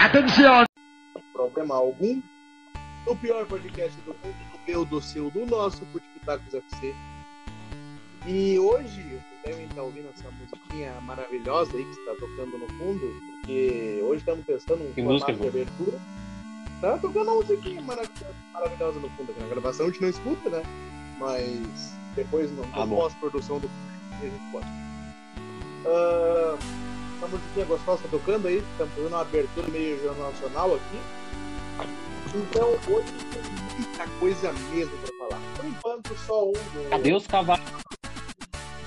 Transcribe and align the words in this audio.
Atenção! 0.00 0.64
Problema 1.32 1.74
algum. 1.74 2.22
O 3.06 3.16
pior 3.16 3.44
podcast 3.46 4.00
do 4.00 4.14
mundo, 4.14 4.34
do 4.52 4.58
meu, 4.66 4.84
do 4.84 5.00
seu, 5.00 5.30
do 5.30 5.44
nosso, 5.44 5.84
por 5.86 6.00
Pitacos 6.00 6.54
FC. 6.54 6.94
E 8.26 8.58
hoje, 8.58 9.02
vocês 9.02 9.42
devem 9.44 9.66
estar 9.66 9.82
ouvindo 9.82 10.08
essa 10.14 10.30
musiquinha 10.30 10.98
maravilhosa 11.02 11.76
aí 11.76 11.84
que 11.84 11.90
está 11.90 12.14
tocando 12.14 12.58
no 12.58 12.66
fundo, 12.78 13.00
porque 13.42 14.00
hoje 14.02 14.20
estamos 14.20 14.46
testando 14.46 14.84
um 14.84 14.92
formato 14.94 15.32
de 15.34 15.48
abertura. 15.48 15.98
Tá 16.80 16.96
tocando 16.98 17.30
uma 17.30 17.34
musiquinha 17.36 17.82
maravilhosa, 17.82 18.34
maravilhosa 18.54 19.00
no 19.00 19.10
fundo 19.10 19.32
aqui 19.32 19.40
na 19.40 19.48
gravação, 19.48 19.86
a 19.86 19.90
gente 19.90 20.00
não 20.02 20.08
escuta, 20.08 20.48
né? 20.50 20.62
Mas 21.18 21.94
depois 22.14 22.50
no, 22.52 22.62
Ah, 22.72 22.80
no 22.80 22.86
bom. 22.86 22.96
pós-produção 22.96 23.58
do 23.58 23.68
a 24.12 24.24
gente 24.24 24.52
pode. 24.52 24.66
Ah, 25.86 26.58
essa 27.20 27.28
musiquinha 27.28 27.66
gostosa 27.66 28.02
tá 28.02 28.08
tocando 28.10 28.48
aí, 28.48 28.58
estamos 28.72 28.94
fazendo 28.94 29.08
uma 29.12 29.20
abertura 29.20 29.68
meio 29.68 30.02
jornal 30.02 30.30
nacional 30.30 30.74
aqui. 30.74 31.00
Então 32.34 32.68
hoje 32.70 33.12
tem 33.32 33.42
muita 33.76 34.06
coisa 34.18 34.52
mesmo 34.72 34.96
pra 34.98 35.12
falar. 35.28 35.42
Por 35.56 35.64
enquanto, 35.66 36.16
só 36.26 36.48
um 36.48 36.52
do- 36.52 36.90
Cadê 36.90 37.12
os 37.12 37.26
cavalos? 37.26 37.64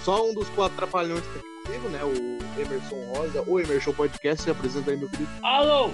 só 0.04 0.26
um 0.30 0.34
dos 0.34 0.50
quatro 0.50 0.76
trapalhões 0.78 1.22
que 1.22 1.34
tá 1.34 1.40
aqui 1.40 1.64
comigo, 1.66 1.90
né? 1.90 2.00
O 2.04 2.60
Emerson 2.62 3.14
Rosa, 3.14 3.44
o 3.48 3.60
Emerson 3.60 3.94
Podcast, 3.94 4.44
se 4.44 4.50
apresenta 4.52 4.92
aí, 4.92 4.98
meu 4.98 5.10
querido. 5.10 5.30
Alô! 5.44 5.90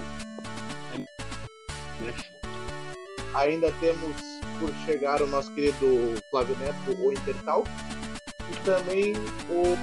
Ainda 3.34 3.70
temos 3.80 4.16
por 4.58 4.70
chegar 4.84 5.22
o 5.22 5.26
nosso 5.26 5.52
querido 5.54 6.20
Flávio 6.30 6.56
Neto, 6.58 7.00
o 7.00 7.12
Intertal. 7.12 7.64
E 8.50 8.56
também 8.64 9.12
o, 9.48 9.76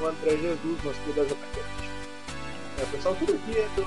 o 0.00 0.06
André 0.06 0.30
Jesus, 0.36 0.84
nosso 0.84 1.00
querido 1.00 1.20
Azapaquete. 1.22 1.66
É, 2.78 2.84
pessoal, 2.92 3.14
tudo 3.16 3.32
aqui 3.34 3.58
é 3.58 3.68
do. 3.76 3.86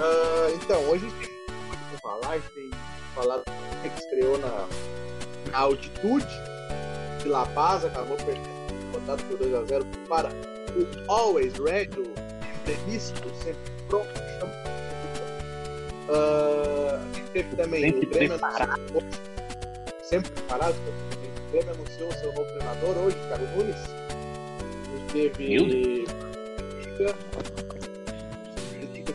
Ah, 0.00 0.48
então, 0.54 0.80
hoje 0.88 1.06
a 1.06 1.08
gente 1.10 1.28
tem 1.28 1.56
muito 1.68 1.84
pra 1.90 1.98
falar, 2.00 2.30
a 2.30 2.38
gente 2.38 2.50
tem 2.52 2.70
falado 3.14 3.44
que 3.82 3.88
estreou 4.00 4.38
na, 4.38 4.66
na 5.52 5.58
altitude 5.58 6.26
de 7.22 7.28
La 7.28 7.46
Paz, 7.46 7.84
acabou 7.84 8.16
perdendo 8.16 8.48
contato 8.92 9.22
por 9.24 9.38
2x0 9.38 9.84
para 10.08 10.28
o 10.30 11.12
Always 11.12 11.54
Red, 11.58 11.90
o 11.98 12.12
imprevisto, 12.60 13.28
sempre 13.42 13.70
pronto, 13.88 14.08
chama. 14.40 14.52
Ah, 16.10 17.00
a 17.00 17.14
gente 17.16 17.30
teve 17.30 17.56
também 17.56 17.82
Sempre 17.84 18.06
o 18.06 18.10
Grêmio 18.10 18.38
preparado. 18.38 18.72
anunciou- 18.72 19.02
sempre 20.02 20.30
preparado. 20.32 20.74
Grêmio 21.54 21.72
anunciou 21.72 22.10
seu 22.14 22.32
novo 22.32 22.44
treinador 22.46 22.98
hoje, 22.98 23.16
Thiago 23.28 23.46
Nunes. 23.56 23.76
Teve 25.12 25.58
Liga. 25.58 26.12
Liga 28.92 29.14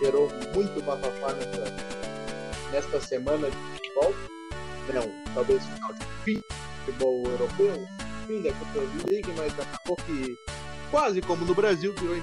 gerou 0.00 0.30
muito 0.54 0.82
bafafá 0.82 1.34
nessa, 1.34 1.64
nesta 2.72 3.00
semana 3.02 3.50
de 3.50 3.56
futebol. 3.56 4.14
Não, 4.94 5.34
talvez 5.34 5.62
final 5.62 5.92
de 5.92 6.06
fim 6.24 6.34
do 6.36 6.54
futebol 6.86 7.22
europeu, 7.26 7.86
fim 8.26 8.40
da 8.40 8.50
Champions 8.52 9.04
League, 9.10 9.34
mas 9.36 9.52
acabou 9.60 9.96
que 10.06 10.34
quase 10.90 11.20
como 11.20 11.44
no 11.44 11.54
Brasil 11.54 11.94
virou 12.00 12.16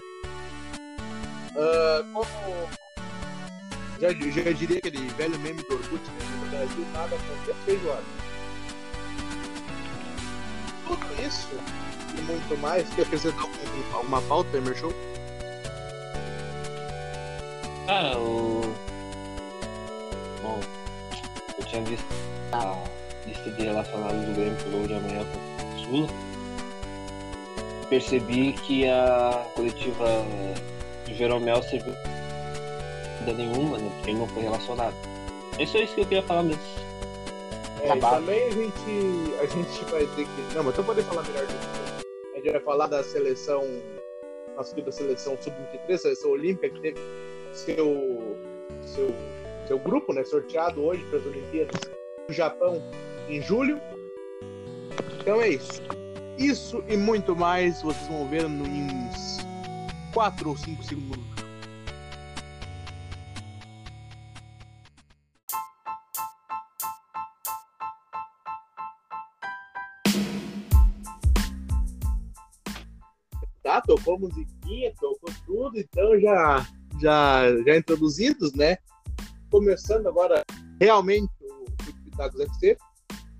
ah, 1.55 2.03
como 2.11 2.67
já, 4.01 4.09
já 4.11 4.51
diria 4.53 4.79
aquele 4.79 5.07
velho 5.09 5.37
meme 5.37 5.61
do 5.61 5.75
Orkut, 5.75 6.03
né? 6.03 6.39
no 6.43 6.49
Brasil 6.49 6.85
nada 6.93 7.15
acontece 7.15 7.59
feijoada. 7.65 8.28
Tudo 10.89 11.21
isso 11.23 11.47
e 12.17 12.21
muito 12.21 12.57
mais, 12.57 12.89
quer 12.95 13.03
acrescentar 13.03 13.41
algum- 13.43 13.95
alguma 13.95 14.21
pauta, 14.23 14.57
Emerson? 14.57 14.91
Cara, 17.85 18.17
o. 18.17 18.61
Bom, 20.41 20.59
eu 21.57 21.65
tinha 21.65 21.81
visto 21.83 22.05
a 22.51 22.75
lista 23.27 23.51
de 23.51 23.63
relacionados 23.63 24.25
do 24.25 24.33
Grêmio 24.33 24.59
jogo 24.71 24.87
de 24.87 24.93
amanhã 24.95 25.25
contra 25.25 25.75
o 25.75 25.79
Sula. 25.85 26.09
Percebi 27.89 28.53
que 28.53 28.87
a 28.87 29.45
coletiva 29.55 30.25
do 31.07 31.13
Jeromel 31.15 31.61
serviu 31.63 31.93
ainda 33.19 33.33
nenhuma, 33.33 33.77
né? 33.77 33.89
Porque 33.95 34.11
ele 34.11 34.19
não 34.19 34.27
foi 34.27 34.43
relacionado. 34.43 34.95
É 35.57 35.65
só 35.65 35.79
isso 35.79 35.93
que 35.95 36.01
eu 36.01 36.05
queria 36.05 36.23
falar 36.23 36.43
mesmo. 36.43 36.61
É, 37.81 37.95
também 37.97 38.47
a 38.47 38.51
gente, 38.51 39.33
a 39.41 39.45
gente 39.45 39.85
vai 39.85 40.05
ter 40.07 40.25
que. 40.25 40.55
Não, 40.55 40.63
mas 40.63 40.77
eu 40.77 40.83
poder 40.83 41.03
falar 41.03 41.23
melhor 41.23 41.45
disso. 41.45 41.69
A 42.33 42.37
gente 42.37 42.51
vai 42.51 42.61
falar 42.61 42.87
da 42.87 43.03
seleção, 43.03 43.63
nossa 44.55 44.73
querida 44.73 44.91
seleção 44.91 45.37
sub-23, 45.39 45.97
seleção 45.97 46.31
olímpica, 46.31 46.69
que 46.69 46.81
teve 46.81 46.99
seu, 47.53 48.37
seu, 48.81 49.13
seu 49.67 49.79
grupo 49.79 50.13
né, 50.13 50.23
sorteado 50.23 50.83
hoje 50.83 51.03
para 51.05 51.19
as 51.19 51.25
Olimpíadas 51.25 51.81
do 52.27 52.33
Japão 52.33 52.81
em 53.29 53.41
julho. 53.41 53.79
Então 55.19 55.41
é 55.41 55.49
isso. 55.49 55.81
Isso 56.37 56.83
e 56.87 56.95
muito 56.95 57.35
mais 57.35 57.81
vocês 57.81 58.07
vão 58.07 58.27
ver 58.27 58.45
em 58.45 59.07
uns 59.07 59.39
4 60.13 60.49
ou 60.49 60.57
5 60.57 60.83
segundos. 60.83 61.28
Tocou 73.99 74.19
musiquinha, 74.19 74.93
tocou 74.99 75.29
tudo, 75.45 75.77
então 75.77 76.19
já, 76.19 76.65
já, 77.01 77.63
já 77.65 77.77
introduzidos, 77.77 78.53
né? 78.53 78.77
Começando 79.51 80.07
agora 80.07 80.43
realmente 80.79 81.29
o 81.41 81.93
Pitacos 82.03 82.39
FC. 82.39 82.77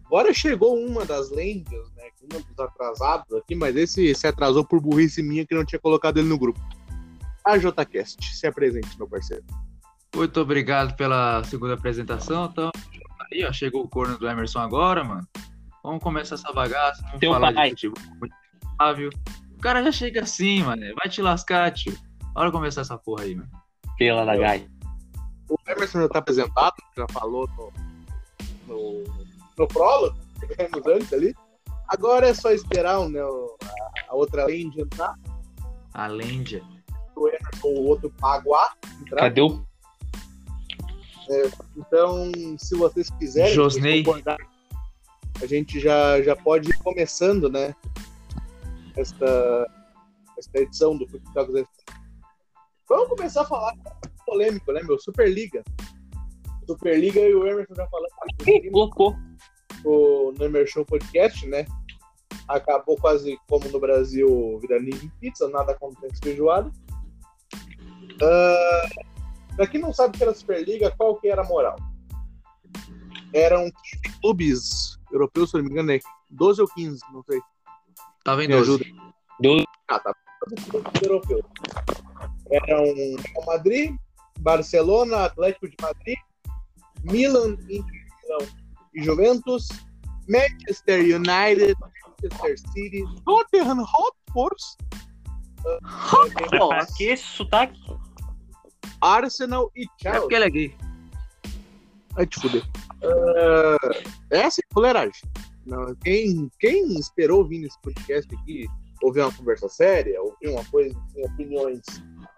Agora 0.06 0.34
chegou 0.34 0.76
uma 0.76 1.06
das 1.06 1.30
lendas, 1.30 1.92
né? 1.96 2.04
Um 2.24 2.42
dos 2.42 2.60
atrasados 2.60 3.32
aqui, 3.38 3.56
mas 3.56 3.76
esse 3.76 4.14
se 4.14 4.28
atrasou 4.28 4.66
por 4.66 4.80
burrice 4.80 5.22
minha 5.22 5.46
que 5.46 5.56
não 5.56 5.66
tinha 5.66 5.80
colocado 5.80 6.18
ele 6.18 6.28
no 6.28 6.38
grupo. 6.38 6.60
A 7.46 7.58
JCast, 7.58 8.36
se 8.36 8.48
apresente, 8.48 8.98
meu 8.98 9.08
parceiro. 9.08 9.44
Muito 10.16 10.40
obrigado 10.42 10.96
pela 10.96 11.44
segunda 11.44 11.76
apresentação. 11.76 12.46
Então, 12.52 12.72
aí, 13.32 13.46
ó, 13.46 13.54
chegou 13.54 13.84
o 13.84 13.88
corno 13.88 14.18
do 14.18 14.28
Emerson 14.28 14.60
agora, 14.60 15.04
mano. 15.04 15.28
Vamos 15.84 16.04
começar 16.04 16.36
essa 16.36 16.52
bagaça. 16.52 17.02
Vamos 17.04 17.20
Teu 17.20 17.32
falar 17.32 17.54
pai. 17.54 17.74
de 17.74 17.88
futebol. 17.88 18.30
Flávio. 18.78 19.10
O 19.60 19.62
cara 19.62 19.84
já 19.84 19.92
chega 19.92 20.22
assim, 20.24 20.64
mano. 20.64 20.82
Vai 20.96 21.10
te 21.12 21.22
lascar, 21.22 21.70
tio. 21.74 21.94
Bora 22.34 22.50
começar 22.50 22.80
essa 22.80 22.98
porra 22.98 23.24
aí, 23.26 23.36
mano. 23.36 23.50
Pela 23.98 24.24
da 24.24 24.38
Gai. 24.38 24.70
O 25.50 25.58
Emerson 25.68 26.00
já 26.00 26.08
tá 26.08 26.20
apresentado, 26.20 26.76
já 26.96 27.06
falou 27.12 27.46
no, 27.58 27.74
no, 28.68 29.04
no 29.58 29.68
prólogo, 29.68 30.16
que 30.40 30.48
tivemos 30.48 30.88
antes 30.88 31.12
ali. 31.12 31.36
Agora 31.90 32.30
é 32.30 32.34
só 32.34 32.52
esperar 32.52 33.00
né, 33.10 33.22
o- 33.22 33.58
a, 33.62 34.12
a 34.12 34.16
outra 34.16 34.46
lenda 34.46 34.80
entrar, 34.82 35.14
Além 35.94 36.42
de. 36.44 36.64
o 37.18 37.28
Emerson, 37.28 37.68
o 37.68 37.88
outro 37.88 38.10
Paguá 38.12 38.72
entrar. 39.02 39.22
Cadê 39.24 39.42
o. 39.42 39.62
Então, 41.76 42.32
se 42.58 42.76
vocês 42.78 43.10
quiserem, 43.12 43.54
a 45.42 45.46
gente 45.46 45.80
já, 45.80 46.22
já 46.22 46.36
pode 46.36 46.70
ir 46.70 46.78
começando, 46.80 47.50
né? 47.50 47.76
Esta, 48.96 49.68
esta 50.38 50.60
edição 50.60 50.98
do 50.98 51.08
Futebol. 51.08 51.66
Vamos 52.88 53.10
começar 53.10 53.42
a 53.42 53.46
falar 53.46 53.74
polêmico, 54.26 54.72
né, 54.72 54.82
meu? 54.84 55.00
Superliga. 55.00 55.64
Superliga 56.66 57.20
e 57.20 57.34
o 57.34 57.48
Emerson 57.48 57.74
já 57.74 57.88
falando 57.88 58.10
colocou. 58.72 59.16
o, 59.84 60.32
no 60.38 60.46
Emerson 60.46 60.84
Podcast, 60.84 61.48
né? 61.48 61.66
Acabou 62.48 62.96
quase 62.98 63.38
como 63.48 63.68
no 63.70 63.80
Brasil 63.80 64.60
virando 64.62 64.90
em 64.90 65.10
pizza, 65.20 65.48
nada 65.50 65.72
acontece 65.72 66.20
feijoada. 66.24 66.72
Ah, 68.22 68.90
pra 69.56 69.68
quem 69.68 69.82
não 69.82 69.94
sabe 69.94 70.16
o 70.16 70.18
que 70.18 70.24
era 70.24 70.32
a 70.32 70.36
Superliga, 70.36 70.94
qual 70.98 71.16
que 71.20 71.28
era 71.28 71.42
a 71.42 71.46
moral? 71.46 71.78
Eram 73.34 73.72
15 74.04 74.20
clubes 74.22 75.00
europeus, 75.12 75.52
se 75.52 75.58
não 75.58 75.64
me 75.64 75.72
engano, 75.72 75.92
é 75.92 76.00
12 76.32 76.62
ou 76.62 76.68
15, 76.68 77.02
não 77.12 77.24
sei. 77.24 77.40
Tava 78.30 78.44
em 78.44 78.48
Me 78.48 78.54
12. 78.54 78.70
ajuda. 78.70 78.86
Do... 79.40 79.66
Ah, 79.88 80.00
tá. 80.00 80.14
Clubes 80.70 81.02
europeus. 81.02 81.42
Eram 82.52 82.84
Real 82.84 83.46
Madrid, 83.48 83.96
Barcelona, 84.42 85.26
Atlético 85.26 85.68
de 85.68 85.76
Madrid, 85.82 86.18
Milan, 87.04 87.54
Inter 87.68 88.06
Milão 88.24 88.48
e 88.94 89.04
Juventus, 89.04 89.68
Manchester 90.28 91.00
United, 91.00 91.74
Manchester 91.82 92.60
City, 92.72 93.04
Tottenham 93.26 93.84
Hotspurs, 93.84 94.78
Pra 96.50 96.86
que 96.96 97.18
sotaque? 97.18 97.80
Arsenal 99.02 99.72
e 99.76 99.86
É 99.86 99.88
Chelsea. 100.04 100.22
porque 100.22 100.36
ele 100.36 100.46
é 100.46 100.50
gay. 100.52 100.78
Vai 102.12 102.28
te 102.28 102.40
fuder. 102.40 102.64
Ah, 103.04 103.90
essa 104.30 104.62
é 104.62 104.64
fuleiragem. 104.72 105.22
Não, 105.70 105.96
quem, 106.04 106.50
quem 106.60 107.00
esperou 107.00 107.48
vir 107.48 107.60
nesse 107.60 107.80
podcast 107.82 108.36
aqui, 108.36 108.68
ouvir 109.04 109.22
uma 109.22 109.32
conversa 109.32 109.70
séria, 109.70 110.22
ouvir 110.22 110.50
uma 110.50 110.66
coisa, 110.66 110.96
sem 111.14 111.26
opiniões 111.26 111.82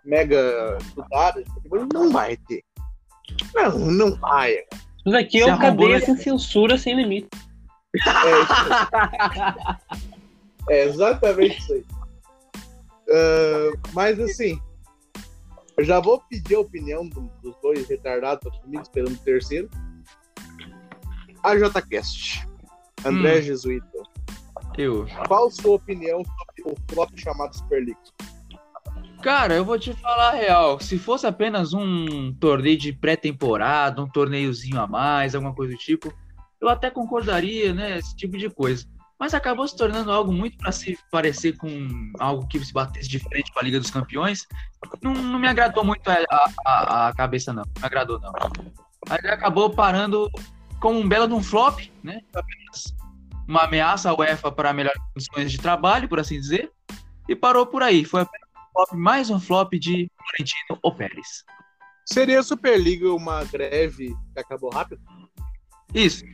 mega 0.05 0.77
estudada, 0.81 1.39
ele 1.39 1.87
não 1.93 2.11
vai 2.11 2.35
ter. 2.47 2.61
Não, 3.55 3.77
não 3.79 4.15
vai. 4.15 4.57
Isso 5.05 5.15
aqui 5.17 5.39
é 5.41 5.45
uma 5.45 5.57
cadeia 5.57 5.99
sem 5.99 6.13
né? 6.15 6.19
censura, 6.21 6.77
sem 6.77 6.95
limite. 6.95 7.29
É, 7.95 8.41
isso. 8.41 10.11
É 10.69 10.85
exatamente 10.85 11.57
isso 11.57 11.73
aí. 11.73 11.85
Ah, 13.09 13.71
mas 13.93 14.19
assim, 14.19 14.59
eu 15.75 15.83
já 15.83 15.99
vou 15.99 16.21
pedir 16.29 16.55
a 16.55 16.59
opinião 16.59 17.07
do- 17.07 17.31
dos 17.41 17.55
dois 17.61 17.87
retardados 17.89 18.55
comigo, 18.59 18.81
esperando 18.83 19.13
o 19.13 19.17
terceiro. 19.17 19.69
A 21.43 21.55
JCast. 21.55 22.47
André 23.05 23.39
Hum. 23.39 23.41
Jesuíta. 23.41 23.87
Eu. 24.77 25.05
Qual 25.27 25.47
a 25.47 25.51
sua 25.51 25.75
opinião 25.75 26.23
sobre 26.23 26.73
o 26.73 26.75
flop 26.93 27.09
chamado 27.17 27.55
Super 27.55 27.83
League? 27.83 27.97
Cara, 29.21 29.53
eu 29.53 29.63
vou 29.65 29.77
te 29.77 29.93
falar 29.93 30.29
a 30.29 30.35
real. 30.35 30.79
Se 30.79 30.97
fosse 30.97 31.27
apenas 31.27 31.73
um 31.73 32.33
torneio 32.39 32.77
de 32.77 32.91
pré-temporada, 32.91 34.01
um 34.01 34.09
torneiozinho 34.09 34.79
a 34.79 34.87
mais, 34.87 35.35
alguma 35.35 35.53
coisa 35.53 35.73
do 35.73 35.77
tipo, 35.77 36.11
eu 36.59 36.67
até 36.69 36.89
concordaria, 36.89 37.73
né? 37.73 37.97
Esse 37.99 38.15
tipo 38.15 38.37
de 38.37 38.49
coisa. 38.49 38.85
Mas 39.19 39.35
acabou 39.35 39.67
se 39.67 39.75
tornando 39.77 40.11
algo 40.11 40.33
muito 40.33 40.57
para 40.57 40.71
se 40.71 40.97
parecer 41.11 41.55
com 41.55 41.67
algo 42.19 42.47
que 42.47 42.59
se 42.65 42.73
batesse 42.73 43.07
de 43.07 43.19
frente 43.19 43.51
com 43.51 43.59
a 43.59 43.63
Liga 43.63 43.79
dos 43.79 43.91
Campeões. 43.91 44.47
Não, 45.03 45.13
não 45.13 45.37
me 45.37 45.47
agradou 45.47 45.83
muito 45.83 46.01
a, 46.09 46.17
a, 46.65 47.07
a 47.09 47.13
cabeça, 47.13 47.53
não. 47.53 47.61
Não 47.63 47.81
me 47.81 47.85
agradou, 47.85 48.19
não. 48.19 48.31
Aí 49.07 49.19
acabou 49.29 49.69
parando 49.69 50.27
como 50.81 50.99
um 50.99 51.07
belo 51.07 51.27
de 51.27 51.33
um 51.33 51.43
flop, 51.43 51.79
né? 52.03 52.21
Apenas 52.33 52.93
uma 53.47 53.63
ameaça 53.63 54.09
à 54.09 54.17
UEFA 54.17 54.51
para 54.51 54.73
melhores 54.73 54.99
condições 55.13 55.51
de 55.51 55.59
trabalho, 55.59 56.09
por 56.09 56.19
assim 56.19 56.39
dizer. 56.39 56.71
E 57.29 57.35
parou 57.35 57.65
por 57.67 57.83
aí. 57.83 58.03
Foi 58.03 58.25
flop, 58.25 58.93
mais 58.93 59.29
um 59.29 59.39
flop 59.39 59.73
de 59.73 60.11
Florentino 60.17 60.79
ou 60.81 60.93
Pérez. 60.93 61.45
Seria 62.05 62.39
a 62.39 62.43
Superliga 62.43 63.13
uma 63.13 63.43
greve 63.45 64.15
que 64.33 64.39
acabou 64.39 64.71
rápido? 64.71 65.01
Isso. 65.93 66.25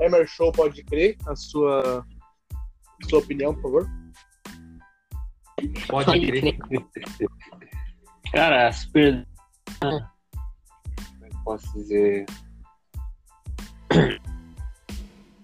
Emer 0.00 0.26
Show 0.26 0.50
pode 0.50 0.82
crer 0.84 1.16
a 1.26 1.36
sua, 1.36 2.04
sua 3.08 3.18
opinião, 3.18 3.54
por 3.54 3.62
favor? 3.62 3.90
Pode 5.88 6.26
crer. 6.26 6.58
Cara, 8.32 8.68
a 8.68 8.72
super. 8.72 9.28
Como 9.78 9.94
é 11.24 11.28
que 11.28 11.44
posso 11.44 11.72
dizer? 11.74 12.24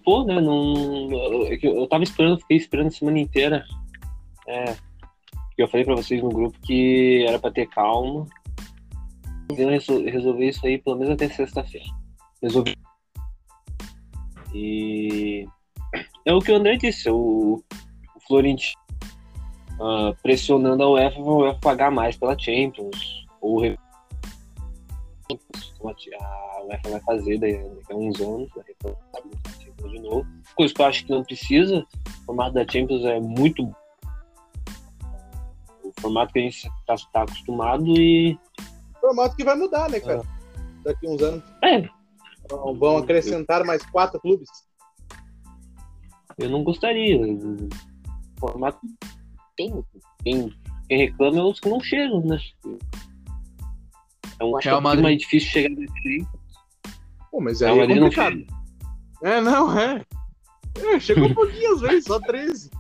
Pô, 0.05 0.25
né? 0.25 0.41
Não... 0.41 1.47
é 1.47 1.57
que 1.57 1.67
Eu 1.67 1.87
tava 1.87 2.03
esperando, 2.03 2.41
fiquei 2.41 2.57
esperando 2.57 2.89
a 2.89 2.91
semana 2.91 3.19
inteira. 3.19 3.65
É. 4.47 4.75
Eu 5.57 5.69
falei 5.69 5.85
pra 5.85 5.97
vocês 5.97 6.23
no 6.23 6.29
grupo 6.29 6.59
que 6.61 7.25
era 7.29 7.39
pra 7.39 7.51
ter 7.51 7.67
calma. 7.69 8.27
Eu 9.57 9.69
resol- 9.69 10.05
resolver 10.05 10.49
isso 10.49 10.67
aí 10.67 10.79
pelo 10.79 10.97
menos 10.97 11.13
até 11.13 11.29
sexta-feira. 11.29 11.87
Resolvi. 12.43 12.77
E. 14.55 15.47
É 16.25 16.33
o 16.33 16.41
que 16.41 16.53
o 16.53 16.57
André 16.57 16.77
disse, 16.77 17.11
o, 17.11 17.63
o 18.15 18.21
Florentino 18.27 18.79
ah, 19.81 20.13
pressionando 20.23 20.83
a 20.83 20.91
UEFA 20.91 21.21
a 21.21 21.23
UEFA 21.23 21.61
pagar 21.61 21.91
mais 21.91 22.17
pela 22.17 22.39
Champions. 22.39 23.27
Ou 23.41 23.61
a 25.31 26.57
a 26.59 26.65
UEFA 26.65 26.91
vai 26.91 27.01
fazer 27.01 27.39
daqui 27.39 27.93
a 27.93 27.97
uns 27.97 28.21
anos, 28.21 28.49
vai 28.55 28.65
a 28.65 29.63
Champions 29.63 29.93
de 29.93 30.01
novo. 30.01 30.27
Coisa 30.57 30.75
que 30.75 30.81
eu 30.83 30.87
acho 30.87 31.05
que 31.05 31.11
não 31.13 31.23
precisa. 31.25 31.87
O 32.07 32.25
formato 32.27 32.55
da 32.55 32.67
Champions 32.69 33.05
é 33.05 33.21
muito 33.21 33.65
bom. 33.65 33.75
o 35.85 35.93
formato 36.01 36.33
que 36.33 36.39
a 36.39 36.43
gente 36.43 36.69
está 36.89 37.23
acostumado 37.23 37.85
e 38.01 38.39
Formato 39.01 39.37
que 39.37 39.45
vai 39.45 39.55
mudar, 39.57 39.89
né, 39.91 40.01
cara? 40.01 40.23
Daqui 40.85 41.07
uns 41.09 41.23
anos 41.23 41.43
é, 41.63 41.89
vão- 42.51 42.75
vão 42.75 42.97
acrescentar 42.99 43.65
mais 43.65 43.85
quatro 43.87 44.21
clubes. 44.21 44.49
eu 46.39 46.49
não 46.51 46.63
gostaria. 46.65 47.21
O 47.21 47.69
formato 48.41 48.79
tem, 49.57 49.85
tem 50.25 50.53
quem 50.89 50.99
reclama 50.99 51.39
é 51.39 51.43
os 51.43 51.61
que 51.61 51.69
não 51.69 51.81
chegam, 51.81 52.25
né? 52.25 52.39
É 54.41 54.45
um 54.45 54.51
Real 54.51 54.61
pouquinho 54.61 54.83
Madrid. 54.83 55.03
mais 55.03 55.19
difícil 55.19 55.51
chegar 55.51 55.69
nesse 55.71 56.09
aí. 56.09 56.27
Pô, 57.31 57.41
mas 57.41 57.61
Real 57.61 57.73
aí 57.75 57.79
é 57.79 57.81
Madrid 57.83 58.01
não 58.01 58.09
complicado. 58.09 58.35
chega. 58.35 58.59
É, 59.37 59.41
não, 59.41 59.79
é. 59.79 60.05
É, 60.95 61.01
chegou 61.01 61.29
um 61.29 61.35
pouquinho 61.35 61.75
às 61.75 61.81
vezes, 61.81 62.05
só 62.05 62.21
13. 62.21 62.71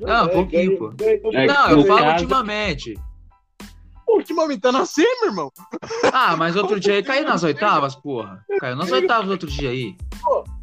Não, 0.00 0.24
É, 0.26 0.28
pouquinho, 0.28 0.78
pô. 0.78 0.92
É, 1.32 1.46
Não, 1.46 1.70
eu 1.70 1.84
falo 1.84 2.00
caso- 2.00 2.22
ultimamente. 2.24 2.94
Pô, 4.06 4.16
ultimamente 4.16 4.60
tá 4.60 4.72
na 4.72 4.84
C, 4.86 5.02
meu 5.20 5.28
irmão. 5.30 5.52
Ah, 6.12 6.36
mas 6.36 6.56
outro 6.56 6.80
dia 6.80 6.94
aí 6.94 7.02
caiu 7.02 7.24
nas 7.24 7.42
oitavas, 7.44 7.94
porra. 7.94 8.44
Caiu 8.60 8.76
nas 8.76 8.90
oitavas 8.90 9.28
outro 9.30 9.48
dia 9.48 9.70
aí. 9.70 9.96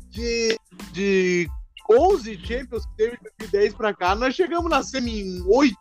De, 0.10 0.58
de 0.92 1.48
11 1.92 2.36
Champions 2.44 2.86
que 2.88 2.96
teve 2.98 3.18
de 3.18 3.24
2010 3.40 3.74
pra 3.76 3.94
cá, 3.94 4.16
nós 4.16 4.34
chegamos 4.36 4.70
na 4.72 4.82
semi 4.82 5.22
em 5.22 5.44
8. 5.46 5.76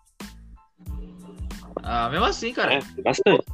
Ah, 1.82 2.08
mesmo 2.11 2.25
assim, 2.25 2.52
cara. 2.52 2.75
É, 2.75 2.81
bastante. 3.02 3.44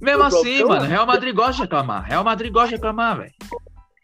Mesmo 0.00 0.22
o 0.22 0.26
assim, 0.26 0.58
Balcão- 0.58 0.68
mano. 0.68 0.86
Real 0.86 1.06
Madrid 1.06 1.34
gosta 1.34 1.52
de 1.52 1.62
reclamar. 1.62 2.04
Real 2.04 2.24
Madrid 2.24 2.52
gosta 2.52 2.68
de 2.70 2.74
reclamar, 2.74 3.16
velho. 3.18 3.32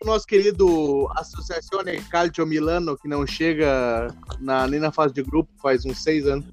O 0.03 0.07
nosso 0.07 0.27
querido 0.27 1.09
Associazione 1.17 2.01
Calcio 2.05 2.47
Milano, 2.47 2.97
que 2.97 3.07
não 3.07 3.27
chega 3.27 4.09
na- 4.39 4.67
nem 4.67 4.81
na 4.81 4.91
fase 4.91 5.13
de 5.13 5.23
grupo 5.23 5.51
faz 5.61 5.85
uns 5.85 6.03
6 6.03 6.27
anos. 6.27 6.47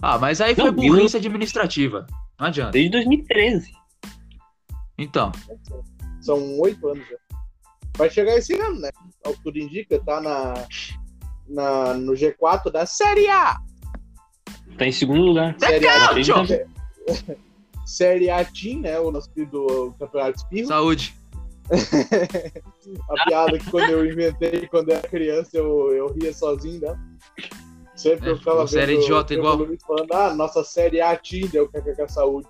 Ah, 0.00 0.18
mas 0.18 0.40
aí 0.40 0.54
foi 0.56 0.64
Não, 0.64 0.72
burrice 0.72 1.16
administrativa. 1.16 2.06
Não 2.40 2.46
adianta. 2.48 2.72
Desde 2.72 2.90
2013. 2.90 3.70
Então. 4.98 5.30
São 6.20 6.58
8 6.58 6.88
anos 6.88 7.06
já. 7.08 7.16
Vai 7.96 8.10
chegar 8.10 8.36
esse 8.36 8.54
ano, 8.58 8.80
né? 8.80 8.90
Ao 9.24 9.32
que 9.32 9.42
tudo 9.44 9.58
indica, 9.58 10.00
tá 10.04 10.20
na, 10.20 10.54
na, 11.48 11.94
no 11.94 12.12
G4 12.14 12.72
da 12.72 12.84
Série 12.86 13.28
A. 13.28 13.56
Tá 14.76 14.86
em 14.86 14.92
segundo 14.92 15.22
lugar. 15.22 15.56
Série 15.58 15.86
A. 15.86 16.08
Calcio! 16.08 16.66
Série 17.84 18.30
A 18.30 18.44
Team, 18.44 18.80
né? 18.80 18.98
O 18.98 19.10
nosso 19.10 19.30
querido 19.30 19.94
Campeonato 19.98 20.38
Espirro. 20.38 20.68
Saúde. 20.68 21.14
A 23.10 23.24
piada 23.24 23.58
que 23.58 23.70
quando 23.70 23.90
eu 23.90 24.04
inventei 24.04 24.66
quando 24.66 24.90
eu 24.90 24.96
era 24.96 25.08
criança, 25.08 25.50
eu, 25.56 25.92
eu 25.92 26.12
ria 26.12 26.32
sozinho, 26.32 26.80
né? 26.80 26.98
Sempre 27.94 28.28
É, 28.28 28.32
eu 28.32 28.38
ficava 28.38 28.66
você 28.66 28.80
era 28.80 28.92
idiota 28.92 29.34
vendo 29.34 29.40
igual. 29.40 29.60
o 29.60 29.78
falando, 29.86 30.12
ah, 30.12 30.34
nossa 30.34 30.64
série 30.64 31.00
A 31.00 31.16
Tinder, 31.16 31.62
o 31.62 31.68
KKK 31.68 32.08
Saúde. 32.08 32.48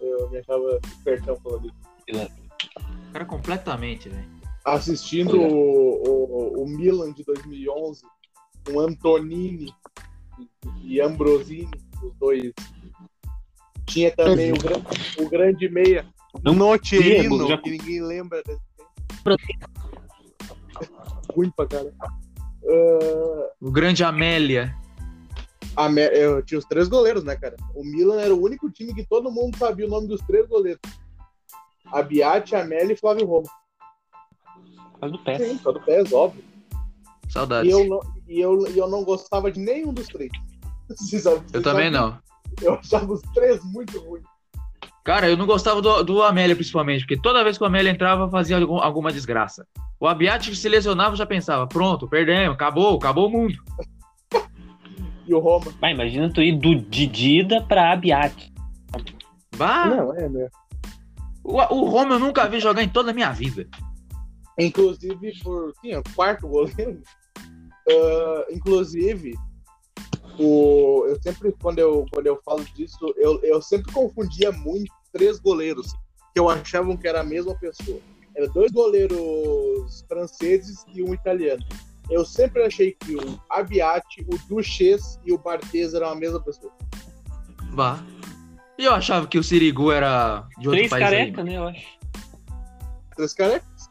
Eu 0.00 0.28
me 0.30 0.38
achava 0.38 0.80
espertão 0.84 1.36
falando 1.36 1.66
isso. 1.66 2.30
Cara, 3.12 3.24
completamente, 3.24 4.08
velho. 4.08 4.28
Assistindo 4.64 5.40
o, 5.40 6.02
o, 6.02 6.62
o 6.62 6.68
Milan 6.68 7.12
de 7.12 7.24
2011, 7.24 8.02
com 8.66 8.80
Antonini 8.80 9.72
e 10.82 11.00
Ambrosini, 11.00 11.68
os 12.02 12.12
dois. 12.16 12.52
Tinha 13.86 14.10
também 14.14 14.52
o, 14.52 14.56
gran- 14.58 14.82
o 15.18 15.28
grande 15.28 15.68
meia, 15.68 16.06
lembro, 16.42 17.48
já- 17.48 17.58
que 17.58 17.70
ninguém 17.70 18.02
lembra 18.02 18.42
desse 18.42 18.60
Ruim 21.34 21.50
pra 21.50 21.66
cara. 21.66 21.92
Ah, 22.00 23.48
O 23.60 23.70
grande 23.70 24.04
Amélia. 24.04 24.74
a 25.76 25.88
Me- 25.88 26.08
eu 26.08 26.42
tinha 26.42 26.58
os 26.58 26.64
três 26.64 26.88
goleiros, 26.88 27.24
né, 27.24 27.36
cara? 27.36 27.56
O 27.74 27.82
Milan 27.84 28.20
era 28.20 28.34
o 28.34 28.42
único 28.42 28.70
time 28.70 28.94
que 28.94 29.04
todo 29.06 29.30
mundo 29.32 29.56
sabia 29.56 29.86
o 29.86 29.90
nome 29.90 30.06
dos 30.08 30.20
três 30.22 30.46
goleiros. 30.48 30.80
Abiati, 31.86 32.54
Amélia 32.54 32.92
e 32.92 32.96
Flávio 32.96 33.26
Roma. 33.26 33.48
Faz 35.00 35.12
do 35.12 35.18
pé. 35.18 35.38
Sim, 35.38 35.58
só 35.58 35.72
do 35.72 35.80
PES, 35.80 36.12
óbvio. 36.12 36.44
Saudades. 37.28 37.68
E 37.70 37.72
eu, 37.72 37.84
não, 37.88 38.00
e, 38.32 38.40
eu, 38.40 38.66
e 38.68 38.78
eu 38.78 38.88
não 38.88 39.04
gostava 39.04 39.50
de 39.52 39.60
nenhum 39.60 39.92
dos 39.92 40.06
três. 40.08 40.30
Vocês 40.88 41.24
Eu 41.24 41.38
vocês 41.40 41.62
também 41.62 41.90
sabem? 41.90 41.90
não. 41.92 42.18
Eu 42.60 42.74
achava 42.74 43.12
os 43.12 43.22
três 43.34 43.62
muito 43.64 43.98
ruins. 44.00 44.24
Cara, 45.04 45.28
eu 45.28 45.36
não 45.36 45.46
gostava 45.46 45.80
do, 45.82 46.02
do 46.04 46.22
Amélia, 46.22 46.54
principalmente, 46.54 47.00
porque 47.00 47.20
toda 47.20 47.42
vez 47.42 47.56
que 47.58 47.64
o 47.64 47.66
Amélia 47.66 47.90
entrava, 47.90 48.30
fazia 48.30 48.58
algum- 48.58 48.78
alguma 48.78 49.10
desgraça. 49.10 49.66
O 49.98 50.06
Abiati 50.06 50.50
que 50.50 50.56
se 50.56 50.68
lesionava, 50.68 51.12
eu 51.12 51.16
já 51.16 51.26
pensava, 51.26 51.66
pronto, 51.66 52.06
perdemos, 52.08 52.54
acabou, 52.54 52.96
acabou 52.96 53.26
o 53.28 53.30
mundo. 53.30 53.54
E 55.26 55.32
o 55.32 55.38
Roma. 55.38 55.72
Vai, 55.80 55.92
imagina 55.92 56.28
tu 56.32 56.42
ir 56.42 56.58
do 56.58 56.74
Didida 56.74 57.62
pra 57.62 57.92
Abiate. 57.92 58.52
Bah, 59.56 59.86
Não, 59.86 60.12
é, 60.16 60.28
né? 60.28 60.48
o, 61.44 61.52
o 61.58 61.88
Roma 61.88 62.16
eu 62.16 62.18
nunca 62.18 62.48
vi 62.48 62.58
jogar 62.58 62.82
em 62.82 62.88
toda 62.88 63.12
a 63.12 63.14
minha 63.14 63.30
vida. 63.30 63.68
Inclusive, 64.58 65.32
por. 65.42 65.72
Sim, 65.80 65.92
é 65.92 65.98
o 66.00 66.02
quarto 66.16 66.48
goleiro. 66.48 67.00
Ah, 67.88 68.46
inclusive, 68.50 69.34
o, 70.38 71.04
eu 71.06 71.20
sempre, 71.20 71.54
quando 71.60 71.78
eu, 71.78 72.06
quando 72.12 72.26
eu 72.26 72.40
falo 72.44 72.64
disso, 72.74 73.14
eu, 73.16 73.40
eu 73.42 73.60
sempre 73.60 73.92
confundia 73.92 74.50
muito 74.52 74.92
três 75.12 75.38
goleiros, 75.38 75.92
que 76.32 76.40
eu 76.40 76.48
achavam 76.48 76.96
que 76.96 77.06
era 77.06 77.20
a 77.20 77.24
mesma 77.24 77.54
pessoa. 77.54 78.00
Era 78.34 78.48
dois 78.48 78.72
goleiros 78.72 80.04
franceses 80.08 80.84
e 80.94 81.02
um 81.02 81.12
italiano. 81.12 81.62
Eu 82.10 82.24
sempre 82.24 82.64
achei 82.64 82.96
que 82.98 83.14
o 83.14 83.40
Abiati, 83.50 84.26
o 84.26 84.38
Duches 84.48 85.18
e 85.24 85.32
o 85.32 85.38
Barthez 85.38 85.94
eram 85.94 86.08
a 86.08 86.14
mesma 86.14 86.40
pessoa. 86.40 86.72
Vá. 87.72 88.02
E 88.78 88.84
eu 88.84 88.92
achava 88.92 89.26
que 89.26 89.38
o 89.38 89.44
Sirigu 89.44 89.92
era 89.92 90.46
de 90.58 90.68
outro 90.68 90.72
Três 90.72 90.90
país. 90.90 91.04
aí, 91.04 91.10
careca, 91.10 91.44
né, 91.44 91.58
eu 91.58 91.68
acho. 91.68 91.86
Três 93.14 93.34
carecas. 93.34 93.90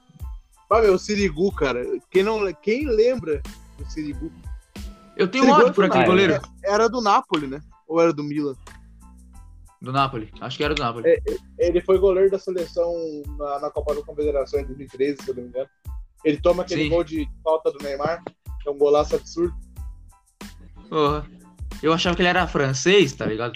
Vai 0.68 0.82
ver, 0.82 0.90
o 0.90 0.98
Sirigu, 0.98 1.52
cara. 1.52 1.86
Quem, 2.10 2.24
não, 2.24 2.52
quem 2.54 2.88
lembra 2.88 3.42
do 3.84 3.92
Sirigu? 3.92 4.32
Eu 5.18 5.28
tenho 5.28 5.46
Sirigu 5.46 5.62
ódio 5.62 5.74
por 5.74 5.86
é 5.86 5.88
do 5.88 5.94
aquele 5.94 6.06
goleiro. 6.06 6.42
Era 6.64 6.88
do 6.88 7.02
Napoli, 7.02 7.48
né? 7.48 7.62
Ou 7.88 8.02
era 8.02 8.14
do 8.14 8.24
Milan? 8.24 8.56
Do 9.82 9.92
Napoli. 9.92 10.32
Acho 10.40 10.58
que 10.58 10.64
era 10.64 10.76
do 10.76 10.82
Napoli. 10.82 11.10
É. 11.10 11.20
Ele 11.58 11.82
foi 11.82 11.98
goleiro 11.98 12.30
da 12.30 12.40
seleção 12.40 12.94
na, 13.38 13.60
na 13.60 13.72
Copa 13.72 13.96
da 13.96 14.04
Confederação 14.04 14.60
em 14.60 14.66
2013, 14.66 15.24
se 15.24 15.30
eu 15.30 15.36
não 15.36 15.44
me 15.44 15.50
engano. 15.50 15.70
Ele 16.24 16.38
toma 16.38 16.64
aquele 16.64 16.84
Sim. 16.84 16.90
gol 16.90 17.04
de 17.04 17.28
falta 17.44 17.72
do 17.72 17.84
Neymar, 17.84 18.24
que 18.62 18.70
é 18.70 18.72
um 18.72 18.78
golaço 18.78 19.16
absurdo. 19.16 19.56
Porra. 20.90 21.26
Eu 21.82 21.92
achava 21.94 22.16
que 22.16 22.22
ele 22.22 22.30
era 22.30 22.48
francês, 22.48 23.14
tá 23.14 23.26
ligado? 23.26 23.54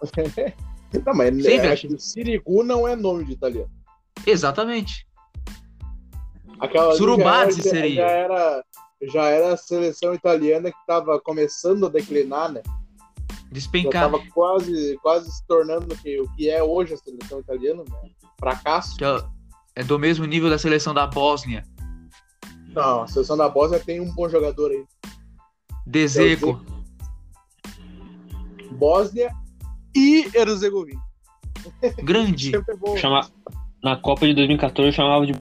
Não, 1.04 1.12
mas 1.12 1.34
Sempre 1.34 1.66
é, 1.66 1.72
achei. 1.72 1.90
que 1.90 1.96
o 1.96 1.98
Sirigu 1.98 2.62
não 2.62 2.86
é 2.86 2.94
nome 2.94 3.24
de 3.24 3.32
italiano. 3.32 3.70
Exatamente. 4.24 5.08
Aquela 6.60 6.96
já 6.96 7.04
era, 7.04 7.50
seria. 7.50 7.94
Já 7.96 8.10
era, 8.10 8.64
já 9.08 9.24
era 9.24 9.54
a 9.54 9.56
seleção 9.56 10.14
italiana 10.14 10.70
que 10.70 10.78
estava 10.78 11.20
começando 11.20 11.86
a 11.86 11.88
declinar, 11.88 12.52
né? 12.52 12.62
Despencar. 13.50 14.06
estava 14.06 14.30
quase, 14.32 14.98
quase 15.02 15.30
se 15.30 15.46
tornando 15.46 15.92
o 15.92 15.96
que, 15.96 16.20
o 16.20 16.28
que 16.34 16.50
é 16.50 16.62
hoje 16.62 16.94
a 16.94 16.96
seleção 16.96 17.40
italiana, 17.40 17.84
né? 17.88 18.10
Fracasso. 18.38 18.96
Que 18.96 19.04
é- 19.04 19.24
é 19.76 19.84
do 19.84 19.98
mesmo 19.98 20.24
nível 20.24 20.50
da 20.50 20.58
seleção 20.58 20.92
da 20.92 21.06
Bósnia. 21.06 21.64
Não, 22.68 23.02
a 23.02 23.06
seleção 23.06 23.36
da 23.36 23.48
Bósnia 23.48 23.78
tem 23.78 24.00
um 24.00 24.12
bom 24.12 24.28
jogador 24.28 24.70
aí. 24.70 24.84
Dezeco. 25.86 26.60
Bósnia 28.72 29.30
e 29.94 30.28
Herzegovina. 30.34 31.00
Grande. 32.02 32.50
Sempre 32.56 32.74
é 32.74 32.76
bom. 32.76 32.96
Chama... 32.96 33.30
Na 33.84 33.96
Copa 33.96 34.26
de 34.26 34.32
2014 34.32 34.88
eu 34.88 34.92
chamava 34.94 35.26
de. 35.26 35.34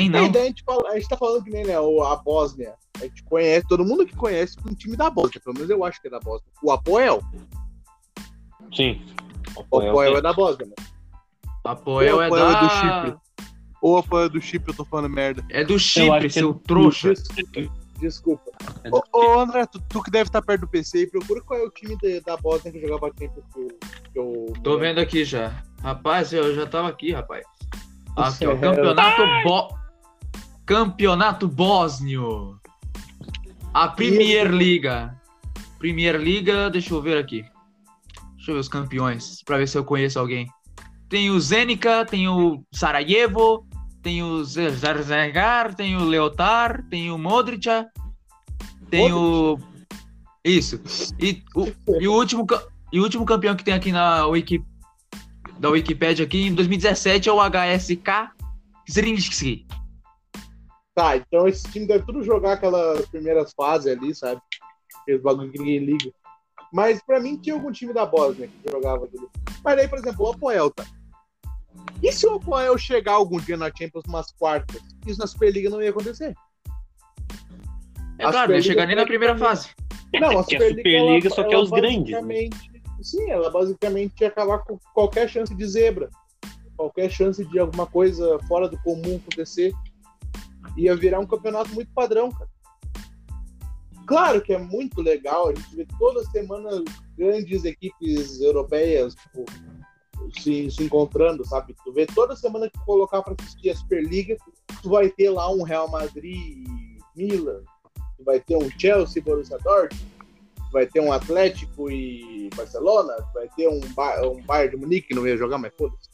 Quem 0.00 0.08
É, 0.08 0.10
não? 0.20 0.26
e 0.26 0.28
daí 0.30 0.42
a 0.42 0.46
gente, 0.46 0.62
fala, 0.64 0.88
a 0.90 0.94
gente 0.94 1.08
tá 1.08 1.16
falando 1.16 1.44
que 1.44 1.50
nem 1.50 1.64
né, 1.64 1.78
o- 1.80 2.02
a 2.02 2.16
Bósnia. 2.16 2.74
A 3.00 3.04
gente 3.04 3.22
conhece, 3.24 3.66
todo 3.68 3.84
mundo 3.84 4.04
que 4.06 4.14
conhece 4.16 4.56
um 4.68 4.74
time 4.74 4.96
da 4.96 5.08
Bósnia, 5.08 5.40
pelo 5.42 5.54
menos 5.54 5.70
eu 5.70 5.84
acho 5.84 6.00
que 6.00 6.08
é 6.08 6.10
da 6.10 6.20
Bósnia. 6.20 6.50
O 6.62 6.70
Apoel. 6.70 7.22
Sim. 8.74 9.00
O 9.56 9.78
Apoel 9.78 10.16
é 10.18 10.22
da 10.22 10.32
Bósnia, 10.32 10.66
né? 10.66 10.74
Apoel 11.64 12.16
O 12.16 12.22
é 12.22 12.26
Apoel 12.26 12.48
é 12.48 12.52
da... 12.52 12.60
do 12.60 12.70
Chipre. 12.70 13.20
Ou 13.82 13.96
Apoel 13.98 14.28
do 14.28 14.40
Chipre, 14.40 14.72
eu 14.72 14.76
tô 14.76 14.84
falando 14.84 15.08
merda. 15.08 15.44
É 15.50 15.64
do 15.64 15.78
Chipre, 15.78 16.22
que 16.28 16.30
seu 16.30 16.50
é- 16.50 16.66
trouxa. 16.66 17.12
Desculpa. 17.14 17.70
Desculpa. 17.98 18.50
É 18.84 18.88
Ô, 18.90 19.02
ô, 19.12 19.40
André, 19.40 19.66
tu, 19.66 19.78
tu 19.88 20.02
que 20.02 20.10
deve 20.10 20.28
estar 20.28 20.40
perto 20.40 20.62
do 20.62 20.68
PC, 20.68 21.06
procura 21.08 21.42
qual 21.42 21.60
é 21.60 21.62
o 21.64 21.70
time 21.70 21.96
de- 21.98 22.20
da 22.22 22.36
Bósnia 22.36 22.72
que 22.72 22.80
jogava 22.80 23.12
tempo 23.14 23.42
que 23.52 23.60
eu, 23.60 23.68
que 24.12 24.18
eu. 24.18 24.52
Tô 24.62 24.78
vendo 24.78 24.98
aqui 25.00 25.22
já. 25.24 25.62
Rapaz, 25.82 26.32
eu 26.32 26.54
já 26.54 26.66
tava 26.66 26.88
aqui, 26.88 27.12
rapaz. 27.12 27.44
Aqui, 28.16 28.46
ó. 28.46 28.52
É. 28.52 28.58
Campeonato 28.58 29.22
Bo... 29.44 29.68
Campeonato 30.70 31.48
Bósnio. 31.48 32.56
A 33.74 33.88
Premier 33.88 34.48
Liga. 34.52 35.20
Premier 35.80 36.14
Liga, 36.14 36.70
deixa 36.70 36.94
eu 36.94 37.02
ver 37.02 37.18
aqui. 37.18 37.44
Deixa 38.36 38.52
eu 38.52 38.54
ver 38.54 38.60
os 38.60 38.68
campeões, 38.68 39.42
pra 39.42 39.58
ver 39.58 39.66
se 39.66 39.76
eu 39.76 39.82
conheço 39.82 40.20
alguém. 40.20 40.46
Tem 41.08 41.28
o 41.28 41.40
Zenica, 41.40 42.04
tem 42.04 42.28
o 42.28 42.62
Sarajevo, 42.72 43.66
tem 44.00 44.22
o 44.22 44.44
Zarzagar, 44.44 45.74
tem 45.74 45.96
o 45.96 46.04
Leotar, 46.04 46.86
tem 46.88 47.10
o 47.10 47.18
Modric, 47.18 47.66
tem 48.88 49.12
o... 49.12 49.58
Isso. 50.44 50.80
E 51.18 51.42
o, 51.56 51.66
e 52.00 52.06
o 52.06 52.12
último, 52.12 52.46
e 52.92 53.00
o 53.00 53.02
último 53.02 53.24
campeão 53.24 53.56
que 53.56 53.64
tem 53.64 53.74
aqui 53.74 53.90
na 53.90 54.24
Wiki, 54.24 54.62
da 55.58 55.68
Wikipedia 55.68 56.24
aqui 56.24 56.46
em 56.46 56.54
2017 56.54 57.28
é 57.28 57.32
o 57.32 57.40
HSK 57.40 58.30
Zrinski. 58.88 59.66
Tá, 60.94 61.16
então 61.16 61.46
esse 61.46 61.70
time 61.70 61.86
deve 61.86 62.04
tudo 62.04 62.22
jogar 62.22 62.54
aquelas 62.54 63.06
primeiras 63.06 63.52
fases 63.52 63.96
ali, 63.96 64.14
sabe? 64.14 64.40
Aqueles 65.02 65.22
bagulho 65.22 65.50
que 65.52 65.58
ninguém 65.58 65.78
liga. 65.78 66.10
Mas 66.72 67.02
pra 67.04 67.20
mim 67.20 67.36
tinha 67.36 67.54
algum 67.54 67.70
time 67.72 67.92
da 67.92 68.04
Bósnia 68.06 68.48
que 68.48 68.70
jogava 68.70 69.04
aquilo. 69.04 69.30
Mas 69.64 69.78
aí, 69.78 69.88
por 69.88 69.98
exemplo, 69.98 70.26
o 70.26 70.30
Apoel, 70.32 70.70
tá? 70.70 70.84
E 72.02 72.12
se 72.12 72.26
o 72.26 72.34
Apoel 72.34 72.76
chegar 72.78 73.12
algum 73.12 73.38
dia 73.40 73.56
na 73.56 73.66
Champions 73.68 74.04
umas 74.06 74.30
quartas? 74.32 74.80
Isso 75.06 75.18
na 75.18 75.26
Superliga 75.26 75.70
não 75.70 75.82
ia 75.82 75.90
acontecer. 75.90 76.34
É 78.18 78.24
A 78.24 78.30
claro, 78.30 78.48
não 78.50 78.56
ia 78.56 78.62
Superliga 78.62 78.62
chegar 78.62 78.86
nem 78.86 78.96
na 78.96 79.06
primeira 79.06 79.36
fase. 79.38 79.70
Não, 80.14 80.28
a 80.40 80.44
Que 80.44 80.56
a 80.56 80.60
Superliga, 80.60 80.76
Superliga 80.76 81.26
ela- 81.28 81.34
só 81.36 81.44
quer 81.44 81.54
ela 81.54 81.62
os 81.64 81.70
grandes, 81.70 82.12
né? 82.12 82.20
basicamente- 82.20 82.70
Sim, 83.02 83.30
ela 83.30 83.50
basicamente 83.50 84.20
ia 84.20 84.28
acabar 84.28 84.58
com 84.58 84.78
qualquer 84.92 85.28
chance 85.28 85.54
de 85.54 85.66
zebra. 85.66 86.10
Qualquer 86.76 87.10
chance 87.10 87.42
de 87.44 87.58
alguma 87.58 87.86
coisa 87.86 88.38
fora 88.46 88.68
do 88.68 88.76
comum 88.82 89.16
acontecer. 89.16 89.72
Ia 90.76 90.96
virar 90.96 91.20
um 91.20 91.26
campeonato 91.26 91.70
muito 91.74 91.92
padrão, 91.92 92.30
cara. 92.30 92.50
Claro 94.06 94.42
que 94.42 94.52
é 94.52 94.58
muito 94.58 95.00
legal, 95.00 95.48
a 95.48 95.54
gente 95.54 95.76
vê 95.76 95.86
toda 95.98 96.24
semana 96.30 96.82
grandes 97.16 97.64
equipes 97.64 98.40
europeias 98.40 99.14
tipo, 99.14 99.44
se, 100.40 100.68
se 100.70 100.82
encontrando, 100.82 101.46
sabe? 101.46 101.76
Tu 101.84 101.92
vê 101.92 102.06
toda 102.06 102.34
semana 102.34 102.68
que 102.68 102.78
colocar 102.84 103.22
para 103.22 103.36
assistir 103.38 103.70
a 103.70 103.76
Superliga, 103.76 104.36
tu 104.82 104.90
vai 104.90 105.08
ter 105.10 105.30
lá 105.30 105.48
um 105.50 105.62
Real 105.62 105.88
Madrid 105.88 106.66
Milan, 107.16 107.62
tu 108.16 108.24
vai 108.24 108.40
ter 108.40 108.56
um 108.56 108.68
Chelsea 108.70 109.22
Borussia 109.22 109.58
Dortmund, 109.58 110.04
tu 110.56 110.72
vai 110.72 110.86
ter 110.86 111.00
um 111.00 111.12
Atlético 111.12 111.88
e 111.88 112.50
Barcelona, 112.56 113.14
tu 113.14 113.32
vai 113.34 113.48
ter 113.56 113.68
um, 113.68 113.80
Ba- 113.94 114.26
um 114.26 114.42
Bayern 114.42 114.76
de 114.76 114.76
Munique, 114.76 115.08
que 115.08 115.14
não 115.14 115.26
ia 115.26 115.36
jogar, 115.36 115.58
mas 115.58 115.72
foda-se. 115.76 116.10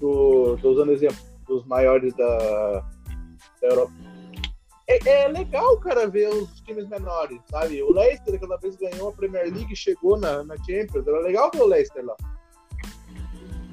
Tô, 0.00 0.58
tô 0.60 0.70
usando 0.70 0.90
exemplo 0.90 1.16
dos 1.46 1.64
maiores 1.64 2.12
da, 2.16 2.84
da 3.60 3.68
Europa. 3.68 3.92
É, 4.88 5.24
é 5.24 5.28
legal, 5.28 5.78
cara, 5.80 6.06
ver 6.06 6.28
os 6.28 6.60
times 6.60 6.88
menores, 6.88 7.40
sabe? 7.50 7.82
O 7.82 7.92
Leicester, 7.92 8.34
aquela 8.34 8.56
vez 8.56 8.76
ganhou 8.76 9.08
a 9.08 9.12
Premier 9.12 9.52
League 9.52 9.72
e 9.72 9.76
chegou 9.76 10.16
na, 10.16 10.44
na 10.44 10.56
Champions. 10.58 11.06
Era 11.06 11.20
legal 11.20 11.50
ver 11.52 11.62
o 11.62 11.66
Leicester 11.66 12.04
lá. 12.04 12.16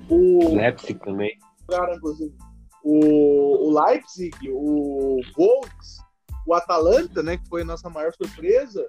O, 0.09 0.55
Leipzig 0.55 0.99
também. 0.99 1.37
cara, 1.67 1.95
inclusive. 1.95 2.35
O, 2.83 3.67
o 3.67 3.85
Leipzig, 3.85 4.35
o 4.49 5.21
Volks, 5.35 5.99
o 6.45 6.53
Atalanta, 6.53 7.21
né, 7.21 7.37
que 7.37 7.47
foi 7.47 7.61
a 7.61 7.65
nossa 7.65 7.89
maior 7.89 8.11
surpresa, 8.13 8.85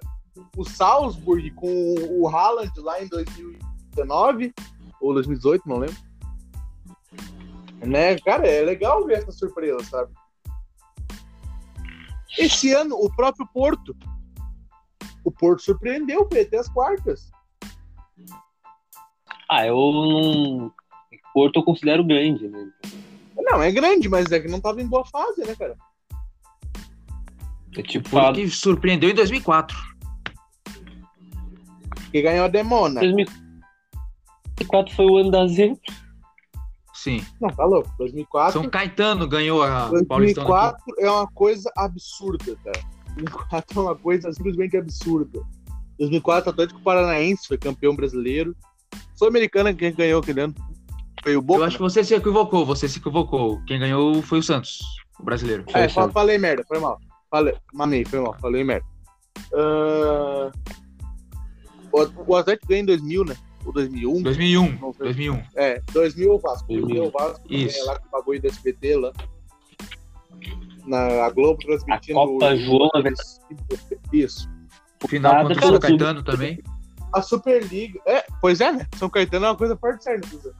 o 0.57 0.65
Salzburg 0.65 1.49
com 1.51 1.95
o 2.09 2.27
Haaland 2.27 2.71
lá 2.77 3.01
em 3.01 3.07
2019 3.07 4.53
ou 4.99 5.13
2018, 5.13 5.69
não 5.69 5.77
lembro. 5.77 5.95
Né, 7.85 8.19
cara, 8.19 8.47
é 8.47 8.61
legal 8.61 9.05
ver 9.05 9.19
essa 9.19 9.31
surpresa, 9.31 9.83
sabe? 9.83 10.11
Esse 12.37 12.73
ano, 12.73 12.95
o 12.95 13.09
próprio 13.15 13.47
Porto. 13.47 13.95
O 15.23 15.31
Porto 15.31 15.61
surpreendeu, 15.61 16.27
foi 16.31 16.41
até 16.41 16.57
as 16.57 16.69
quartas. 16.69 17.31
Ah, 19.49 19.65
eu 19.65 19.75
não. 19.75 20.71
Porto 21.33 21.59
eu 21.59 21.63
considero 21.63 22.03
grande, 22.03 22.47
né? 22.47 22.71
Não, 23.37 23.61
é 23.61 23.71
grande, 23.71 24.09
mas 24.09 24.31
é 24.31 24.39
que 24.39 24.47
não 24.47 24.59
tava 24.59 24.81
em 24.81 24.87
boa 24.87 25.05
fase, 25.05 25.41
né, 25.45 25.55
cara? 25.55 25.75
É 27.77 27.83
tipo 27.83 28.07
falar 28.09 28.33
Porque 28.33 28.47
surpreendeu 28.49 29.09
em 29.09 29.15
2004. 29.15 29.77
Que 32.11 32.21
ganhou 32.21 32.45
a 32.45 32.47
Demona. 32.47 33.01
2004 33.01 34.95
foi 34.95 35.05
o 35.05 35.17
ano 35.17 35.31
da 35.31 35.45
zebra. 35.47 35.77
Sim. 37.05 37.23
Não, 37.39 37.49
tá 37.49 37.63
louco. 37.63 37.87
2004. 37.99 38.59
São 38.59 38.67
Caetano 38.67 39.27
ganhou 39.27 39.61
a 39.61 39.91
Paulistão. 40.07 40.51
aqui. 40.51 40.83
2004 40.87 40.95
é 40.97 41.11
uma 41.11 41.27
coisa 41.27 41.71
absurda, 41.77 42.57
cara. 42.63 42.79
2004 43.09 43.79
é 43.79 43.83
uma 43.83 43.95
coisa 43.95 44.33
simplesmente 44.33 44.75
absurda. 44.75 45.39
2004, 45.99 46.49
Atlético 46.49 46.81
Paranaense 46.81 47.47
foi 47.47 47.59
campeão 47.59 47.95
brasileiro. 47.95 48.55
Sul-Americana, 49.13 49.71
quem 49.71 49.93
ganhou 49.93 50.19
aquele 50.19 50.41
ano? 50.41 50.55
Foi 51.23 51.37
o 51.37 51.43
Boca. 51.43 51.59
Eu 51.59 51.65
acho 51.65 51.77
que 51.77 51.83
você 51.83 52.03
se 52.03 52.15
equivocou, 52.15 52.65
você 52.65 52.89
se 52.89 52.97
equivocou. 52.97 53.61
Quem 53.67 53.79
ganhou 53.79 54.19
foi 54.23 54.39
o 54.39 54.43
Santos, 54.43 54.79
o 55.19 55.23
brasileiro. 55.23 55.63
É, 55.75 55.87
Foi, 55.87 56.11
falei 56.11 56.39
merda, 56.39 56.65
foi 56.67 56.79
mal. 56.79 56.99
Falei, 57.29 57.53
mamei, 57.71 58.03
foi 58.03 58.19
mal, 58.19 58.35
falei 58.39 58.63
merda. 58.63 58.85
O, 61.91 62.31
o 62.31 62.35
Atlético 62.35 62.67
ganhou 62.67 62.81
em 62.81 62.87
2000, 62.87 63.25
né? 63.25 63.35
Ou 63.65 63.73
2001. 63.73 64.21
2001, 64.21 64.71
Não 64.79 64.93
sei. 64.93 65.03
2001. 65.05 65.43
É, 65.55 65.81
2000 65.91 66.33
o 66.33 66.39
Vasco. 66.39 66.67
2000. 66.67 66.87
2000 66.87 67.03
o 67.07 67.11
Vasco. 67.11 67.45
Isso. 67.53 67.79
É 67.79 67.83
lá 67.83 67.99
com 67.99 68.07
o 68.07 68.11
bagulho 68.11 68.41
do 68.41 68.47
SBT 68.47 68.95
lá. 68.97 69.11
Na 70.85 71.25
a 71.25 71.29
Globo 71.31 71.57
transmitindo. 71.59 72.19
A 72.19 72.25
Copa 72.27 72.53
o- 72.53 72.57
João, 72.57 72.89
né? 73.03 73.11
Isso. 74.13 74.47
Final 75.07 75.33
Nada 75.33 75.47
contra 75.49 75.65
o 75.65 75.69
São 75.71 75.79
Caetano 75.79 76.23
também. 76.23 76.61
A 77.13 77.21
Superliga. 77.21 77.99
É, 78.05 78.25
pois 78.41 78.61
é, 78.61 78.71
né? 78.71 78.87
São 78.97 79.09
Caetano 79.09 79.45
é 79.45 79.49
uma 79.49 79.55
coisa 79.57 79.75
forte 79.77 80.03
séria, 80.03 80.21
inclusive. 80.23 80.53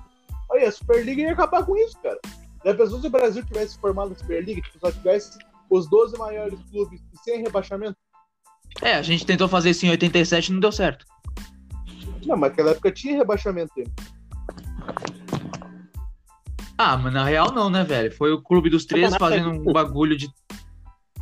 Olha, 0.50 0.68
a 0.68 0.72
Superliga 0.72 1.22
ia 1.22 1.32
acabar 1.32 1.64
com 1.66 1.76
isso, 1.78 1.98
cara. 2.02 2.20
Já 2.64 2.74
pensou 2.74 3.00
se 3.00 3.08
o 3.08 3.10
Brasil 3.12 3.46
tivesse 3.46 3.78
formado 3.80 4.14
a 4.14 4.16
Superliga, 4.16 4.62
tipo, 4.62 4.80
só 4.80 4.92
tivesse 4.92 5.38
os 5.70 5.88
12 5.90 6.18
maiores 6.18 6.58
clubes 6.72 7.02
sem 7.24 7.42
rebaixamento? 7.44 7.98
É, 8.82 8.96
a 8.96 9.02
gente 9.02 9.26
tentou 9.26 9.48
fazer 9.48 9.70
isso 9.72 9.86
em 9.86 9.90
87 9.90 10.48
e 10.50 10.54
não 10.54 10.60
deu 10.60 10.72
certo. 10.72 11.06
Não, 12.26 12.36
mas 12.36 12.50
naquela 12.50 12.72
época 12.72 12.92
tinha 12.92 13.18
rebaixamento. 13.18 13.72
Ah, 16.78 16.98
mas 16.98 17.14
na 17.14 17.24
real 17.24 17.52
não, 17.52 17.70
né, 17.70 17.84
velho? 17.84 18.12
Foi 18.14 18.34
o 18.34 18.42
clube 18.42 18.70
dos 18.70 18.86
13 18.86 19.18
fazendo 19.18 19.50
um 19.50 19.72
bagulho 19.72 20.18
de. 20.18 20.28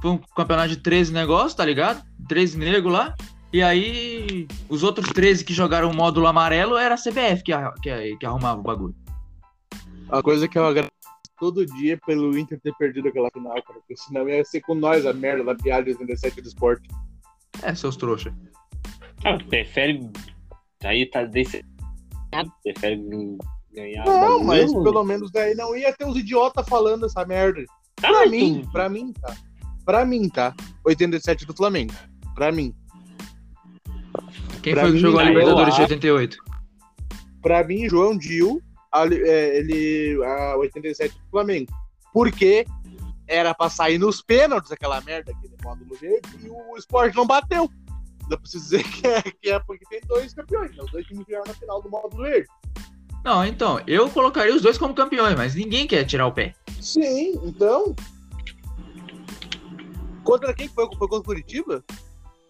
Foi 0.02 0.12
um 0.12 0.18
campeonato 0.18 0.70
de 0.70 0.78
13 0.78 1.14
negócios, 1.14 1.54
tá 1.54 1.64
ligado? 1.64 2.04
13 2.28 2.58
nego 2.58 2.90
lá. 2.90 3.16
E 3.52 3.62
aí, 3.62 4.48
os 4.68 4.82
outros 4.82 5.10
13 5.10 5.46
que 5.46 5.54
jogaram 5.54 5.92
o 5.92 5.96
módulo 5.96 6.26
amarelo 6.26 6.76
era 6.76 6.96
a 6.96 6.98
CBF 6.98 7.44
que, 7.44 7.52
que, 7.84 8.18
que 8.18 8.26
arrumava 8.26 8.60
o 8.60 8.64
bagulho. 8.64 8.96
A 10.10 10.24
coisa 10.24 10.48
que 10.48 10.58
eu 10.58 10.66
agradeço 10.66 10.92
todo 11.40 11.66
dia 11.66 12.00
pelo 12.06 12.38
Inter 12.38 12.60
ter 12.60 12.74
perdido 12.76 13.10
aquela 13.10 13.30
final, 13.32 13.54
cara. 13.62 13.80
Porque 13.80 13.96
senão 13.96 14.28
ia 14.28 14.44
ser 14.44 14.62
com 14.62 14.74
nós 14.74 15.06
a 15.06 15.14
merda 15.14 15.44
da 15.44 15.56
piada 15.56 15.84
de 15.84 15.92
87 15.92 16.42
do 16.42 16.48
esporte. 16.48 16.90
É, 17.62 17.76
seus 17.76 17.96
trouxa. 17.96 18.34
Ah, 19.24 19.38
prefere. 19.38 20.10
Aí 20.84 21.06
tá 21.10 21.24
desse. 21.24 21.64
Prefere 22.64 23.02
ganhar. 23.74 24.06
Não, 24.06 24.44
mas 24.44 24.72
pelo 24.72 25.04
menos 25.04 25.32
daí 25.32 25.54
não 25.56 25.76
ia 25.76 25.94
ter 25.94 26.06
os 26.06 26.18
idiotas 26.18 26.68
falando 26.68 27.06
essa 27.06 27.26
merda. 27.26 27.64
Ah, 28.02 28.08
Pra 28.12 28.26
mim, 28.28 28.68
pra 28.72 28.90
mim, 28.90 29.14
tá. 29.14 29.36
Pra 29.86 30.06
mim, 30.06 30.30
tá. 30.30 30.54
87 30.86 31.46
do 31.46 31.54
Flamengo. 31.56 31.94
Pra 32.36 32.52
mim. 32.52 32.74
Quem 34.62 34.74
Pra 34.74 34.84
foi 34.84 34.94
que 34.94 34.98
jogou 35.00 35.20
a 35.20 35.24
Libertadores 35.24 35.76
de 35.76 35.82
acho- 35.82 35.94
88? 35.94 36.38
Pra 37.42 37.64
mim, 37.66 37.88
João 37.90 38.18
Dil, 38.18 38.62
a, 38.92 39.06
é, 39.06 39.58
ele, 39.58 40.18
a 40.24 40.56
87 40.58 41.14
do 41.14 41.30
Flamengo. 41.30 41.72
Porque 42.14 42.66
era 43.28 43.54
pra 43.54 43.70
sair 43.70 43.98
nos 43.98 44.22
pênaltis 44.22 44.72
aquela 44.72 45.02
merda 45.02 45.32
aquele 45.32 45.56
módulo 45.64 45.96
verde 46.00 46.30
e 46.44 46.50
o 46.50 46.78
esporte 46.78 47.16
não 47.16 47.26
bateu. 47.28 47.70
Dá 48.34 48.38
pra 48.38 48.50
se 48.50 48.58
dizer 48.58 48.84
que 48.84 49.06
é, 49.06 49.22
que 49.22 49.50
é 49.52 49.60
porque 49.60 49.86
tem 49.86 50.02
dois 50.08 50.34
campeões, 50.34 50.76
né? 50.76 50.84
Os 50.84 50.92
dois 50.92 51.06
times 51.06 51.24
vieram 51.28 51.44
na 51.46 51.54
final 51.54 51.80
do 51.84 51.90
módulo 51.90 52.24
verde. 52.24 52.48
Não, 53.24 53.46
então, 53.46 53.80
eu 53.86 54.10
colocaria 54.10 54.56
os 54.56 54.62
dois 54.62 54.76
como 54.76 54.96
campeões, 54.96 55.36
mas 55.36 55.54
ninguém 55.54 55.86
quer 55.86 56.04
tirar 56.04 56.26
o 56.26 56.32
pé. 56.32 56.56
Sim, 56.82 57.40
então. 57.44 57.96
Contra 60.24 60.52
quem 60.56 60.68
foi? 60.68 60.88
Foi 60.88 61.08
contra 61.08 61.20
o 61.20 61.24
Curitiba? 61.24 61.84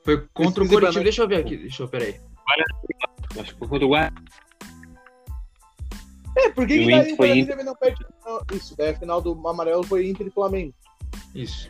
Foi 0.06 0.26
contra 0.34 0.64
o 0.64 0.68
pra 0.68 0.76
Coritiba. 0.80 0.92
nós. 0.94 1.04
Deixa 1.04 1.22
eu 1.22 1.28
ver 1.28 1.36
aqui, 1.36 1.58
deixa 1.58 1.84
eu, 1.84 1.88
peraí. 1.90 2.22
Acho 3.38 3.52
que 3.52 3.60
foi 3.60 3.68
contra 3.68 3.86
o 3.86 3.90
Guarani. 3.90 4.16
É, 6.38 6.50
por 6.50 6.66
que, 6.66 6.78
que 6.78 6.86
o 6.86 6.88
daí 6.88 6.96
Inter 7.02 7.14
o 7.14 7.18
foi 7.18 7.28
Guarani 7.28 7.48
também 7.48 7.66
não 7.66 7.76
perde? 7.76 8.06
Isso, 8.54 8.78
daí 8.78 8.92
a 8.92 8.96
final 8.98 9.22
do 9.22 9.48
amarelo 9.48 9.84
foi 9.84 10.08
Inter 10.08 10.28
e 10.28 10.32
Flamengo. 10.32 10.74
Isso. 11.36 11.70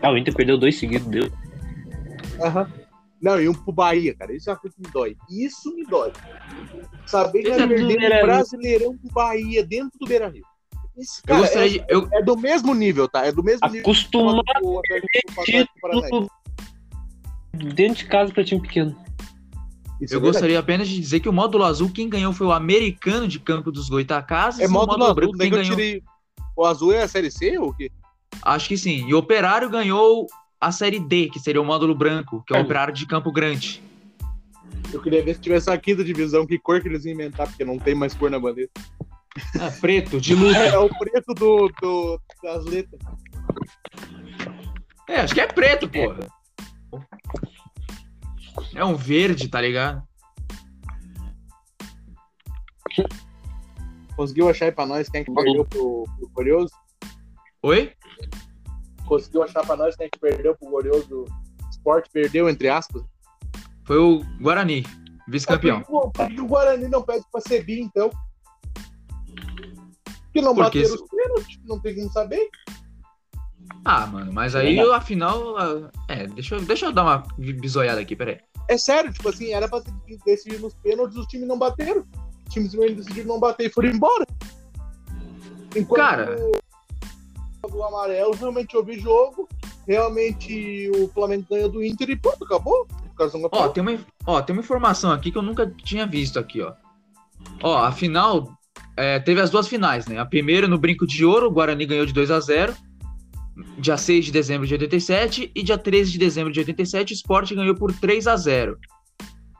Ah, 0.00 0.12
o 0.12 0.16
Inter 0.16 0.32
perdeu 0.32 0.56
dois 0.56 0.78
seguidos, 0.78 1.08
deu. 1.08 1.24
Aham. 2.40 2.81
Não, 3.22 3.40
e 3.40 3.48
um 3.48 3.54
pro 3.54 3.72
Bahia, 3.72 4.14
cara. 4.14 4.34
Isso 4.34 4.50
é 4.50 4.52
uma 4.52 4.58
coisa 4.58 4.74
que 4.74 4.82
me 4.82 4.92
dói. 4.92 5.16
Isso 5.30 5.72
me 5.74 5.84
dói. 5.84 6.12
Saber 7.06 7.42
que 7.42 7.50
vai 7.50 7.60
é 7.60 7.66
do 7.66 7.68
perder 7.68 8.22
um 8.22 8.26
brasileirão 8.26 8.98
pro 8.98 9.12
Bahia 9.12 9.64
dentro 9.64 9.96
do 9.98 10.06
Beira 10.06 10.28
Rio. 10.28 10.44
Isso, 10.98 11.22
Eu 11.22 11.28
cara, 11.28 11.40
gostaria 11.40 11.80
é. 11.80 11.86
Eu, 11.88 12.08
é 12.12 12.22
do 12.22 12.36
mesmo 12.36 12.74
nível, 12.74 13.08
tá? 13.08 13.24
É 13.24 13.32
do 13.32 13.42
mesmo 13.42 13.66
nível 13.66 13.80
Acostumado 13.80 14.42
do 14.60 14.78
Atlético 14.78 15.40
Atlético 15.40 15.80
Paranaense. 15.80 16.10
título 16.10 16.30
dentro 17.74 17.96
de 17.96 18.06
casa 18.06 18.32
pra 18.32 18.44
time 18.44 18.60
pequeno. 18.60 18.96
Isso 20.00 20.14
eu 20.14 20.18
é 20.18 20.22
gostaria 20.22 20.58
apenas 20.58 20.88
de 20.88 20.98
dizer 20.98 21.20
que 21.20 21.28
o 21.28 21.32
módulo 21.32 21.64
azul, 21.64 21.90
quem 21.90 22.08
ganhou 22.08 22.32
foi 22.32 22.46
o 22.46 22.52
americano 22.52 23.28
de 23.28 23.38
campo 23.38 23.70
dos 23.70 23.88
Goitacazes. 23.88 24.60
É 24.60 24.64
e 24.64 24.66
o 24.66 24.70
módulo 24.70 25.04
azul, 25.04 25.14
branco, 25.14 25.38
quem 25.38 25.48
que 25.48 25.54
eu 25.54 25.60
ganhou. 25.60 25.76
tirei. 25.76 26.02
O 26.56 26.66
azul 26.66 26.92
é 26.92 27.02
a 27.02 27.08
série 27.08 27.30
C 27.30 27.56
ou 27.56 27.68
o 27.68 27.74
quê? 27.74 27.90
Acho 28.42 28.68
que 28.68 28.76
sim. 28.76 29.06
E 29.06 29.14
o 29.14 29.18
Operário 29.18 29.70
ganhou 29.70 30.26
a 30.62 30.70
série 30.70 31.00
D, 31.00 31.28
que 31.28 31.40
seria 31.40 31.60
o 31.60 31.64
módulo 31.64 31.92
branco, 31.94 32.42
que 32.46 32.54
é 32.54 32.56
o 32.56 32.60
É. 32.60 32.62
Operário 32.62 32.94
de 32.94 33.04
Campo 33.04 33.32
Grande. 33.32 33.82
Eu 34.92 35.02
queria 35.02 35.22
ver 35.24 35.34
se 35.34 35.40
tivesse 35.40 35.68
a 35.68 35.76
quinta 35.76 36.04
divisão, 36.04 36.46
que 36.46 36.56
cor 36.58 36.80
que 36.80 36.86
eles 36.86 37.04
iam 37.04 37.14
inventar, 37.14 37.48
porque 37.48 37.64
não 37.64 37.78
tem 37.78 37.94
mais 37.96 38.14
cor 38.14 38.30
na 38.30 38.38
bandeira. 38.38 38.70
Ah, 39.60 39.70
preto, 39.80 40.20
de 40.20 40.34
luz. 40.34 40.54
É, 40.56 40.68
é 40.68 40.78
o 40.78 40.88
preto 40.88 41.34
do, 41.34 41.68
do- 41.80 42.20
das 42.42 42.64
letras. 42.66 43.00
É, 45.08 45.20
acho 45.22 45.34
que 45.34 45.40
é 45.40 45.46
preto, 45.46 45.88
pô. 45.88 46.14
É 48.74 48.84
um 48.84 48.94
verde, 48.94 49.48
tá 49.48 49.60
ligado? 49.60 50.02
Conseguiu 54.14 54.48
achar 54.48 54.66
aí 54.66 54.72
pra 54.72 54.86
nós 54.86 55.08
quem 55.08 55.22
é 55.22 55.24
que 55.24 55.32
perdeu 55.32 55.64
pro, 55.64 56.04
pro 56.18 56.28
Glorioso? 56.34 56.72
Oi? 57.62 57.92
Conseguiu 59.12 59.42
achar 59.42 59.60
pra 59.66 59.76
nós 59.76 59.94
quem 59.94 60.06
é 60.06 60.08
que 60.08 60.18
perdeu 60.18 60.56
pro 60.56 60.70
Glorioso? 60.70 61.26
Sport 61.70 62.06
perdeu, 62.10 62.48
entre 62.48 62.70
aspas. 62.70 63.02
Foi 63.84 63.98
o 63.98 64.22
Guarani, 64.40 64.86
vice-campeão. 65.28 65.82
Por 65.82 66.10
que, 66.12 66.40
o 66.40 66.46
Guarani 66.46 66.88
não 66.88 67.02
pede 67.02 67.22
pra 67.30 67.42
ser 67.42 67.62
bi, 67.62 67.82
então? 67.82 68.08
Que 70.32 70.40
não 70.40 70.54
Porque 70.54 70.80
bateram 70.80 70.94
os 70.94 71.10
pênaltis, 71.10 71.60
não 71.66 71.78
tem 71.78 71.94
como 71.94 72.10
saber. 72.10 72.48
Ah, 73.84 74.06
mano, 74.06 74.32
mas 74.32 74.54
aí 74.54 74.76
Verdade. 74.76 74.96
afinal. 74.96 75.56
É, 76.08 76.26
deixa 76.28 76.54
eu, 76.54 76.62
deixa 76.62 76.86
eu 76.86 76.92
dar 76.92 77.02
uma 77.02 77.18
bisoiada 77.36 78.00
aqui, 78.00 78.16
peraí. 78.16 78.40
É 78.70 78.78
sério, 78.78 79.12
tipo 79.12 79.28
assim, 79.28 79.52
era 79.52 79.68
pra 79.68 79.82
decidir 80.24 80.58
nos 80.58 80.74
pênaltis, 80.76 81.18
os 81.18 81.26
times 81.26 81.46
não 81.46 81.58
bateram. 81.58 82.06
Os 82.48 82.54
times 82.54 82.72
decidiram 82.72 83.28
não 83.28 83.38
bater 83.38 83.66
e 83.66 83.70
foram 83.70 83.90
embora. 83.90 84.26
Enquanto 85.76 86.00
Cara. 86.00 86.36
o 86.40 86.61
do 87.68 87.82
amarelo 87.82 88.34
realmente 88.34 88.76
houve 88.76 88.98
jogo, 88.98 89.48
realmente 89.86 90.90
o 90.94 91.08
Flamengo 91.08 91.46
ganhou 91.48 91.68
do 91.68 91.84
Inter 91.84 92.10
e 92.10 92.16
pronto, 92.16 92.44
acabou. 92.44 92.86
Ó, 93.52 93.68
tem 93.68 93.82
uma, 93.82 93.98
ó, 94.26 94.42
tem 94.42 94.54
uma 94.54 94.62
informação 94.62 95.12
aqui 95.12 95.30
que 95.30 95.38
eu 95.38 95.42
nunca 95.42 95.66
tinha 95.84 96.06
visto 96.06 96.38
aqui, 96.38 96.60
ó. 96.60 96.72
Ó, 97.62 97.78
a 97.78 97.92
final. 97.92 98.48
é, 98.96 99.18
teve 99.20 99.40
as 99.40 99.50
duas 99.50 99.68
finais, 99.68 100.06
né? 100.06 100.18
A 100.18 100.26
primeira 100.26 100.66
no 100.66 100.78
Brinco 100.78 101.06
de 101.06 101.24
Ouro, 101.24 101.46
o 101.46 101.50
Guarani 101.50 101.86
ganhou 101.86 102.06
de 102.06 102.12
2 102.12 102.30
a 102.30 102.40
0 102.40 102.74
Dia 103.78 103.98
6 103.98 104.24
de 104.24 104.32
dezembro 104.32 104.66
de 104.66 104.72
87 104.74 105.52
e 105.54 105.62
dia 105.62 105.76
13 105.76 106.12
de 106.12 106.18
dezembro 106.18 106.52
de 106.52 106.60
87, 106.60 107.12
o 107.12 107.14
Sport 107.14 107.52
ganhou 107.52 107.74
por 107.74 107.92
3 107.92 108.26
a 108.26 108.36
0 108.36 108.78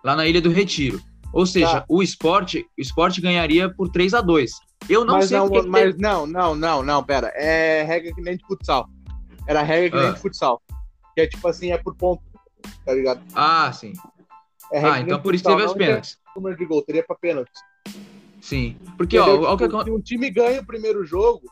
lá 0.03 0.17
na 0.17 0.27
Ilha 0.27 0.41
do 0.41 0.51
Retiro. 0.51 1.01
Ou 1.33 1.47
seja, 1.47 1.81
Tá. 1.81 1.85
o 1.89 2.03
Sport, 2.03 2.55
o 2.57 2.81
Sport 2.81 3.21
ganharia 3.21 3.73
por 3.73 3.89
3 3.91 4.13
a 4.15 4.21
2 4.21 4.53
Eu 4.89 5.05
não 5.05 5.15
mas 5.15 5.29
sei 5.29 5.39
não, 5.39 5.49
porque 5.49 5.63
que 5.65 5.69
mas 5.71 5.97
não, 5.97 6.27
não, 6.27 6.55
não, 6.55 6.83
não, 6.83 7.03
pera. 7.05 7.29
É 7.35 7.83
regra 7.85 8.13
que 8.15 8.21
nem 8.21 8.37
de 8.37 8.45
futsal. 8.45 8.89
Era 9.47 9.63
regra 9.63 9.91
que 9.91 9.97
nem 9.97 10.07
Ah. 10.09 10.13
de 10.13 10.21
futsal. 10.21 10.61
Que 11.15 11.21
é 11.23 11.27
tipo 11.27 11.47
assim, 11.49 11.71
é 11.73 11.79
por 11.79 11.95
ponto, 11.95 12.23
tá 12.85 12.93
ligado? 12.93 13.21
Ah, 13.35 13.73
sim. 13.73 13.93
É 14.73 14.79
regra 14.79 14.91
Ah, 14.91 14.93
que 14.95 14.99
nem 15.01 15.07
então 15.09 15.23
por 15.23 15.35
isso 15.35 15.45
futsal, 15.45 15.59
teve 15.61 15.79
tem 15.79 15.87
pênaltis. 15.87 16.19
Número 16.37 16.57
de 16.57 16.65
gol, 16.67 16.83
teria 16.83 17.05
pra 17.05 17.15
pênaltis. 17.17 17.61
Sim. 18.41 18.77
Porque, 18.97 19.19
ó, 19.19 19.23
Entendeu? 19.29 19.49
ó, 19.49 19.55
o 19.55 19.57
que 19.59 19.65
Tipo, 19.65 19.77
acon- 19.77 19.85
se 19.85 19.91
um 19.93 20.01
time 20.01 20.31
ganha 20.31 20.61
o 20.61 20.67
primeiro 20.67 21.05
jogo, 21.05 21.43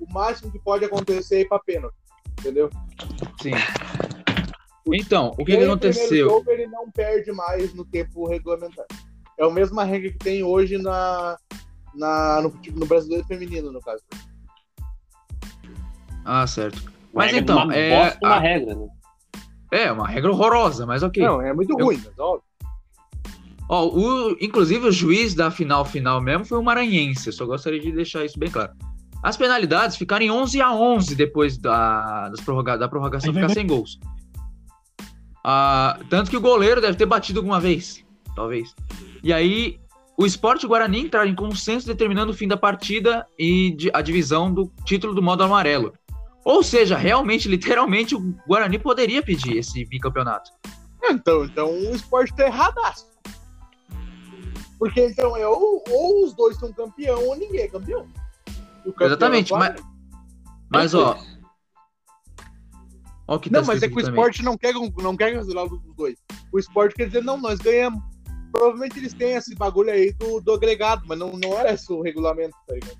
o 0.00 0.12
máximo 0.12 0.50
que 0.50 0.58
pode 0.58 0.84
acontecer 0.84 1.36
é 1.36 1.40
ir 1.42 1.48
pra 1.48 1.58
pênalti. 1.60 1.94
Entendeu? 2.40 2.68
Sim. 3.40 3.52
Então, 4.92 5.28
o 5.38 5.44
que, 5.44 5.56
que 5.56 5.62
aconteceu? 5.64 6.28
jogo, 6.28 6.50
ele 6.50 6.66
não 6.66 6.90
perde 6.90 7.30
mais 7.32 7.72
no 7.74 7.84
tempo 7.84 8.26
regulamentar. 8.26 8.84
É 9.38 9.44
a 9.44 9.50
mesma 9.50 9.84
regra 9.84 10.10
que 10.10 10.18
tem 10.18 10.42
hoje 10.42 10.78
na, 10.78 11.36
na, 11.94 12.40
no, 12.42 12.50
tipo, 12.50 12.78
no 12.78 12.86
brasileiro 12.86 13.24
feminino, 13.26 13.72
no 13.72 13.80
caso. 13.80 14.02
Ah, 16.24 16.46
certo. 16.46 16.78
Uma 17.12 17.24
Mas 17.24 17.32
regra, 17.32 17.40
então, 17.40 17.64
uma 17.64 17.74
é, 17.74 18.18
uma 18.22 18.34
a- 18.36 18.38
regra, 18.38 18.74
né? 18.74 18.88
É, 19.70 19.90
uma 19.90 20.06
regra 20.06 20.30
horrorosa, 20.30 20.86
mas 20.86 21.02
ok. 21.02 21.22
Não, 21.24 21.40
é 21.40 21.52
muito 21.52 21.76
Eu- 21.78 21.84
ruim, 21.86 22.00
mas 22.04 22.18
óbvio. 22.18 22.42
Ó, 23.68 23.86
o, 23.88 24.36
inclusive 24.40 24.86
o 24.86 24.92
juiz 24.92 25.34
da 25.34 25.50
final 25.50 25.84
final 25.84 26.20
mesmo 26.20 26.44
foi 26.44 26.58
o 26.58 26.62
Maranhense. 26.62 27.28
Eu 27.28 27.32
só 27.32 27.46
gostaria 27.46 27.80
de 27.80 27.90
deixar 27.90 28.24
isso 28.24 28.38
bem 28.38 28.50
claro. 28.50 28.72
As 29.22 29.36
penalidades 29.36 29.96
ficaram 29.96 30.24
em 30.24 30.30
11 30.30 30.60
a 30.60 30.74
11 30.74 31.14
depois 31.14 31.56
da, 31.56 32.28
das 32.28 32.40
prorroga, 32.40 32.76
da 32.76 32.88
prorrogação 32.88 33.32
ficar 33.32 33.48
sem 33.48 33.66
gols. 33.66 33.98
Ah, 35.44 35.98
tanto 36.10 36.30
que 36.30 36.36
o 36.36 36.40
goleiro 36.40 36.80
deve 36.80 36.96
ter 36.98 37.06
batido 37.06 37.38
alguma 37.40 37.60
vez, 37.60 38.01
talvez. 38.34 38.74
E 39.22 39.32
aí 39.32 39.80
o 40.16 40.26
Esporte 40.26 40.66
Guarani 40.66 41.00
entraram 41.00 41.30
em 41.30 41.34
consenso 41.34 41.86
determinando 41.86 42.32
o 42.32 42.34
fim 42.34 42.46
da 42.46 42.56
partida 42.56 43.26
e 43.38 43.76
a 43.92 44.02
divisão 44.02 44.52
do 44.52 44.70
título 44.84 45.14
do 45.14 45.22
modo 45.22 45.42
amarelo. 45.42 45.92
Ou 46.44 46.62
seja, 46.62 46.96
realmente, 46.96 47.48
literalmente, 47.48 48.14
o 48.14 48.34
Guarani 48.46 48.78
poderia 48.78 49.22
pedir 49.22 49.56
esse 49.56 49.84
bicampeonato. 49.84 50.50
Então, 51.04 51.44
então 51.44 51.70
o 51.70 51.94
esporte 51.94 52.34
tá 52.34 52.46
erradaço. 52.46 53.06
Porque 54.78 55.00
então 55.00 55.36
é 55.36 55.46
ou, 55.46 55.82
ou 55.88 56.24
os 56.24 56.34
dois 56.34 56.56
são 56.56 56.72
campeão 56.72 57.28
ou 57.28 57.36
ninguém 57.36 57.62
é 57.62 57.68
campeão. 57.68 58.06
Campeão 58.84 59.06
Exatamente, 59.06 59.54
é 59.54 59.56
mas, 59.56 59.82
mas 60.68 60.94
ó, 60.94 61.16
ó 63.28 63.38
que 63.38 63.48
tá 63.48 63.60
Não, 63.60 63.66
mas 63.66 63.80
é 63.82 63.88
que 63.88 63.94
o 63.94 64.00
esporte 64.00 64.42
não 64.42 64.58
quer, 64.58 64.74
não 64.74 65.16
quer 65.16 65.32
cancelar 65.32 65.64
os 65.66 65.80
dois. 65.96 66.16
O 66.52 66.58
esporte 66.58 66.96
quer 66.96 67.06
dizer, 67.06 67.22
não, 67.22 67.36
nós 67.36 67.60
ganhamos. 67.60 68.02
Provavelmente 68.52 68.98
eles 68.98 69.14
têm 69.14 69.32
esse 69.32 69.54
bagulho 69.54 69.90
aí 69.90 70.12
do, 70.12 70.40
do 70.40 70.52
agregado, 70.52 71.02
mas 71.06 71.18
não, 71.18 71.32
não 71.32 71.58
era 71.58 71.72
esse 71.72 71.90
o 71.92 72.02
regulamento, 72.02 72.54
tá 72.66 72.74
ligado? 72.74 72.98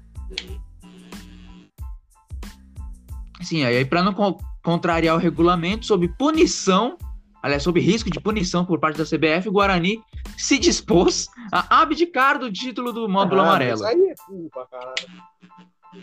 Sim, 3.43 3.65
aí 3.65 3.85
para 3.85 4.03
não 4.03 4.15
co- 4.15 4.39
contrariar 4.63 5.17
o 5.17 5.19
regulamento, 5.19 5.85
sob 5.85 6.09
punição, 6.17 6.97
aliás, 7.43 7.63
sob 7.63 7.81
risco 7.81 8.11
de 8.11 8.21
punição 8.21 8.65
por 8.65 8.79
parte 8.79 8.97
da 8.99 9.05
CBF, 9.05 9.49
o 9.49 9.53
Guarani 9.53 10.01
se 10.39 10.59
dispôs 10.59 11.27
a 11.51 11.83
abdicar 11.83 12.39
do 12.39 12.51
título 12.51 12.93
do 12.93 13.09
módulo 13.09 13.41
Ah, 13.43 13.45
amarelo. 13.45 13.75
Isso 13.75 13.85
aí 13.85 14.01
é 14.11 14.15
pra 14.51 14.67
caralho. 14.67 15.33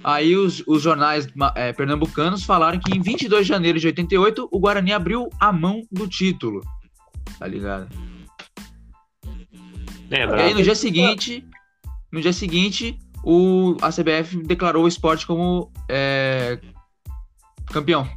Aí 0.03 0.35
os, 0.35 0.63
os 0.67 0.83
jornais 0.83 1.27
eh, 1.55 1.73
pernambucanos 1.73 2.43
falaram 2.43 2.79
que 2.79 2.95
em 2.95 3.01
22 3.01 3.43
de 3.43 3.49
janeiro 3.49 3.79
de 3.79 3.87
88 3.87 4.47
o 4.51 4.59
Guarani 4.59 4.93
abriu 4.93 5.29
a 5.39 5.51
mão 5.51 5.81
do 5.91 6.07
título. 6.07 6.61
Tá 7.39 7.47
ligado? 7.47 7.87
É, 10.11 10.25
E 10.25 10.41
aí 10.41 10.53
no 10.53 10.63
dia 10.63 10.75
seguinte, 10.75 11.45
no 12.11 12.21
dia 12.21 12.33
seguinte, 12.33 12.99
o, 13.23 13.77
a 13.81 13.89
CBF 13.89 14.37
declarou 14.43 14.85
o 14.85 14.87
esporte 14.87 15.27
como 15.27 15.71
eh, 15.87 16.59
campeão. 17.67 18.07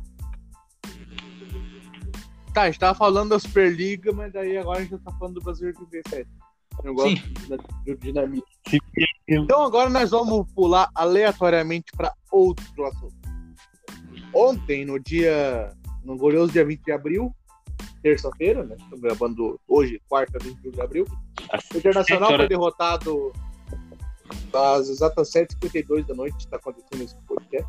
Tá, 2.52 2.62
a 2.62 2.66
gente 2.66 2.78
tava 2.78 2.96
falando 2.96 3.30
da 3.30 3.38
Superliga, 3.38 4.12
mas 4.12 4.32
daí 4.32 4.58
agora 4.58 4.78
a 4.78 4.82
gente 4.82 4.98
tá 4.98 5.12
falando 5.18 5.34
do 5.34 5.40
Brasil 5.40 5.68
87. 5.68 6.28
Eu 6.84 6.94
gosto 6.94 7.20
do 7.84 7.96
dinamite. 7.96 8.46
Sim. 8.68 8.78
Então 9.26 9.62
agora 9.62 9.88
nós 9.88 10.10
vamos 10.10 10.46
pular 10.52 10.88
aleatoriamente 10.94 11.92
para 11.96 12.12
outro 12.30 12.84
assunto. 12.86 13.14
Ontem, 14.34 14.84
no 14.84 14.98
dia. 14.98 15.72
No 16.04 16.16
glorioso 16.16 16.52
dia 16.52 16.64
20 16.64 16.82
de 16.82 16.92
abril, 16.92 17.32
terça-feira, 18.02 18.64
né? 18.64 18.76
Estamos 18.78 19.00
gravando 19.00 19.60
hoje, 19.66 20.00
quarta, 20.08 20.38
21 20.38 20.70
de 20.70 20.80
abril. 20.80 21.06
O 21.72 21.78
Internacional 21.78 22.36
foi 22.36 22.48
derrotado 22.48 23.32
às 24.52 24.88
exatas 24.88 25.30
7h52 25.30 26.06
da 26.06 26.14
noite, 26.14 26.40
está 26.40 26.56
acontecendo 26.56 27.02
esse 27.02 27.16
podcast. 27.26 27.68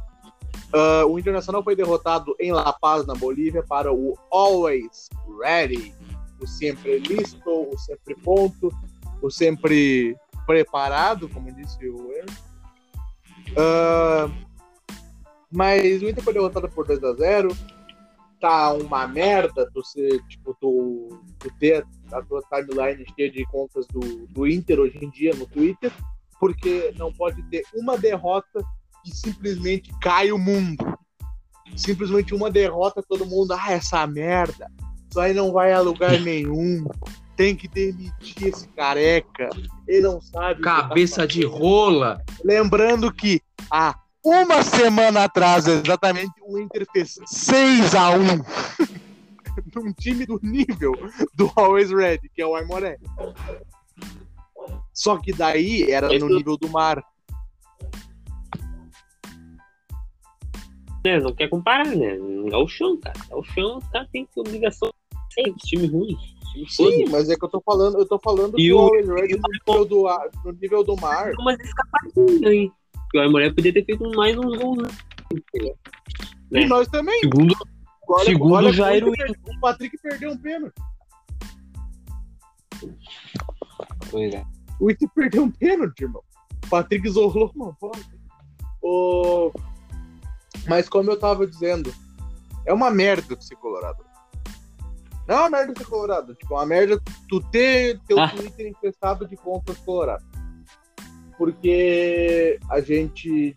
Ah, 0.74 1.06
o 1.06 1.19
Internacional 1.19 1.63
foi 1.63 1.76
derrotado 1.76 2.36
em 2.39 2.52
La 2.52 2.74
Paz, 2.74 3.06
na 3.06 3.13
Bolívia, 3.13 3.63
para 3.63 3.93
o 3.93 4.17
Always 4.32 5.10
Ready. 5.39 5.93
O 6.41 6.48
sempre 6.48 7.00
listo, 7.00 7.50
o 7.50 7.78
sempre 7.78 8.15
ponto, 8.15 8.69
o 9.22 9.30
sempre 9.30 10.17
preparado, 10.46 11.30
como 11.30 11.54
disse 11.54 11.88
o 11.88 12.12
Aaron. 12.12 12.34
Ah, 13.56 14.30
mas 15.52 16.02
o 16.02 16.10
Inter 16.10 16.24
foi 16.24 16.34
derrotado 16.34 16.67
por 16.69 16.88
2 16.88 17.04
a 17.04 17.13
0 17.13 17.56
Tá 18.43 18.73
uma 18.73 19.08
merda 19.08 19.71
tu 19.73 19.82
ser, 19.82 20.21
tipo, 20.27 20.53
tu, 20.60 21.17
tu 21.39 21.49
ter 21.62 21.88
a 22.12 22.21
tua 22.21 22.41
timeline 22.41 23.06
cheia 23.15 23.32
de 23.32 23.45
contas 23.45 23.88
do, 23.88 24.27
do 24.27 24.45
Inter 24.45 24.82
hoje 24.82 24.99
em 25.01 25.10
dia 25.10 25.34
no 25.34 25.47
Twitter, 25.47 25.89
porque 26.41 26.93
não 26.97 27.13
pode 27.13 27.41
ter 27.43 27.63
uma 27.73 27.97
derrota 27.97 28.62
que 29.01 29.15
simplesmente 29.15 29.97
cai 30.01 30.29
o 30.29 30.38
mundo. 30.38 30.86
Simplesmente 31.77 32.36
uma 32.36 32.51
derrota, 32.51 33.01
todo 33.01 33.25
mundo, 33.25 33.53
ah, 33.53 33.71
essa 33.71 34.06
merda, 34.06 34.69
isso 35.10 35.21
aí 35.21 35.34
não 35.34 35.53
vai 35.53 35.71
a 35.71 35.79
lugar 35.79 36.12
nenhum. 36.19 36.84
Tem 37.38 37.56
que 37.56 37.69
demitir 37.69 38.49
esse 38.49 38.67
careca. 38.67 39.47
Ele 39.88 40.01
não 40.01 40.19
sabe. 40.19 40.62
tá 40.62 40.82
Cabeça 40.82 41.25
de 41.25 41.43
fazendo." 41.43 41.58
rola. 41.58 42.21
Lembrando 42.43 43.10
que 43.10 43.41
há 43.71 44.03
uma 44.23 44.63
semana 44.63 45.23
atrás, 45.25 45.67
exatamente, 45.67 46.31
o 46.41 46.57
Inter 46.59 46.88
fez 46.91 47.19
6 47.25 47.93
a 47.95 48.09
1 48.12 48.21
num 49.75 49.93
time 49.93 50.25
do 50.25 50.39
nível 50.41 50.93
do 51.36 51.51
Always 51.55 51.91
Ready, 51.91 52.29
que 52.29 52.41
é 52.41 52.45
o 52.47 52.55
Aimoré. 52.55 52.97
Só 54.93 55.17
que 55.17 55.33
daí 55.33 55.91
era 55.91 56.07
no 56.17 56.27
nível 56.29 56.57
do 56.57 56.69
mar. 56.69 57.03
né, 61.05 61.19
não 61.19 61.33
quer 61.33 61.49
comparar, 61.49 61.86
né? 61.88 62.15
É 62.51 62.55
o 62.57 62.67
chão, 62.67 62.97
cara. 62.97 63.19
É 63.29 63.36
o 63.36 63.43
chão, 63.43 63.79
caras 63.91 64.07
têm 64.12 64.25
que 64.25 64.39
obrigação 64.39 64.89
ser 65.33 65.53
time 65.55 65.86
ruim. 65.88 66.15
Time 66.53 66.69
Sim, 66.69 67.05
foda. 67.05 67.12
mas 67.12 67.29
é 67.29 67.36
que 67.36 67.43
eu 67.43 67.49
tô 67.49 67.62
falando, 67.62 67.97
eu 67.99 68.05
tô 68.07 68.17
falando 68.19 68.57
E 68.57 68.63
que 68.63 68.73
o- 68.73 68.79
Always 68.79 69.05
o- 69.09 69.12
no 69.12 69.15
nível 69.21 69.86
do, 69.86 70.03
no 70.45 70.51
nível 70.53 70.83
do 70.83 70.95
mar. 70.95 71.31
Umas 71.39 71.59
escapadinhas 71.59 72.43
aí. 72.43 72.71
Porque 73.13 73.19
o 73.19 73.21
Aimoré 73.21 73.54
podia 73.54 73.71
ter 73.71 73.86
feito 73.86 74.10
mais 74.15 74.36
uns 74.36 74.58
gols, 74.58 74.82
né? 74.82 74.89
E 76.52 76.58
É. 76.58 76.65
nós 76.65 76.88
também. 76.88 77.19
Segundo, 77.19 77.56
Olha, 78.08 78.26
Segundo 78.26 78.54
olha 78.56 78.69
o 78.69 78.73
Jair 78.73 79.04
o 79.08 79.60
Patrick 79.62 79.95
perdeu 79.99 80.32
um 80.32 80.38
pênalti. 80.38 80.73
pois 84.10 84.34
é. 84.34 84.43
O 84.80 84.89
Inter 84.89 85.10
perdeu 85.13 85.43
um 85.43 85.52
pênalti, 85.52 86.02
irmão. 86.02 86.23
O 86.65 86.69
Patrick 86.69 87.08
isolou 87.08 87.52
uma 87.56 87.71
bola. 87.80 87.93
O... 88.82 89.52
Mas 90.67 90.89
como 90.89 91.12
eu 91.12 91.19
tava 91.19 91.45
dizendo, 91.45 91.93
é 92.65 92.73
uma 92.73 92.89
merda 92.89 93.39
ser 93.39 93.56
colorado. 93.58 94.04
Não 95.28 95.36
é 95.36 95.39
uma 95.41 95.49
merda 95.52 95.73
ser 95.78 95.86
colorado. 95.86 96.34
Tipo, 96.36 96.56
é 96.56 96.58
uma 96.58 96.65
merda 96.65 96.99
tu 97.30 97.39
ter 97.52 98.02
teu 98.08 98.19
Ah. 98.19 98.30
Twitter 98.30 98.67
infestado 98.67 99.28
de 99.28 99.38
contas 99.38 99.78
coloradas. 99.78 100.26
Porque 101.43 102.58
a 102.69 102.79
gente. 102.79 103.53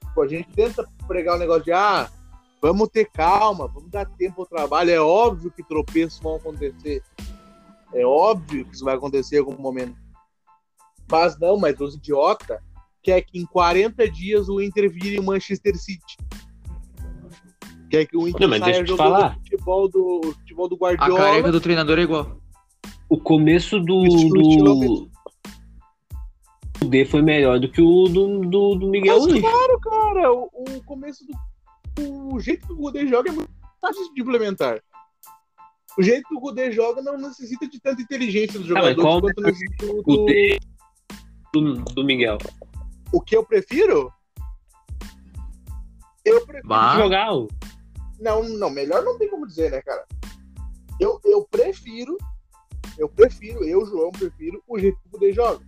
Tipo, 0.00 0.22
a 0.22 0.26
gente 0.26 0.48
tenta 0.54 0.88
pregar 1.06 1.36
o 1.36 1.38
negócio 1.38 1.64
de 1.64 1.72
ah, 1.72 2.08
vamos 2.62 2.88
ter 2.88 3.10
calma, 3.10 3.68
vamos 3.68 3.90
dar 3.90 4.06
tempo 4.06 4.40
ao 4.40 4.46
trabalho. 4.46 4.90
É 4.90 4.98
óbvio 4.98 5.50
que 5.50 5.62
tropeços 5.62 6.18
vão 6.18 6.36
acontecer. 6.36 7.02
É 7.92 8.06
óbvio 8.06 8.64
que 8.64 8.74
isso 8.74 8.86
vai 8.86 8.94
acontecer 8.94 9.36
em 9.36 9.40
algum 9.40 9.60
momento. 9.60 9.94
Mas 11.10 11.38
não, 11.38 11.58
mas 11.58 11.78
os 11.78 11.94
idiota 11.94 12.62
quer 13.02 13.20
que 13.20 13.38
em 13.38 13.44
40 13.44 14.08
dias 14.08 14.48
o 14.48 14.58
Inter 14.58 14.90
vire 14.90 15.18
o 15.18 15.22
Manchester 15.22 15.76
City. 15.76 16.16
Quer 17.90 18.06
que 18.06 18.16
o 18.16 18.26
Inter 18.26 18.48
Não, 18.48 18.58
saia 18.60 18.86
jogando 18.86 18.96
falar. 18.96 19.34
futebol 19.34 19.88
do, 19.90 20.20
futebol 20.38 20.68
do 20.68 20.74
A 20.76 20.78
Guardiola. 20.78 21.20
careca 21.20 21.52
do 21.52 21.60
treinador 21.60 21.98
é 21.98 22.02
igual. 22.02 22.40
O 23.10 23.20
começo 23.20 23.78
do. 23.78 24.06
Estilo 24.06 24.74
do... 24.80 25.09
O 26.82 26.86
D 26.86 27.04
foi 27.04 27.22
melhor 27.22 27.60
do 27.60 27.70
que 27.70 27.80
o 27.80 28.04
do, 28.08 28.40
do, 28.40 28.74
do 28.74 28.88
Miguel 28.88 29.18
Mas 29.18 29.26
Luiz. 29.26 29.40
claro, 29.42 29.80
cara, 29.80 30.32
o, 30.32 30.50
o 30.52 30.84
começo 30.84 31.24
do. 31.26 31.32
O 32.32 32.40
jeito 32.40 32.66
que 32.66 32.72
o 32.72 32.76
Gudê 32.76 33.06
joga 33.06 33.30
é 33.30 33.32
muito 33.32 33.50
fácil 33.80 34.14
de 34.14 34.22
implementar. 34.22 34.82
O 35.98 36.02
jeito 36.02 36.28
que 36.28 36.34
o 36.34 36.40
Gudê 36.40 36.70
joga 36.70 37.02
não 37.02 37.18
necessita 37.18 37.68
de 37.68 37.80
tanta 37.80 38.00
inteligência 38.00 38.58
dos 38.58 38.70
Ah, 38.70 38.74
mas 38.74 38.96
jogadores 38.96 39.02
qual 39.02 39.20
quanto 39.20 39.42
necessita 39.42 39.86
do, 39.86 40.02
O 40.06 40.26
D 40.26 40.58
do, 41.52 41.74
do 41.84 42.04
Miguel. 42.04 42.38
O 43.12 43.20
que 43.20 43.36
eu 43.36 43.44
prefiro? 43.44 44.10
Eu 46.24 46.46
prefiro. 46.46 46.96
Jogar 46.96 47.34
o. 47.34 47.48
Não, 48.18 48.42
não, 48.42 48.70
melhor 48.70 49.02
não 49.02 49.18
tem 49.18 49.28
como 49.28 49.46
dizer, 49.46 49.70
né, 49.70 49.82
cara? 49.82 50.06
Eu, 51.00 51.18
eu 51.24 51.46
prefiro, 51.50 52.16
eu 52.98 53.08
prefiro, 53.08 53.64
eu, 53.64 53.84
João, 53.86 54.10
prefiro 54.10 54.62
o 54.68 54.78
jeito 54.78 54.98
que 55.00 55.08
o 55.08 55.10
Kudê 55.12 55.32
joga. 55.32 55.64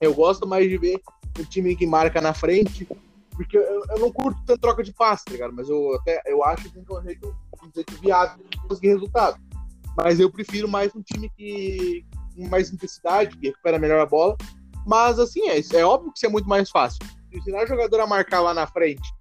Eu 0.00 0.14
gosto 0.14 0.46
mais 0.46 0.68
de 0.68 0.78
ver 0.78 1.00
o 1.38 1.44
time 1.44 1.76
que 1.76 1.86
marca 1.86 2.20
na 2.20 2.32
frente, 2.32 2.88
porque 3.32 3.56
eu, 3.56 3.84
eu 3.90 3.98
não 3.98 4.10
curto 4.10 4.40
tanto 4.46 4.60
troca 4.60 4.82
de 4.82 4.92
passe, 4.92 5.24
tá 5.24 5.32
ligado? 5.32 5.52
Mas 5.52 5.68
eu 5.68 5.94
até 5.94 6.22
eu 6.26 6.42
acho 6.44 6.70
que 6.70 6.78
é 6.78 6.80
um 6.80 7.02
jeito, 7.02 7.36
um 7.62 7.70
jeito 7.74 8.00
viável 8.00 8.44
de 8.48 8.58
conseguir 8.62 8.88
resultado. 8.88 9.38
Mas 9.96 10.18
eu 10.18 10.30
prefiro 10.30 10.68
mais 10.68 10.94
um 10.94 11.02
time 11.02 11.28
que 11.36 12.04
com 12.34 12.48
mais 12.48 12.72
intensidade, 12.72 13.36
que 13.36 13.48
recupera 13.48 13.78
melhor 13.78 14.00
a 14.00 14.06
bola. 14.06 14.36
Mas 14.86 15.18
assim, 15.18 15.48
é, 15.48 15.60
é 15.74 15.84
óbvio 15.84 16.12
que 16.12 16.18
isso 16.18 16.26
é 16.26 16.30
muito 16.30 16.48
mais 16.48 16.70
fácil. 16.70 17.00
Ensinar 17.32 17.64
o 17.64 17.66
jogador 17.66 18.00
a 18.00 18.06
marcar 18.06 18.40
lá 18.40 18.54
na 18.54 18.66
frente 18.66 19.12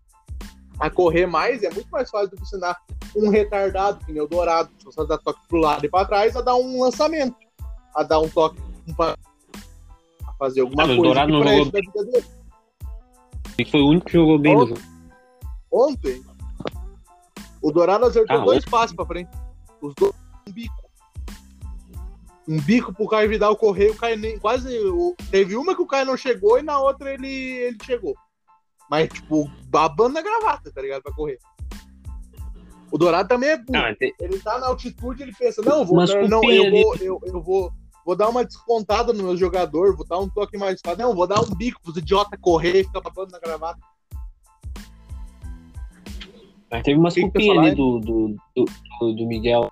a 0.80 0.90
correr 0.90 1.26
mais 1.26 1.62
é 1.62 1.70
muito 1.70 1.90
mais 1.90 2.10
fácil 2.10 2.30
do 2.30 2.38
que 2.38 2.44
ensinar 2.44 2.82
um 3.16 3.30
retardado, 3.30 4.04
que 4.06 4.14
nem 4.14 4.22
o 4.22 4.28
Dourado, 4.28 4.70
que 4.78 4.92
só 4.92 5.04
dar 5.04 5.18
toque 5.18 5.42
pro 5.48 5.60
lado 5.60 5.86
e 5.86 5.90
pra 5.90 6.06
trás, 6.06 6.36
a 6.36 6.42
dar 6.42 6.56
um 6.56 6.82
lançamento, 6.82 7.36
a 7.94 8.02
dar 8.02 8.20
um 8.20 8.30
toque 8.30 8.62
um 8.88 8.94
fazer 10.40 10.62
alguma 10.62 10.84
Ah, 10.84 10.88
mas 10.88 10.96
o 10.98 11.00
coisa 11.02 11.14
Dourado 11.14 11.32
não 11.34 11.44
jogou- 11.44 11.72
dele. 11.72 12.26
Ele 13.58 13.70
foi 13.70 13.82
o 13.82 13.88
único 13.90 14.06
que 14.06 14.14
jogou 14.14 14.40
bem 14.40 14.54
no 14.54 14.60
Outro. 14.62 14.76
jogo. 14.78 14.88
Ontem, 15.72 16.24
o 17.62 17.72
Dourado 17.72 18.06
acertou 18.06 18.38
Ah, 18.38 18.46
dois 18.46 18.64
passes 18.66 18.96
pra 18.96 19.06
frente. 19.06 19.30
Os 19.82 19.94
dois 19.96 20.14
um 20.48 20.52
bico. 20.52 20.76
Um 22.48 22.60
bico 22.62 22.92
pro 22.94 23.08
Caio 23.08 23.30
Vidal 23.30 23.56
correr, 23.56 23.90
o 23.92 23.96
Caio 23.96 24.18
nem, 24.18 24.40
quase. 24.40 24.70
teve 25.30 25.56
uma 25.56 25.76
que 25.76 25.82
o 25.82 25.86
Caio 25.86 26.06
não 26.08 26.18
chegou 26.18 26.58
e 26.58 26.64
na 26.64 26.80
outra 26.80 27.14
ele, 27.14 27.28
ele 27.28 27.78
chegou. 27.84 28.16
Mas, 28.90 29.08
tipo, 29.10 29.48
babando 29.68 30.16
na 30.16 30.22
gravata, 30.24 30.72
tá 30.72 30.82
ligado? 30.82 31.04
Pra 31.04 31.14
correr. 31.14 31.38
O 32.92 32.98
Dourado 32.98 33.30
também 33.30 33.50
é 33.50 33.58
burro. 33.58 33.78
Ah, 33.86 33.94
tem- 33.94 34.16
ele 34.20 34.40
tá 34.40 34.58
na 34.58 34.66
altitude, 34.68 35.22
ele 35.22 35.34
pensa, 35.38 35.62
não, 35.62 35.86
vou, 35.86 35.98
Mas 35.98 36.12
não, 36.28 36.44
eu, 36.50 36.72
vou, 36.72 36.96
eu, 36.96 37.22
eu 37.24 37.40
vou, 37.40 37.72
vou 38.10 38.16
dar 38.16 38.28
uma 38.28 38.44
descontada 38.44 39.14
no 39.14 39.22
meu 39.22 39.38
jogador, 39.38 39.96
vou 39.96 40.04
dar 40.04 40.18
um 40.18 40.28
toque 40.28 40.58
mais 40.58 40.82
fácil. 40.84 40.98
Não, 41.04 41.14
vou 41.14 41.28
dar 41.28 41.42
um 41.42 41.56
bico 41.56 41.80
pros 41.80 41.96
idiota 41.96 42.36
correr 42.40 42.80
e 42.80 42.84
ficar 42.84 43.02
babando 43.02 43.32
na 43.32 43.40
gravata. 43.40 43.80
mas 46.72 46.82
teve 46.82 46.98
umas 46.98 47.14
culpinhas 47.14 47.58
ali 47.60 47.76
do, 47.76 48.00
do, 48.00 48.36
do, 48.56 49.14
do- 49.14 49.28
Miguel. 49.28 49.72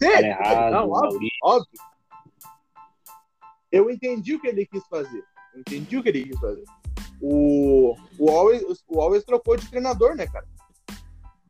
Sim, 0.00 0.06
errado, 0.06 0.72
não, 0.72 0.88
óbvio, 0.88 1.28
óbvio. 1.42 1.80
Eu 3.72 3.90
entendi 3.90 4.36
o 4.36 4.40
que 4.40 4.46
ele 4.46 4.64
quis 4.64 4.86
fazer. 4.86 5.24
Eu 5.52 5.60
entendi 5.62 5.96
o 5.96 6.04
que 6.04 6.10
ele 6.10 6.28
quis 6.28 6.38
fazer. 6.38 6.64
O, 7.20 7.96
o, 8.20 8.30
Always, 8.30 8.62
o 8.86 9.00
Always 9.00 9.24
trocou 9.24 9.56
de 9.56 9.68
treinador, 9.68 10.14
né, 10.14 10.28
cara? 10.28 10.46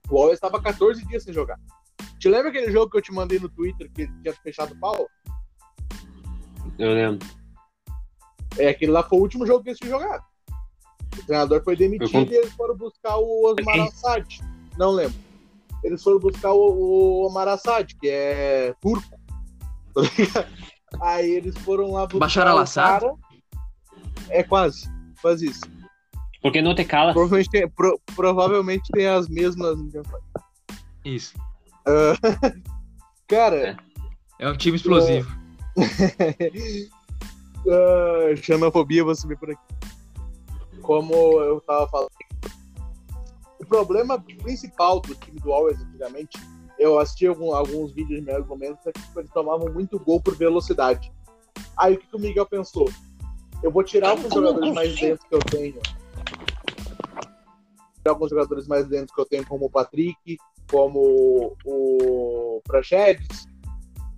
O 0.08 0.16
Always 0.16 0.38
estava 0.38 0.58
14 0.58 1.04
dias 1.06 1.22
sem 1.22 1.34
jogar. 1.34 1.60
Te 2.18 2.30
lembra 2.30 2.48
aquele 2.48 2.72
jogo 2.72 2.90
que 2.90 2.96
eu 2.96 3.02
te 3.02 3.12
mandei 3.12 3.38
no 3.38 3.50
Twitter 3.50 3.90
que 3.92 4.06
tinha 4.22 4.32
fechado 4.42 4.72
o 4.72 4.80
pau? 4.80 5.06
Eu 6.78 6.92
lembro. 6.92 7.26
É, 8.58 8.68
aquele 8.68 8.92
lá 8.92 9.02
foi 9.02 9.18
o 9.18 9.22
último 9.22 9.46
jogo 9.46 9.62
que 9.62 9.70
eles 9.70 9.78
tinham 9.78 9.98
jogado. 10.00 10.22
O 11.18 11.26
treinador 11.26 11.62
foi 11.64 11.76
demitido 11.76 12.16
Eu 12.18 12.22
e 12.32 12.34
eles 12.36 12.52
foram 12.52 12.76
buscar 12.76 13.16
o 13.16 13.44
Osmar 13.46 13.80
Assad. 13.80 14.40
Não 14.78 14.90
lembro. 14.90 15.16
Eles 15.84 16.02
foram 16.02 16.18
buscar 16.18 16.52
o, 16.52 16.58
o 16.58 17.26
Omar 17.26 17.48
Assad, 17.48 17.94
que 18.00 18.08
é 18.08 18.74
turco. 18.80 19.06
Tá 19.94 20.02
ligado? 20.02 20.46
Aí 21.00 21.30
eles 21.30 21.56
foram 21.58 21.92
lá 21.92 22.02
buscar 22.06 22.18
Bashar 22.18 22.46
o 22.46 22.50
al-Assad? 22.50 23.00
cara. 23.00 23.14
É 24.28 24.42
quase, 24.42 24.88
quase 25.22 25.46
isso. 25.46 25.60
Porque 26.42 26.60
não 26.60 26.74
te 26.74 26.84
cala. 26.84 27.12
Provavelmente 27.12 27.50
tem, 27.50 27.68
pro- 27.68 28.00
provavelmente 28.14 28.90
tem 28.92 29.06
as 29.06 29.26
mesmas. 29.28 29.78
Isso. 31.04 31.34
Cara, 33.26 33.76
É 34.38 34.48
um 34.48 34.56
time 34.56 34.76
explosivo. 34.76 35.28
Ah, 37.68 38.36
xenofobia 38.36 39.02
você 39.04 39.26
vê 39.26 39.36
por 39.36 39.50
aqui. 39.50 39.60
Como 40.82 41.12
eu 41.40 41.60
tava 41.60 41.88
falando. 41.88 42.10
O 43.58 43.66
problema 43.66 44.20
principal 44.20 45.00
do 45.00 45.14
time 45.16 45.40
do 45.40 45.52
Always 45.52 45.80
antigamente, 45.80 46.38
eu 46.78 46.98
assisti 46.98 47.26
algum- 47.26 47.52
alguns 47.52 47.92
vídeos 47.92 48.20
de 48.20 48.24
melhores 48.26 48.46
momentos, 48.46 48.86
é 48.86 48.92
que 48.92 49.00
tipo, 49.02 49.18
eles 49.18 49.30
tomavam 49.32 49.72
muito 49.72 49.98
gol 49.98 50.20
por 50.20 50.36
velocidade. 50.36 51.12
Aí 51.76 51.94
o 51.94 51.98
que, 51.98 52.06
que 52.06 52.14
o 52.16 52.20
Miguel 52.20 52.46
pensou? 52.46 52.88
Eu 53.62 53.70
vou 53.72 53.82
tirar 53.82 54.10
alguns 54.10 54.32
jogadores 54.32 54.72
mais 54.74 55.00
lentos 55.00 55.26
que 55.26 55.34
eu 55.34 55.38
tenho. 55.40 55.80
Tirar 57.96 58.12
alguns 58.12 58.30
jogadores 58.30 58.68
mais 58.68 58.86
lentos 58.88 59.12
que 59.14 59.20
eu 59.20 59.26
tenho, 59.26 59.44
como 59.46 59.66
o 59.66 59.70
Patrick, 59.70 60.36
como 60.70 61.56
o 61.64 62.60
Prachedes, 62.64 63.48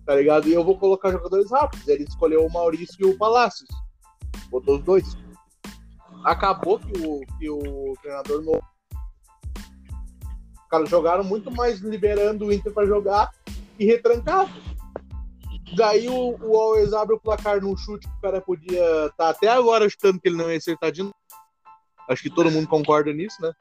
tá 0.08 0.14
ligado? 0.14 0.48
E 0.48 0.54
eu 0.54 0.64
vou 0.64 0.78
colocar 0.78 1.12
jogadores 1.12 1.50
rápidos. 1.50 1.86
Ele 1.86 2.04
escolheu 2.04 2.46
o 2.46 2.50
Maurício 2.50 2.96
e 2.98 3.04
o 3.04 3.18
Palácios. 3.18 3.68
Botou 4.48 4.76
os 4.76 4.82
dois. 4.82 5.04
Acabou 6.24 6.78
que 6.78 6.98
o, 6.98 7.20
que 7.38 7.50
o 7.50 7.94
treinador 8.00 8.42
novo. 8.42 8.62
Os 10.54 10.68
caras 10.70 10.88
jogaram 10.88 11.22
muito 11.22 11.50
mais 11.50 11.80
liberando 11.80 12.46
o 12.46 12.52
Inter 12.52 12.72
pra 12.72 12.86
jogar 12.86 13.30
e 13.78 13.84
retrancado. 13.84 14.50
Daí 15.76 16.08
o, 16.08 16.38
o 16.40 16.56
Always 16.56 16.94
abre 16.94 17.14
o 17.14 17.20
placar 17.20 17.60
num 17.60 17.76
chute 17.76 18.08
que 18.08 18.16
o 18.16 18.20
cara 18.22 18.40
podia 18.40 19.08
estar 19.08 19.28
até 19.28 19.48
agora 19.48 19.90
chutando 19.90 20.18
que 20.18 20.28
ele 20.30 20.38
não 20.38 20.50
ia 20.50 20.56
acertar 20.56 20.90
de 20.90 21.02
novo. 21.02 21.14
Acho 22.08 22.22
que 22.22 22.30
todo 22.30 22.50
mundo 22.50 22.66
concorda 22.66 23.12
nisso, 23.12 23.36
né? 23.42 23.52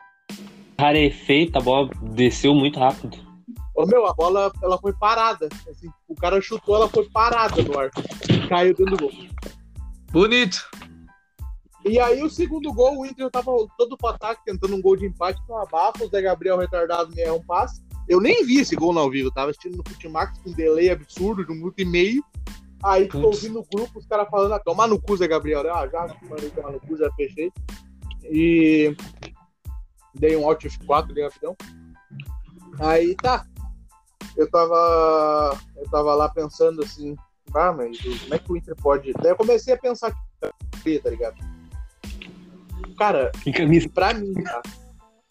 Rarefeita, 0.80 1.60
a 1.60 1.62
bola 1.62 1.90
desceu 2.02 2.56
muito 2.56 2.80
rápido. 2.80 3.27
Ô, 3.78 3.86
meu, 3.86 4.08
a 4.08 4.14
bola 4.14 4.52
ela 4.64 4.76
foi 4.80 4.92
parada. 4.92 5.48
Assim, 5.70 5.88
o 6.08 6.16
cara 6.16 6.42
chutou, 6.42 6.76
ela 6.78 6.90
foi 6.90 7.08
parada 7.12 7.62
no 7.62 7.78
ar. 7.78 7.92
Caiu 8.50 8.74
dentro 8.74 8.98
do 8.98 9.04
gol. 9.04 9.12
Bonito. 10.12 10.68
E 11.86 12.00
aí 12.00 12.24
o 12.24 12.30
segundo 12.30 12.74
gol, 12.74 12.98
o 12.98 13.06
Inter 13.06 13.30
tava 13.30 13.52
todo 13.78 13.96
pro 13.96 14.10
ataque, 14.10 14.42
tentando 14.44 14.76
um 14.76 14.82
gol 14.82 14.98
de 14.98 15.06
empate 15.06 15.40
com 15.46 15.56
abafa, 15.58 16.04
o 16.04 16.10
Zé 16.10 16.24
Gabriel 16.24 16.58
retardado 16.58 17.14
me 17.14 17.22
erra 17.22 17.36
um 17.36 17.46
passe. 17.46 17.86
Eu 18.10 18.20
nem 18.20 18.44
vi 18.44 18.58
esse 18.58 18.76
gol 18.76 18.94
no 18.94 19.00
ao 19.00 19.12
vivo, 19.12 19.30
tava 19.30 19.52
assistindo 19.52 19.78
no 19.78 19.84
Futimax 19.88 20.40
com 20.40 20.50
um 20.50 20.54
delay 20.54 20.90
absurdo 20.90 21.46
de 21.46 21.52
um 21.52 21.56
minuto 21.56 21.80
e 21.80 21.86
meio. 21.86 22.24
Aí 22.84 23.08
tô 23.08 23.28
ouvindo 23.28 23.60
o 23.60 23.68
grupo, 23.72 24.00
os 24.00 24.08
caras 24.08 24.28
falando, 24.28 24.54
ah, 24.54 24.60
tomar 24.60 24.88
no 24.88 25.00
cu, 25.00 25.16
Zé 25.18 25.28
Gabriel. 25.28 25.62
Eu, 25.62 25.76
Ah, 25.76 25.88
já 25.88 26.16
mandei 26.28 26.50
tomar 26.50 26.72
no 26.72 26.80
cu, 26.80 26.98
já 26.98 27.12
fechei. 27.14 27.52
E 28.24 28.96
dei 30.16 30.36
um 30.36 30.48
Alt 30.48 30.66
F4 30.66 31.12
ali 31.12 31.22
rapidão. 31.22 31.56
Aí 32.80 33.16
tá. 33.16 33.46
Eu 34.38 34.50
tava. 34.50 35.58
Eu 35.76 35.90
tava 35.90 36.14
lá 36.14 36.30
pensando 36.30 36.84
assim, 36.84 37.16
ah, 37.54 37.74
mas 37.74 37.98
como 38.00 38.34
é 38.34 38.40
que 38.40 38.52
o 38.52 38.58
Inter 38.58 38.76
pode. 38.76 39.12
Daí 39.14 39.32
eu 39.32 39.36
comecei 39.36 39.74
a 39.74 39.78
pensar 39.78 40.14
que 40.84 41.00
tá 41.00 41.10
ligado? 41.10 41.36
Cara, 42.98 43.32
Que 43.44 43.52
camisa. 43.52 43.90
pra 43.90 44.14
mim, 44.14 44.34
tá? 44.34 44.62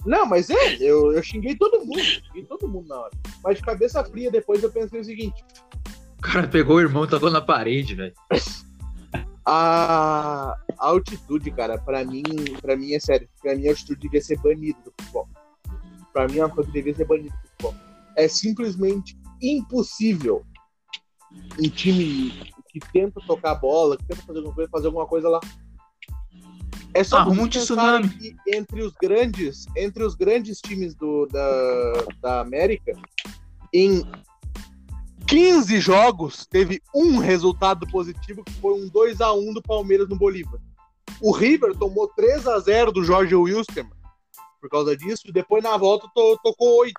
Não, 0.05 0.25
mas 0.25 0.51
é, 0.51 0.77
eu, 0.77 1.13
eu 1.13 1.23
xinguei 1.23 1.57
todo 1.57 1.85
mundo, 1.85 1.99
xinguei 1.99 2.45
todo 2.45 2.69
mundo 2.69 2.89
na 2.89 2.97
hora. 2.97 3.11
Mas 3.43 3.59
de 3.59 3.65
cabeça 3.65 4.05
fria, 4.05 4.31
depois 4.31 4.63
eu 4.63 4.71
pensei 4.71 5.01
o 5.01 5.05
seguinte: 5.05 5.45
O 6.19 6.23
cara 6.23 6.47
pegou 6.47 6.77
o 6.77 6.81
irmão 6.81 7.05
e 7.05 7.09
tacou 7.09 7.31
na 7.31 7.41
parede, 7.41 7.95
velho. 7.95 8.15
a, 9.45 10.57
a 10.79 10.87
altitude, 10.89 11.51
cara, 11.51 11.79
pra 11.79 12.05
mim, 12.05 12.23
pra 12.61 12.77
mim 12.77 12.93
é 12.95 13.01
sério. 13.01 13.29
Pra 13.43 13.55
mim 13.57 13.67
a 13.67 13.71
altitude 13.71 14.01
devia 14.01 14.21
ser 14.21 14.39
banida 14.39 14.79
do 14.85 14.93
futebol. 14.99 15.29
Pra 16.13 16.29
mim 16.29 16.39
é 16.39 16.45
uma 16.45 16.55
coisa 16.55 16.71
que 16.71 16.79
devia 16.79 16.95
ser 16.95 17.05
banida 17.05 17.31
do 17.31 17.37
futebol. 17.37 17.46
É 18.17 18.27
simplesmente 18.29 19.17
impossível 19.43 20.45
um 21.59 21.69
time 21.69 22.31
que 22.71 22.81
tenta 22.93 23.21
tocar 23.27 23.53
a 23.53 23.55
bola, 23.55 23.97
que 23.97 24.05
tenta 24.07 24.23
fazer 24.23 24.39
alguma 24.39 24.55
coisa, 24.55 24.71
fazer 24.71 24.87
alguma 24.87 25.07
coisa 25.07 25.29
lá. 25.29 25.41
É 26.95 27.05
só 27.05 27.19
Arruma 27.19 27.43
um 27.43 27.49
tsunami. 27.49 28.09
que 28.09 28.35
entre 28.55 28.83
os 28.83 28.93
grandes, 28.95 29.67
entre 29.77 30.03
os 30.03 30.15
grandes 30.15 30.61
times 30.61 30.95
do, 30.95 31.27
da, 31.27 32.05
da 32.23 32.41
América, 32.41 32.93
em 33.73 34.03
15 35.27 35.79
jogos 35.81 36.47
teve 36.47 36.81
um 36.95 37.19
resultado 37.19 37.87
positivo 37.89 38.43
que 38.45 38.53
foi 38.55 38.81
um 38.81 38.89
2 38.89 39.21
a 39.21 39.33
1 39.35 39.53
do 39.55 39.63
Palmeiras 39.63 40.09
no 40.09 40.17
Bolívar. 40.17 40.59
O 41.21 41.33
River 41.33 41.75
tomou 41.77 42.09
3 42.09 42.47
a 42.47 42.59
0 42.61 42.93
do 42.93 43.05
Jorge 43.05 43.35
Wilstermann 43.35 43.93
por 44.61 44.71
causa 44.71 44.97
disso, 44.97 45.23
e 45.29 45.33
depois 45.33 45.63
na 45.63 45.77
volta 45.77 46.09
to- 46.15 46.39
tocou 46.43 46.79
8. 46.81 46.95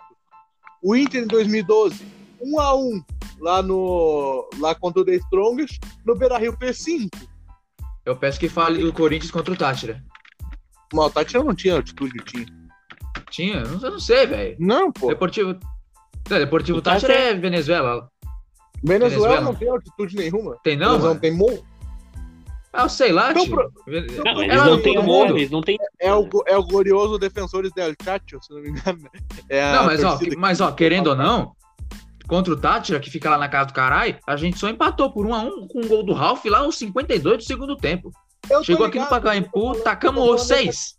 O 0.84 0.96
Inter 0.96 1.24
em 1.24 1.28
2012, 1.28 2.06
1 2.42 2.60
a 2.60 2.76
1 2.76 3.04
lá 3.40 3.62
no 3.62 4.50
lá 4.60 4.74
contra 4.76 5.02
o 5.02 5.06
The 5.06 5.16
Strongest, 5.16 5.80
no 6.06 6.16
Beira-Rio 6.16 6.56
fez 6.58 6.80
5. 6.80 7.10
Eu 8.06 8.16
peço 8.16 8.40
que 8.40 8.48
fale 8.48 8.82
do 8.82 8.94
Corinthians 8.94 9.32
contra 9.32 9.54
o 9.54 9.58
Tátira. 9.58 10.04
Mas 10.94 11.06
o 11.06 11.10
Tati 11.10 11.34
não 11.38 11.54
tinha 11.54 11.76
altitude, 11.76 12.18
tinha. 12.24 12.46
Tinha? 13.30 13.56
Eu 13.58 13.80
não, 13.80 13.92
não 13.92 14.00
sei, 14.00 14.26
velho. 14.26 14.56
Não, 14.60 14.92
pô. 14.92 15.10
Deportivo. 15.10 15.58
É, 16.30 16.40
Deportivo 16.40 16.78
O 16.78 16.82
Tátira 16.82 17.13
Tátira 17.13 17.30
é 17.30 17.34
Venezuela. 17.34 18.10
Venezuela, 18.84 19.10
Venezuela. 19.10 19.42
não 19.42 19.56
tem 19.56 19.70
altitude 19.70 20.16
nenhuma. 20.16 20.58
Tem 20.63 20.78
não? 20.78 20.98
Não 21.00 21.18
tem 21.18 21.32
morro. 21.32 21.66
Ah, 22.84 22.90
sei 22.90 23.12
lá, 23.12 23.32
Então, 23.32 23.44
tio. 23.46 23.56
pro- 23.56 23.72
Não, 24.24 24.42
É 24.42 24.46
eles 24.46 24.58
lá 24.58 24.66
não 24.66 24.82
amor, 25.00 25.28
mundo. 25.28 25.38
eles 25.38 25.50
não 25.52 25.62
têm. 25.62 25.78
É 26.00 26.13
o, 26.13 26.30
é 26.46 26.58
o 26.58 26.63
glorioso 26.63 27.18
Defensores 27.18 27.72
del 27.74 27.94
Chacho, 28.04 28.40
se 28.42 28.54
não 28.54 28.62
me 28.62 28.70
engano. 28.70 29.00
É 29.50 29.63
a 29.63 29.74
Não, 29.78 29.86
mas 29.86 30.04
ó, 30.04 30.18
que- 30.18 30.36
mas 30.38 30.62
ó, 30.62 30.72
querendo 30.72 31.08
ou 31.08 31.16
não, 31.16 31.54
contra 32.28 32.54
o 32.54 32.58
Tátira, 32.58 33.00
que 33.00 33.10
fica 33.10 33.30
lá 33.30 33.38
na 33.38 33.50
casa 33.50 33.68
do 33.68 33.74
caralho, 33.74 34.18
a 34.28 34.36
gente 34.36 34.58
só 34.60 34.70
empatou 34.70 35.12
por 35.12 35.26
um 35.26 35.34
a 35.34 35.40
um 35.40 35.68
com 35.68 35.80
o 35.82 35.88
gol 35.88 36.04
do 36.04 36.13
Ralf 36.13 36.44
lá 36.46 36.60
aos 36.60 36.78
52 36.78 37.38
do 37.38 37.44
segundo 37.44 37.76
tempo. 37.76 38.12
Eu 38.50 38.63
Chegou 38.63 38.86
aqui 38.86 39.00
no 39.00 39.08
Pacaembu, 39.08 39.76
tacamos 39.82 40.24
os 40.30 40.48
seis. 40.48 40.98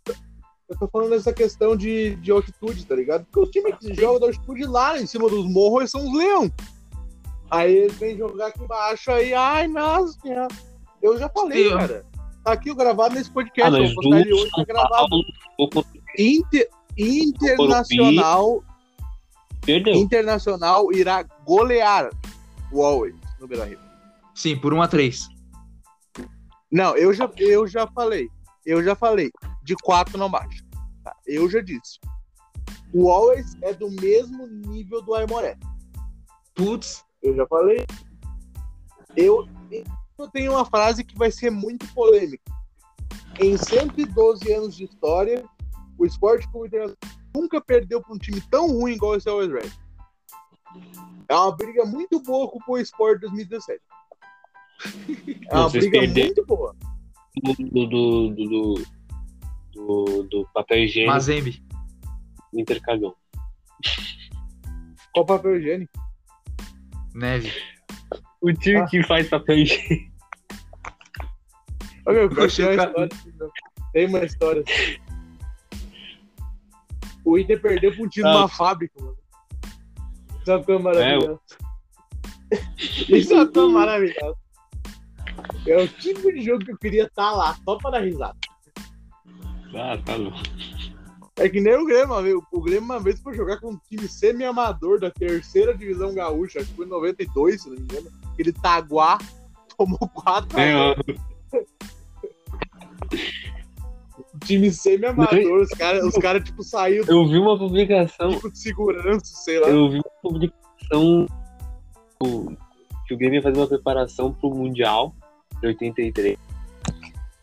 Eu 0.69 0.77
tô 0.77 0.87
falando 0.87 1.09
dessa 1.11 1.33
questão 1.33 1.75
de, 1.75 2.15
de 2.17 2.29
altitude, 2.31 2.85
tá 2.85 2.93
ligado? 2.95 3.25
Porque 3.25 3.39
os 3.39 3.49
times 3.49 3.75
que 3.79 3.93
jogam 3.99 4.19
da 4.19 4.25
altitude 4.27 4.65
lá 4.65 4.99
em 4.99 5.07
cima 5.07 5.27
dos 5.27 5.45
morros 5.51 5.89
são 5.89 6.03
os 6.05 6.13
leão. 6.15 6.51
Aí 7.49 7.73
eles 7.75 7.97
vêm 7.97 8.15
jogar 8.15 8.47
aqui 8.47 8.61
embaixo, 8.63 9.09
aí, 9.09 9.33
ai, 9.33 9.67
nossa, 9.67 10.13
senhora. 10.21 10.47
Eu 11.01 11.17
já 11.17 11.29
falei, 11.29 11.69
Sim, 11.69 11.77
cara. 11.77 12.05
Tá 12.43 12.53
aqui 12.53 12.71
o 12.71 12.75
gravado 12.75 13.15
nesse 13.15 13.29
podcast. 13.31 13.75
Ah, 13.75 13.79
eu 13.79 13.85
vou 13.87 13.95
postar 13.95 14.21
ele 14.21 14.33
hoje, 14.33 14.49
tá 14.49 14.55
São 14.55 14.65
gravado. 14.65 15.25
Inter, 16.17 16.69
internacional, 16.97 18.63
perdeu. 19.61 19.93
internacional 19.93 20.91
irá 20.93 21.23
golear 21.45 22.09
o 22.71 22.83
Always 22.83 23.15
no 23.39 23.47
Beira 23.47 23.65
Rio. 23.65 23.79
Sim, 24.33 24.57
por 24.57 24.73
um 24.73 24.81
a 24.81 24.87
três. 24.87 25.27
Não, 26.71 26.95
eu 26.95 27.13
já, 27.13 27.29
eu 27.37 27.67
já 27.67 27.87
falei. 27.87 28.29
Eu 28.65 28.83
já 28.83 28.95
falei. 28.95 29.31
De 29.63 29.75
quatro 29.75 30.17
não 30.17 30.29
baixa. 30.29 30.63
tá? 31.03 31.15
Eu 31.25 31.49
já 31.49 31.61
disse. 31.61 31.99
O 32.93 33.11
Always 33.11 33.55
é 33.61 33.73
do 33.73 33.89
mesmo 33.91 34.47
nível 34.47 35.01
do 35.01 35.13
Aimoré. 35.13 35.57
Putz, 36.55 37.03
Eu 37.21 37.35
já 37.35 37.45
falei. 37.47 37.85
Eu, 39.15 39.47
eu 40.23 40.29
tenho 40.29 40.51
uma 40.53 40.65
frase 40.65 41.03
que 41.03 41.17
vai 41.17 41.31
ser 41.31 41.49
muito 41.49 41.87
polêmica. 41.93 42.43
Em 43.39 43.55
112 43.57 44.51
anos 44.51 44.75
de 44.75 44.83
história, 44.85 45.43
o 45.97 46.05
Esporte 46.05 46.47
Clube 46.51 46.67
Internacional 46.67 46.97
nunca 47.35 47.61
perdeu 47.61 48.01
para 48.01 48.13
um 48.13 48.17
time 48.17 48.41
tão 48.49 48.67
ruim 48.67 48.93
igual 48.93 49.15
esse 49.15 49.29
Always 49.29 49.51
Red. 49.51 49.71
É 51.27 51.35
uma 51.35 51.55
briga 51.55 51.85
muito 51.85 52.21
boa 52.21 52.49
com 52.49 52.59
o 52.73 52.77
Sport 52.79 53.21
2017. 53.21 53.81
É 55.49 55.55
uma 55.55 55.69
Vocês 55.69 55.83
briga 55.85 55.99
perderam. 55.99 56.25
muito 56.27 56.45
boa. 56.45 56.75
do, 57.43 57.53
do, 57.53 57.87
do, 57.87 58.29
do, 58.35 58.83
do, 59.73 60.23
do 60.23 60.49
papel 60.53 60.79
higiênico 60.83 61.13
Mazembe. 61.13 61.63
intercagão. 62.53 63.15
Qual 65.13 65.25
papel 65.25 65.57
higiênico? 65.57 65.91
Neve. 67.13 67.51
O 68.41 68.51
time 68.53 68.77
Ah. 68.79 68.85
que 68.87 69.03
faz 69.03 69.27
papel 69.29 69.59
higiênico. 69.59 70.08
Olha, 72.09 72.17
eu 72.21 72.25
Oxe, 72.27 72.41
achei 72.41 72.65
a 72.65 72.75
cara. 72.75 72.89
história. 72.89 73.53
Tem 73.93 74.07
uma 74.07 74.19
história. 74.25 74.63
O 77.23 77.37
Inter 77.37 77.61
perdeu 77.61 77.91
um 77.99 78.07
time 78.09 78.27
Ah. 78.27 78.33
numa 78.33 78.47
fábrica, 78.49 78.93
mano. 78.99 79.15
Isso 80.41 80.51
é 80.51 80.55
uma 80.55 80.63
coisa 80.63 80.81
maravilhosa. 80.83 81.39
Isso 83.09 83.33
é 83.33 83.35
uma 83.35 83.47
coisa 83.47 83.69
maravilhosa. 83.69 84.35
É 85.67 85.77
o 85.77 85.87
tipo 85.87 86.31
de 86.33 86.41
jogo 86.41 86.65
que 86.65 86.71
eu 86.71 86.77
queria 86.79 87.03
estar 87.03 87.31
lá, 87.31 87.55
só 87.63 87.77
para 87.77 87.91
dar 87.91 87.99
risada. 87.99 88.35
Ah, 89.75 89.95
tá 90.03 90.15
louco. 90.15 90.37
É 91.37 91.47
que 91.47 91.61
nem 91.61 91.75
o 91.75 91.85
Grêmio, 91.85 92.07
uma 92.07 92.21
vez. 92.23 92.35
o 92.51 92.61
Grêmio 92.61 92.83
uma 92.85 92.99
vez 92.99 93.19
foi 93.21 93.35
jogar 93.35 93.59
com 93.59 93.71
um 93.73 93.77
time 93.87 94.07
semi-amador 94.07 94.99
da 94.99 95.11
terceira 95.11 95.77
divisão 95.77 96.13
gaúcha, 96.15 96.59
acho 96.59 96.69
que 96.69 96.75
foi 96.75 96.85
em 96.87 96.89
92, 96.89 97.61
se 97.61 97.69
não 97.69 97.75
me 97.77 97.83
engano. 97.83 98.09
Aquele 98.33 98.51
Taguá 98.51 99.19
tomou 99.77 99.99
4 99.99 100.59
É, 100.59 100.95
Time 104.45 104.71
semi-amador, 104.71 105.61
os 105.61 105.69
caras, 105.69 106.03
os 106.03 106.15
cara, 106.15 106.39
tipo, 106.39 106.63
saíram 106.63 107.05
eu 107.07 107.27
vi 107.27 107.37
uma 107.37 107.57
publicação 107.57 108.31
tipo 108.31 108.51
de 108.51 108.59
segurança, 108.59 109.25
sei 109.25 109.59
lá. 109.59 109.67
Eu 109.67 109.89
vi 109.89 109.97
uma 109.97 110.21
publicação 110.21 111.25
que 113.07 113.13
o 113.13 113.17
Grêmio 113.17 113.37
ia 113.37 113.41
fazer 113.41 113.57
uma 113.57 113.67
preparação 113.67 114.33
pro 114.33 114.51
Mundial 114.51 115.15
de 115.59 115.67
83 115.67 116.37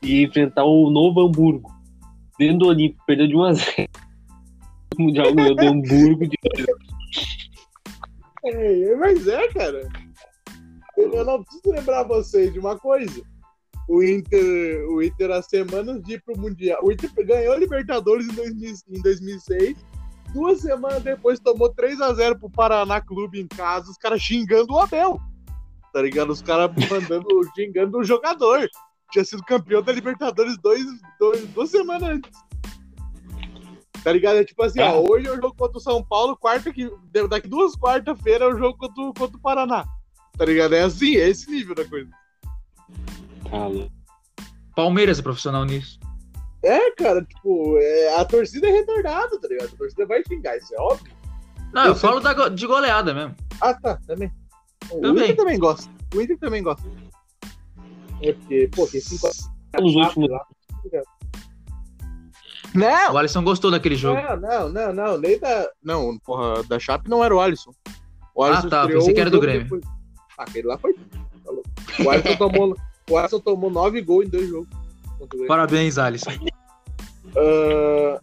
e 0.03 0.23
enfrentar 0.23 0.65
o 0.65 0.91
Novo 0.91 1.21
Hamburgo 1.21 1.75
dentro 2.39 2.59
do 2.59 2.67
Olímpico, 2.69 3.03
perdeu 3.07 3.27
de 3.27 3.37
1 3.37 3.43
a 3.43 3.53
0. 3.53 3.89
O 4.97 5.03
Mundial 5.03 5.35
ganhou 5.35 5.55
do 5.55 5.67
Hamburgo 5.67 6.27
de 6.27 6.37
É, 8.45 8.95
mas 8.97 9.27
é, 9.27 9.49
cara. 9.49 9.89
Eu 10.97 11.25
não 11.25 11.43
preciso 11.43 11.71
lembrar 11.71 12.05
vocês 12.05 12.53
de 12.53 12.59
uma 12.59 12.79
coisa. 12.79 13.23
O 13.89 14.03
Inter, 14.03 14.85
o 14.89 15.01
Inter, 15.03 15.31
há 15.31 15.41
semanas 15.43 16.03
de 16.03 16.15
ir 16.15 16.23
pro 16.23 16.39
Mundial. 16.39 16.81
O 16.83 16.91
Inter 16.91 17.11
ganhou 17.25 17.55
a 17.55 17.59
Libertadores 17.59 18.27
em, 18.29 18.33
2000 18.35 18.75
em 18.91 19.03
2006. 19.03 19.77
Duas 20.35 20.61
semanas 20.61 21.03
depois 21.03 21.39
tomou 21.39 21.73
3x0 21.73 22.39
pro 22.39 22.51
Paraná 22.51 23.01
Clube 23.01 23.41
em 23.41 23.47
casa, 23.47 23.91
os 23.91 23.97
caras 23.97 24.21
xingando 24.21 24.73
o 24.75 24.79
Abel. 24.81 25.21
Tá 25.93 26.03
ligado? 26.03 26.31
Os 26.31 26.43
caras 26.43 26.71
mandando, 26.91 27.27
xingando 27.55 27.99
o 27.99 28.05
jogador. 28.05 28.69
Tinha 29.13 29.25
sido 29.25 29.43
campeão 29.45 29.81
da 29.83 29.93
Libertadores 29.93 30.59
dois, 30.59 30.85
dois, 31.19 31.47
duas 31.49 31.71
semanas 31.71 32.09
antes. 32.11 32.31
Tá 34.03 34.13
ligado? 34.13 34.37
É 34.37 34.45
tipo 34.45 34.63
assim, 34.63 34.81
Ah. 34.81 34.93
ó, 34.95 35.05
hoje 35.09 35.27
é 35.27 35.33
o 35.33 35.37
jogo 35.37 35.55
contra 35.57 35.79
o 35.79 35.81
São 35.81 36.03
Paulo, 36.03 36.37
quarta 36.37 36.73
que, 36.73 36.91
daqui 37.31 37.49
duas 37.49 37.77
quarta-feira 37.77 38.45
é 38.45 38.49
o 38.49 38.59
jogo 38.59 38.77
contra, 38.77 39.05
contra 39.19 39.37
o 39.37 39.41
Paraná. 39.41 39.85
Tá 40.37 40.45
ligado? 40.45 40.75
É 40.75 40.83
assim, 40.83 41.17
é 41.17 41.29
esse 41.29 41.51
nível 41.51 41.75
da 41.75 41.85
coisa. 41.85 42.11
Tá 43.51 43.67
louco. 43.67 43.93
Palmeiras 44.75 45.19
é 45.19 45.23
profissional 45.23 45.65
nisso. 45.65 45.99
É, 46.63 46.91
cara, 46.93 47.23
tipo, 47.25 47.79
é, 47.79 48.17
a 48.21 48.25
torcida 48.25 48.67
é 48.69 48.71
retardada, 48.73 49.41
tá 49.41 49.49
ligado? 49.49 49.71
A 49.73 49.77
torcida 49.77 50.07
vai 50.07 50.23
xingar, 50.27 50.57
isso 50.57 50.75
é 50.75 50.81
óbvio. 50.81 51.13
Não, 51.73 51.83
Eu 51.83 51.89
eu 51.89 51.97
falo 51.97 52.21
da 52.21 52.49
de 52.49 52.67
goleada 52.67 53.13
mesmo. 53.15 53.35
Ah, 53.61 53.75
tá, 53.75 53.99
também. 54.07 54.31
O 54.91 55.01
Também. 55.01 55.25
Inter 55.25 55.37
também 55.37 55.59
gosta. 55.59 55.91
O 56.15 56.21
Inter 56.21 56.39
também 56.39 56.63
gosta. 56.63 56.83
É 58.23 58.33
porque, 58.33 58.69
pô, 58.75 58.87
tem 58.87 59.01
cinco 59.01 59.29
Nos 59.81 59.95
últimos 59.95 60.31
lá. 60.31 60.45
Não! 62.75 63.13
O 63.15 63.19
Alisson 63.19 63.43
gostou 63.43 63.71
daquele 63.71 63.97
jogo. 63.97 64.21
Não, 64.21 64.37
não, 64.37 64.69
não, 64.69 64.93
não, 64.93 65.19
nem 65.19 65.39
da. 65.39 65.69
Não, 65.83 66.19
porra, 66.19 66.63
da 66.65 66.79
Chape 66.79 67.09
não 67.09 67.25
era 67.25 67.35
o 67.35 67.41
Alisson. 67.41 67.71
O 68.35 68.43
Ah, 68.45 68.61
tá, 68.63 68.81
estreou 68.83 69.01
pensei 69.01 69.15
que 69.15 69.21
era 69.21 69.31
do 69.31 69.41
Grêmio. 69.41 69.63
depois. 69.65 69.83
Ah, 70.39 70.43
aquele 70.43 70.67
lá 70.67 70.77
foi. 70.79 70.93
Tá. 70.95 72.03
O 72.05 72.11
Alisson 72.11 72.37
tomou, 72.37 72.77
o 73.11 73.17
Alisson 73.17 73.41
tomou 73.41 73.71
nove 73.71 74.01
gols 74.03 74.27
em 74.27 74.31
dois 74.31 74.49
jogos. 74.49 74.69
Parabéns, 75.49 75.99
Alisson. 75.99 76.31
Ah, 77.37 78.21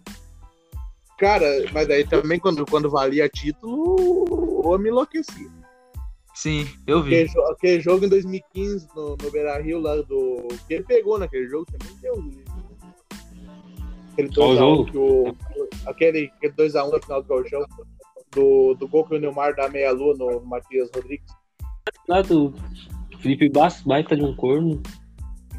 cara, 1.17 1.45
mas 1.71 1.89
aí 1.89 2.05
também 2.07 2.39
quando, 2.39 2.65
quando 2.65 2.89
valia 2.89 3.29
título, 3.29 4.25
o 4.29 4.67
homem 4.67 4.91
enlouquecia. 4.91 5.49
Sim, 6.35 6.67
eu 6.87 6.99
Aquele, 6.99 7.25
vi. 7.25 7.31
jo- 7.33 7.41
aquele 7.51 7.79
jogo 7.81 8.05
em 8.05 8.09
2015 8.09 8.87
no, 8.95 9.15
no 9.21 9.31
Beira 9.31 9.59
Rio 9.61 9.79
lá 9.79 9.95
do. 9.97 10.47
Que 10.67 10.73
ele 10.75 10.83
pegou 10.83 11.19
naquele 11.19 11.47
jogo 11.47 11.65
também 11.71 11.95
deu. 11.97 12.15
Aquele 14.13 14.29
Qual 14.33 14.49
2x1 14.49 14.57
jogo? 14.57 14.85
que 14.85 14.97
o. 14.97 15.35
Aquele, 15.85 16.31
aquele 16.37 16.53
2x1 16.53 16.91
no 16.91 17.01
final 17.03 17.21
do 17.21 17.27
Gauchão. 17.27 17.65
Do, 18.31 18.73
do 18.73 18.87
gol 18.87 19.05
que 19.05 19.13
o 19.15 19.19
Neymar 19.19 19.55
dá 19.55 19.69
meia-lua 19.69 20.15
no, 20.17 20.39
no 20.39 20.45
Matias 20.47 20.89
Rodrigues. 20.95 21.27
Lá 22.07 22.23
do 22.23 22.51
Felipe 23.23 23.49
Bastos, 23.49 23.83
baita 23.83 24.15
de 24.15 24.23
um 24.23 24.35
corno. 24.35 24.79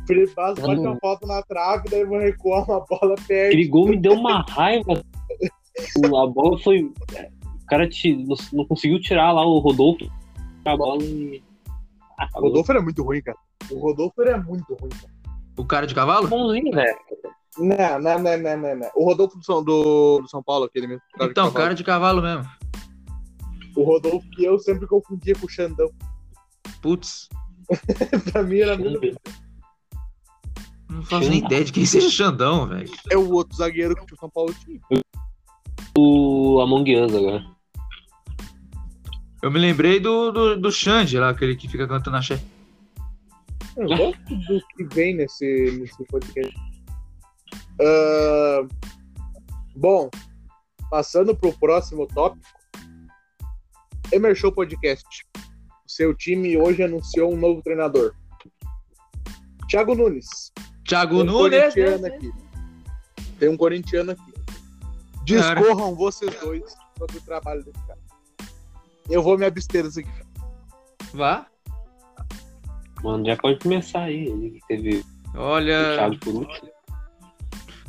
Felipe 0.07 0.35
Bastos 0.35 0.63
Ah, 0.63 0.69
bate 0.69 0.81
uma 0.81 0.97
falta 1.01 1.27
na 1.27 1.43
trave, 1.43 1.89
daí 1.91 2.05
vai 2.05 2.21
recuar 2.27 2.63
uma 2.71 2.81
bola 2.85 3.15
perde. 3.27 3.47
Aquele 3.57 3.69
gol 3.69 3.89
me 3.89 3.97
deu 3.97 4.13
uma 4.13 4.43
raiva. 4.43 5.03
A 6.07 6.27
bola 6.27 6.57
foi. 6.61 6.83
O 6.83 7.67
cara 7.67 7.89
te- 7.89 8.15
não, 8.15 8.37
não 8.53 8.65
conseguiu 8.67 9.01
tirar 9.01 9.33
lá 9.33 9.45
o 9.45 9.59
Rodolfo. 9.59 10.05
A 10.65 10.77
bola 10.77 11.03
e. 11.03 11.43
Ah, 12.19 12.29
O 12.37 12.43
Rodolfo 12.43 12.71
era 12.71 12.81
muito 12.83 13.03
ruim, 13.03 13.21
cara. 13.23 13.37
O 13.71 13.79
Rodolfo 13.79 14.23
era 14.23 14.39
muito 14.41 14.73
ruim, 14.75 14.91
cara. 14.91 15.13
O 15.57 15.65
cara 15.65 15.87
de 15.87 15.95
cavalo? 15.95 16.29
bonzinho, 16.29 16.71
velho. 16.73 16.97
Não, 17.59 17.99
não, 18.01 18.19
não, 18.19 18.37
não, 18.39 18.57
não, 18.59 18.77
não. 18.77 18.91
O 18.95 19.05
Rodolfo 19.05 19.39
do 19.39 19.45
São, 19.45 19.65
do, 19.65 20.21
do 20.21 20.29
São 20.29 20.43
Paulo, 20.43 20.67
aquele 20.67 20.87
mesmo. 20.87 21.03
cara 21.15 21.25
de 21.27 21.31
Então, 21.33 21.45
cavalo. 21.47 21.63
cara 21.65 21.75
de 21.75 21.85
cavalo 21.85 22.23
mesmo. 22.23 22.45
O 23.77 23.83
Rodolfo 23.83 24.29
que 24.31 24.45
eu 24.45 24.59
sempre 24.59 24.87
confundia 24.87 25.35
com 25.35 25.47
o 25.47 25.51
Xandão. 25.51 25.91
Putz, 26.83 27.29
pra 28.33 28.43
mim 28.43 28.59
era 28.59 28.77
muito. 28.77 29.17
não 30.89 31.03
faço 31.05 31.29
nem 31.29 31.45
ideia 31.45 31.65
de 31.65 31.73
quem 31.73 31.85
seja 31.85 32.09
Xandão, 32.11 32.67
velho. 32.69 32.91
É 33.11 33.17
o 33.17 33.31
outro 33.33 33.57
zagueiro 33.57 33.95
que 33.95 34.15
o 34.15 34.19
São 34.19 34.31
Paulo 34.31 34.55
tinha. 34.65 34.81
O 35.97 36.61
Among 36.61 36.97
Us 36.97 37.15
agora. 37.15 37.45
Eu 39.43 39.51
me 39.51 39.59
lembrei 39.59 40.01
do, 40.01 40.33
do, 40.33 40.57
do 40.57 40.73
Xande 40.73 41.19
lá, 41.19 41.31
aquele 41.31 41.55
que 41.55 41.69
fica 41.69 41.87
cantando 41.87 42.17
axé. 42.17 42.41
Eu 43.77 43.89
gosto 43.89 44.37
do 44.37 44.61
que 44.77 44.85
vem 44.95 45.17
nesse, 45.17 45.77
nesse 45.79 46.05
podcast. 46.07 46.55
Ah, 47.81 48.67
bom, 49.77 50.09
passando 50.91 51.37
pro 51.37 51.53
próximo 51.53 52.07
tópico. 52.07 52.47
Emershow 54.13 54.53
Podcast. 54.53 55.27
O 55.87 55.91
seu 55.91 56.15
time 56.15 56.57
hoje 56.57 56.83
anunciou 56.83 57.33
um 57.33 57.37
novo 57.37 57.63
treinador. 57.63 58.15
Thiago 59.69 59.95
Nunes. 59.95 60.53
Thiago 60.89 61.17
Tem 61.17 61.23
um 61.23 61.33
Nunes. 61.33 61.61
corintiano 61.61 61.99
né? 62.03 62.09
aqui. 62.09 62.33
Tem 63.39 63.49
um 63.49 63.57
corintiano 63.57 64.11
aqui. 64.13 64.35
Discorram 65.25 65.95
vocês 65.95 66.35
dois 66.41 66.77
sobre 66.99 67.19
o 67.19 67.21
trabalho 67.23 67.65
desse 67.65 67.87
cara. 67.87 67.99
Eu 69.11 69.23
vou 69.23 69.37
me 69.37 69.45
abster 69.45 69.83
disso 69.85 70.01
aqui. 70.01 70.11
Vá. 71.13 71.47
Mano, 73.03 73.25
já 73.27 73.37
pode 73.37 73.59
começar 73.59 74.05
aí. 74.05 74.27
Ele 74.27 74.51
que 74.53 74.67
teve 74.67 75.05
Olha, 75.35 75.97
Thiago 75.97 76.19
por 76.21 76.35
último. 76.35 76.71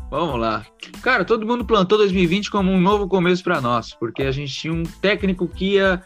vamos 0.10 0.40
lá. 0.40 0.66
Cara, 1.02 1.24
todo 1.24 1.46
mundo 1.46 1.64
plantou 1.64 1.98
2020 1.98 2.52
como 2.52 2.72
um 2.72 2.80
novo 2.82 3.08
começo 3.08 3.44
pra 3.44 3.62
nós, 3.62 3.94
porque 3.94 4.24
a 4.24 4.32
gente 4.32 4.54
tinha 4.54 4.74
um 4.74 4.84
técnico 4.84 5.48
que 5.48 5.74
ia 5.76 6.04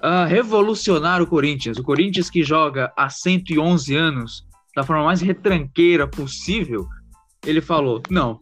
ah, 0.00 0.24
revolucionar 0.24 1.20
o 1.20 1.26
Corinthians. 1.26 1.78
O 1.78 1.82
Corinthians 1.82 2.30
que 2.30 2.42
joga 2.42 2.92
há 2.96 3.08
111 3.08 3.94
anos 3.94 4.46
da 4.74 4.84
forma 4.84 5.04
mais 5.04 5.20
retranqueira 5.20 6.06
possível, 6.06 6.86
ele 7.44 7.60
falou: 7.60 8.02
não, 8.08 8.40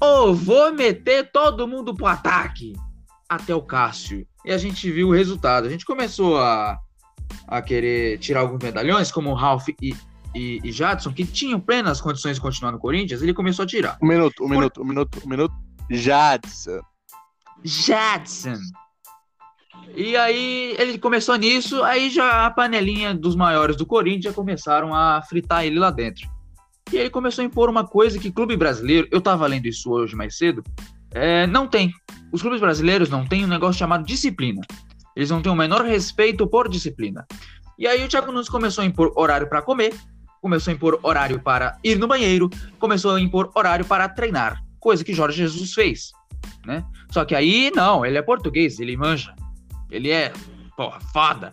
ou 0.00 0.34
vou 0.34 0.72
meter 0.74 1.30
todo 1.32 1.68
mundo 1.68 1.94
pro 1.94 2.06
ataque 2.06 2.74
até 3.28 3.54
o 3.54 3.62
Cássio. 3.62 4.26
E 4.44 4.52
a 4.52 4.58
gente 4.58 4.90
viu 4.90 5.08
o 5.08 5.12
resultado. 5.12 5.66
A 5.66 5.70
gente 5.70 5.84
começou 5.84 6.38
a, 6.38 6.78
a 7.48 7.62
querer 7.62 8.18
tirar 8.18 8.40
alguns 8.40 8.62
medalhões, 8.62 9.10
como 9.10 9.30
o 9.30 9.34
Ralph 9.34 9.68
e, 9.80 9.94
e, 10.34 10.60
e 10.62 10.72
Jadson, 10.72 11.12
que 11.12 11.24
tinham 11.24 11.60
plenas 11.60 12.00
condições 12.00 12.36
de 12.36 12.42
continuar 12.42 12.72
no 12.72 12.78
Corinthians, 12.78 13.22
ele 13.22 13.32
começou 13.32 13.62
a 13.62 13.66
tirar. 13.66 13.98
Um 14.02 14.08
minuto, 14.08 14.44
um 14.44 14.48
minuto, 14.48 14.82
um 14.82 14.84
minuto, 14.84 15.22
um 15.24 15.28
minuto. 15.28 15.54
Jadson. 15.90 16.80
Jadson. 17.62 18.58
E 19.96 20.16
aí 20.16 20.74
ele 20.78 20.98
começou 20.98 21.36
nisso, 21.36 21.82
aí 21.82 22.10
já 22.10 22.46
a 22.46 22.50
panelinha 22.50 23.14
dos 23.14 23.36
maiores 23.36 23.76
do 23.76 23.86
Corinthians 23.86 24.24
já 24.24 24.32
começaram 24.32 24.94
a 24.94 25.22
fritar 25.22 25.64
ele 25.64 25.78
lá 25.78 25.90
dentro. 25.90 26.28
E 26.92 26.96
ele 26.96 27.10
começou 27.10 27.42
a 27.42 27.46
impor 27.46 27.68
uma 27.68 27.86
coisa 27.86 28.18
que 28.18 28.30
clube 28.30 28.56
brasileiro, 28.56 29.08
eu 29.10 29.20
tava 29.20 29.46
lendo 29.46 29.66
isso 29.66 29.90
hoje 29.90 30.14
mais 30.14 30.36
cedo, 30.36 30.62
é, 31.12 31.46
não 31.46 31.66
tem. 31.66 31.92
Os 32.32 32.42
clubes 32.42 32.60
brasileiros 32.60 33.08
não 33.08 33.24
têm 33.24 33.44
um 33.44 33.48
negócio 33.48 33.78
chamado 33.78 34.04
disciplina. 34.04 34.60
Eles 35.14 35.30
não 35.30 35.40
têm 35.40 35.52
o 35.52 35.56
menor 35.56 35.84
respeito 35.84 36.46
por 36.46 36.68
disciplina. 36.68 37.24
E 37.78 37.86
aí 37.86 38.04
o 38.04 38.08
Thiago 38.08 38.32
Nunes 38.32 38.48
começou 38.48 38.82
a 38.82 38.86
impor 38.86 39.12
horário 39.16 39.48
para 39.48 39.62
comer, 39.62 39.94
começou 40.40 40.70
a 40.70 40.74
impor 40.74 40.98
horário 41.02 41.40
para 41.40 41.78
ir 41.82 41.98
no 41.98 42.08
banheiro, 42.08 42.50
começou 42.78 43.12
a 43.12 43.20
impor 43.20 43.50
horário 43.54 43.84
para 43.84 44.08
treinar, 44.08 44.60
coisa 44.78 45.04
que 45.04 45.14
Jorge 45.14 45.38
Jesus 45.38 45.72
fez, 45.72 46.12
né? 46.66 46.84
Só 47.10 47.24
que 47.24 47.34
aí 47.34 47.70
não, 47.74 48.04
ele 48.04 48.18
é 48.18 48.22
português, 48.22 48.78
ele 48.78 48.96
manja. 48.96 49.34
Ele 49.94 50.10
é, 50.10 50.32
porra, 50.76 50.98
foda, 51.12 51.50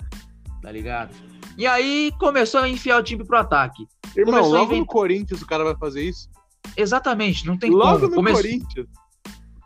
tá 0.62 0.72
ligado? 0.72 1.14
E 1.58 1.68
aí 1.68 2.12
começou 2.20 2.62
a 2.62 2.68
enfiar 2.70 2.98
o 3.00 3.04
time 3.04 3.24
pro 3.24 3.38
ataque. 3.38 3.86
Irmão, 4.18 4.34
Começou 4.34 4.52
logo 4.54 4.66
no 4.72 4.76
inventar- 4.78 4.94
Corinthians 4.94 5.42
o 5.42 5.48
cara 5.48 5.64
vai 5.64 5.76
fazer 5.78 6.02
isso. 6.04 6.30
Exatamente, 6.76 7.46
não 7.46 7.58
tem 7.58 7.70
Logo 7.70 8.00
como. 8.00 8.10
no 8.10 8.16
Come- 8.16 8.32
Corinthians. 8.34 8.88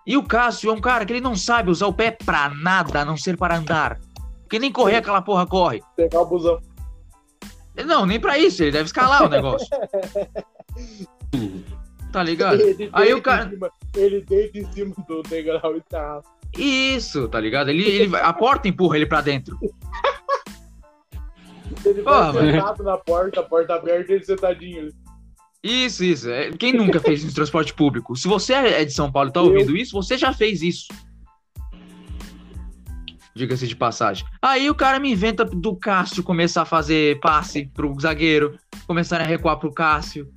E 0.05 0.17
o 0.17 0.23
Cássio 0.23 0.69
é 0.69 0.73
um 0.73 0.81
cara 0.81 1.05
que 1.05 1.13
ele 1.13 1.21
não 1.21 1.35
sabe 1.35 1.71
usar 1.71 1.87
o 1.87 1.93
pé 1.93 2.11
pra 2.11 2.49
nada, 2.49 3.01
a 3.01 3.05
não 3.05 3.17
ser 3.17 3.37
para 3.37 3.57
andar. 3.57 3.99
Porque 4.43 4.59
nem 4.59 4.71
correr 4.71 4.97
aquela 4.97 5.21
porra 5.21 5.47
corre. 5.47 5.81
Pegar 5.95 6.21
o 6.21 6.25
busão. 6.25 6.59
Não, 7.85 8.05
nem 8.05 8.19
pra 8.19 8.37
isso, 8.37 8.61
ele 8.61 8.71
deve 8.71 8.85
escalar 8.85 9.23
o 9.23 9.29
negócio. 9.29 9.67
Tá 12.11 12.23
ligado? 12.23 12.61
Ele 12.61 12.89
Aí 12.93 13.13
o 13.13 13.21
cara- 13.21 13.51
ele 13.93 14.21
deita 14.21 14.57
em 14.59 14.71
cima 14.71 14.95
do 15.05 15.21
degrau 15.23 15.75
e 15.75 15.81
tá. 15.81 16.21
Isso, 16.57 17.27
tá 17.27 17.39
ligado? 17.39 17.69
Ele, 17.69 17.83
ele, 17.87 18.15
a 18.15 18.31
porta 18.33 18.67
empurra 18.67 18.95
ele 18.97 19.05
pra 19.05 19.21
dentro. 19.21 19.57
Ele 21.83 22.01
Porra, 22.01 22.31
vai 22.31 22.43
mano. 22.45 22.51
sentado 22.59 22.83
na 22.83 22.97
porta, 22.97 23.39
a 23.39 23.43
porta 23.43 23.75
aberta 23.75 24.11
e 24.11 24.15
ele 24.15 24.23
sentadinho. 24.25 24.89
Isso, 25.63 26.03
isso. 26.03 26.29
É, 26.29 26.51
Quem 26.51 26.73
nunca 26.73 26.99
fez 26.99 27.21
isso 27.21 27.31
em 27.31 27.35
transporte 27.35 27.73
público? 27.73 28.15
Se 28.15 28.27
você 28.27 28.53
é 28.53 28.85
de 28.85 28.93
São 28.93 29.11
Paulo 29.11 29.29
e 29.29 29.33
tá 29.33 29.39
Eu. 29.39 29.47
ouvindo 29.47 29.75
isso, 29.75 29.93
você 29.93 30.17
já 30.17 30.31
fez 30.31 30.61
isso. 30.61 30.87
Diga-se 33.35 33.67
de 33.67 33.75
passagem. 33.75 34.25
Aí 34.41 34.69
o 34.69 34.75
cara 34.75 34.99
me 34.99 35.11
inventa 35.11 35.43
do 35.43 35.75
Cássio 35.75 36.23
começar 36.23 36.61
a 36.61 36.65
fazer 36.65 37.19
passe 37.19 37.65
pro 37.73 37.93
zagueiro, 37.99 38.57
começarem 38.87 39.25
a 39.25 39.29
recuar 39.29 39.57
pro 39.57 39.73
Cássio. 39.73 40.31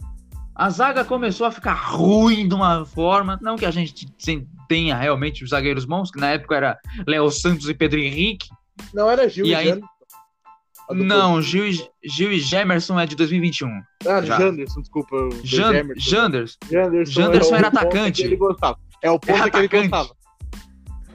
A 0.55 0.69
zaga 0.71 1.05
começou 1.05 1.47
a 1.47 1.53
ficar 1.53 1.75
ruim 1.75 2.49
de 2.49 2.55
uma 2.55 2.85
forma. 2.85 3.39
Não 3.41 3.55
que 3.57 3.65
a 3.65 3.71
gente 3.71 4.07
tenha 4.69 4.97
realmente 4.97 5.43
os 5.43 5.51
zagueiros 5.51 5.85
bons, 5.85 6.11
que 6.11 6.21
na 6.21 6.31
época 6.31 6.55
era 6.57 6.79
Léo 7.07 7.31
Santos 7.31 7.69
e 7.69 7.75
Pedro 7.75 7.99
Henrique. 7.99 8.49
Não 8.95 9.11
era 9.11 9.29
Gil 9.29 9.47
E 9.47 9.51
e, 9.51 9.55
aí- 9.55 9.67
Janderson? 9.69 9.89
Não, 10.91 11.43
Gil, 11.43 11.69
e- 11.69 11.91
Gil 12.05 12.33
e 12.33 12.39
Gemerson 12.41 12.99
é 12.99 13.05
de 13.07 13.15
2021. 13.15 13.69
Ah, 14.07 14.23
já. 14.23 14.39
Janderson, 14.39 14.81
desculpa. 14.81 15.17
Jan, 15.45 15.73
Gemerson. 15.73 16.11
Janders, 16.11 16.59
Janderson, 16.71 17.13
Janderson 17.13 17.51
é 17.51 17.53
o 17.53 17.59
era 17.59 17.71
ponta 17.71 17.81
atacante. 17.83 18.23
Ele 18.23 18.37
gostava. 18.37 18.79
É 19.03 19.11
o 19.11 19.19
ponto 19.19 19.31
Era 19.39 19.51
que 19.51 19.57
ele 19.59 19.69
gostava. 19.69 20.11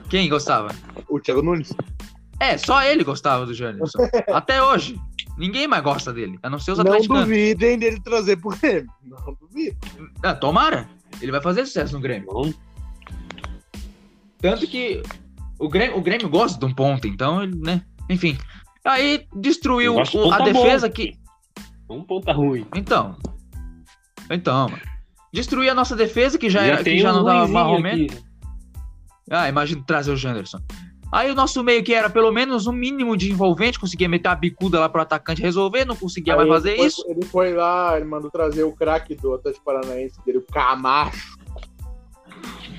quem 0.08 0.28
gostava? 0.28 0.68
O 1.08 1.18
Thiago 1.18 1.42
Nunes. 1.42 1.72
É, 2.38 2.56
só 2.56 2.82
ele 2.84 3.02
gostava 3.02 3.46
do 3.46 3.52
Janderson. 3.54 3.98
Até 4.32 4.62
hoje. 4.62 4.96
Ninguém 5.36 5.66
mais 5.66 5.82
gosta 5.82 6.12
dele, 6.12 6.38
a 6.44 6.48
não 6.48 6.60
ser 6.60 6.70
os 6.72 6.78
Não 6.78 6.84
atleticanos. 6.86 7.24
duvidem 7.24 7.76
dele 7.76 8.00
trazer 8.00 8.36
pro 8.36 8.50
Grêmio. 8.50 8.88
Não 9.02 9.36
duvido. 9.40 9.76
Ah, 10.22 10.34
tomara. 10.34 10.88
Ele 11.20 11.32
vai 11.32 11.40
fazer 11.42 11.66
sucesso 11.66 11.94
no 11.94 12.00
Grêmio. 12.00 12.28
Não, 12.32 12.54
Tanto 14.44 14.66
que 14.66 15.02
o 15.58 15.70
Grêmio, 15.70 15.96
o 15.96 16.02
Grêmio 16.02 16.28
gosta 16.28 16.58
de 16.58 16.66
um 16.66 16.74
ponto, 16.74 17.06
então, 17.08 17.42
ele, 17.42 17.56
né? 17.56 17.80
Enfim. 18.10 18.36
Aí 18.84 19.26
destruiu 19.34 19.94
o- 19.94 20.00
a 20.00 20.04
ponta 20.04 20.44
defesa 20.44 20.86
bom. 20.86 20.92
que. 20.92 21.14
um 21.88 22.02
ponta 22.04 22.30
ruim. 22.30 22.66
Então. 22.76 23.16
Então, 24.30 24.68
mano. 24.68 24.82
Destruir 25.32 25.70
a 25.70 25.74
nossa 25.74 25.96
defesa, 25.96 26.36
que 26.38 26.50
já, 26.50 26.60
era, 26.62 26.84
que 26.84 26.98
já 26.98 27.10
um 27.10 27.16
não 27.16 27.24
dava 27.24 27.48
marromeno. 27.48 28.04
aqui. 28.04 28.18
Ah, 29.30 29.48
imagina 29.48 29.82
trazer 29.86 30.12
o 30.12 30.16
Janderson. 30.16 30.58
Aí 31.10 31.30
o 31.30 31.34
nosso 31.34 31.62
meio 31.64 31.82
que 31.82 31.94
era 31.94 32.10
pelo 32.10 32.30
menos 32.30 32.66
um 32.66 32.72
mínimo 32.72 33.16
de 33.16 33.30
envolvente, 33.30 33.80
conseguia 33.80 34.08
meter 34.10 34.28
a 34.28 34.34
bicuda 34.34 34.78
lá 34.78 34.88
pro 34.90 35.00
atacante 35.00 35.40
resolver, 35.40 35.86
não 35.86 35.96
conseguia 35.96 36.36
mais 36.36 36.46
Aí 36.48 36.54
fazer 36.54 36.68
ele 36.72 36.76
foi- 36.78 36.86
isso. 36.86 37.04
Ele 37.08 37.24
foi 37.24 37.54
lá, 37.54 37.96
ele 37.96 38.04
mandou 38.04 38.30
trazer 38.30 38.64
o 38.64 38.72
craque 38.72 39.14
do 39.14 39.32
Atlético 39.32 39.64
Paranaense 39.64 40.18
dele, 40.26 40.38
o 40.38 40.42
Camacho. 40.42 41.34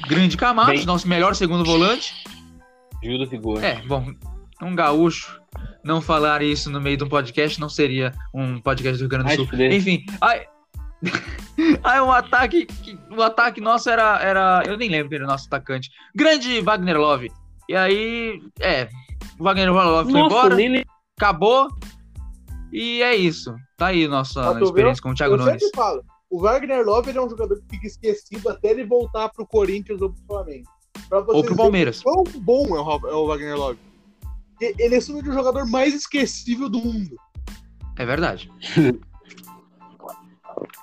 Grande 0.07 0.37
Camacho, 0.37 0.71
Bem- 0.71 0.85
nosso 0.85 1.07
melhor 1.07 1.35
segundo 1.35 1.63
volante. 1.65 2.13
Gil 3.03 3.17
do 3.17 3.27
Vigor. 3.27 3.63
É, 3.63 3.81
bom, 3.87 4.05
um 4.61 4.75
gaúcho 4.75 5.39
não 5.83 6.01
falar 6.01 6.41
isso 6.41 6.69
no 6.71 6.81
meio 6.81 6.97
de 6.97 7.03
um 7.03 7.09
podcast 7.09 7.59
não 7.59 7.69
seria 7.69 8.11
um 8.33 8.59
podcast 8.59 8.97
do 8.97 9.01
Rio 9.01 9.09
Grande 9.09 9.25
do 9.25 9.29
Ai, 9.31 9.35
Sul. 9.35 9.47
fuder. 9.47 9.71
Enfim, 9.73 10.05
aí, 10.21 10.45
aí 11.83 12.01
um 12.01 12.11
ataque, 12.11 12.65
que- 12.65 12.97
o 13.11 13.21
ataque 13.21 13.61
nosso 13.61 13.89
era, 13.89 14.19
era, 14.21 14.63
eu 14.65 14.77
nem 14.77 14.89
lembro 14.89 15.09
quem 15.09 15.17
era 15.17 15.25
o 15.25 15.29
nosso 15.29 15.47
atacante, 15.47 15.89
grande 16.15 16.61
Wagner 16.61 16.97
Love. 16.97 17.31
E 17.69 17.75
aí, 17.75 18.39
é, 18.59 18.89
o 19.39 19.43
Wagner 19.43 19.71
Love 19.71 20.11
foi 20.11 20.19
Nossa, 20.21 20.35
embora, 20.35 20.55
nem 20.55 20.83
acabou, 21.17 21.67
e 22.71 23.01
é 23.01 23.15
isso. 23.15 23.55
Tá 23.77 23.87
aí 23.87 24.07
nossa 24.07 24.57
experiência 24.61 25.01
com 25.03 25.09
o 25.09 25.13
Thiago 25.13 25.35
Eu 25.35 25.37
Nunes. 25.39 25.61
sempre 25.61 25.75
falo, 25.75 26.01
o 26.35 26.39
Wagner 26.39 26.85
Love 26.85 27.09
ele 27.09 27.17
é 27.17 27.21
um 27.21 27.29
jogador 27.29 27.55
que 27.61 27.75
fica 27.75 27.87
esquecido 27.87 28.49
até 28.49 28.71
ele 28.71 28.83
voltar 28.83 29.29
pro 29.29 29.47
Corinthians 29.47 30.01
ou 30.01 30.11
pro 30.11 30.21
Flamengo. 30.27 30.69
Pra 31.07 31.19
Ou 31.19 31.43
pro 31.43 31.55
Palmeiras. 31.55 32.01
Quão 32.01 32.23
bom 32.39 32.75
é 32.75 32.81
o, 32.81 33.07
é 33.07 33.13
o 33.13 33.27
Wagner 33.27 33.55
Love. 33.55 33.79
Ele 34.59 34.95
é 34.95 34.99
simplesmente 34.99 35.29
o 35.29 35.33
jogador 35.33 35.65
mais 35.69 35.93
esquecível 35.93 36.67
do 36.67 36.79
mundo. 36.79 37.15
É 37.97 38.05
verdade. 38.05 38.51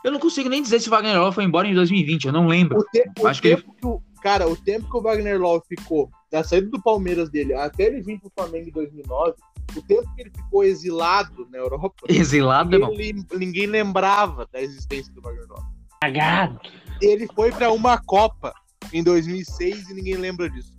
eu 0.03 0.11
não 0.11 0.18
consigo 0.18 0.48
nem 0.48 0.62
dizer 0.62 0.80
se 0.80 0.88
o 0.88 0.90
Wagner 0.90 1.20
Love 1.20 1.34
foi 1.34 1.44
embora 1.44 1.68
em 1.68 1.74
2020, 1.74 2.26
eu 2.26 2.32
não 2.32 2.46
lembro. 2.46 2.78
O, 2.78 2.84
te- 2.84 3.11
o 3.20 3.26
Acho 3.26 3.42
que 3.42 3.48
ele- 3.48 3.62
que 3.62 3.86
o. 3.86 4.00
Cara, 4.22 4.48
o 4.48 4.57
tempo 4.57 4.88
que 4.88 4.96
o 4.96 5.03
Wagner 5.03 5.38
Love 5.38 5.64
ficou 5.68 6.09
da 6.30 6.44
saída 6.44 6.70
do 6.70 6.80
Palmeiras 6.80 7.28
dele 7.28 7.53
até 7.55 7.84
ele 7.84 8.00
vir 8.00 8.20
pro 8.20 8.30
Flamengo 8.34 8.68
em 8.68 8.72
2009, 8.72 9.34
o 9.77 9.83
tempo 9.83 10.15
que 10.15 10.23
ele 10.23 10.31
ficou 10.31 10.65
exilado 10.65 11.49
na 11.51 11.59
Europa, 11.59 12.05
Exilado 12.09 12.79
ninguém, 12.79 13.27
ninguém 13.35 13.67
lembrava 13.67 14.49
da 14.53 14.61
existência 14.61 15.13
do 15.15 15.21
Wagner 15.21 15.47
Love. 15.49 15.67
Cagado. 16.01 16.61
Ele 17.01 17.27
foi 17.35 17.51
pra 17.53 17.71
uma 17.73 17.99
Copa 17.99 18.53
em 18.93 19.03
2006 19.03 19.91
e 19.91 19.95
ninguém 19.95 20.17
lembra 20.17 20.51
disso. 20.51 20.75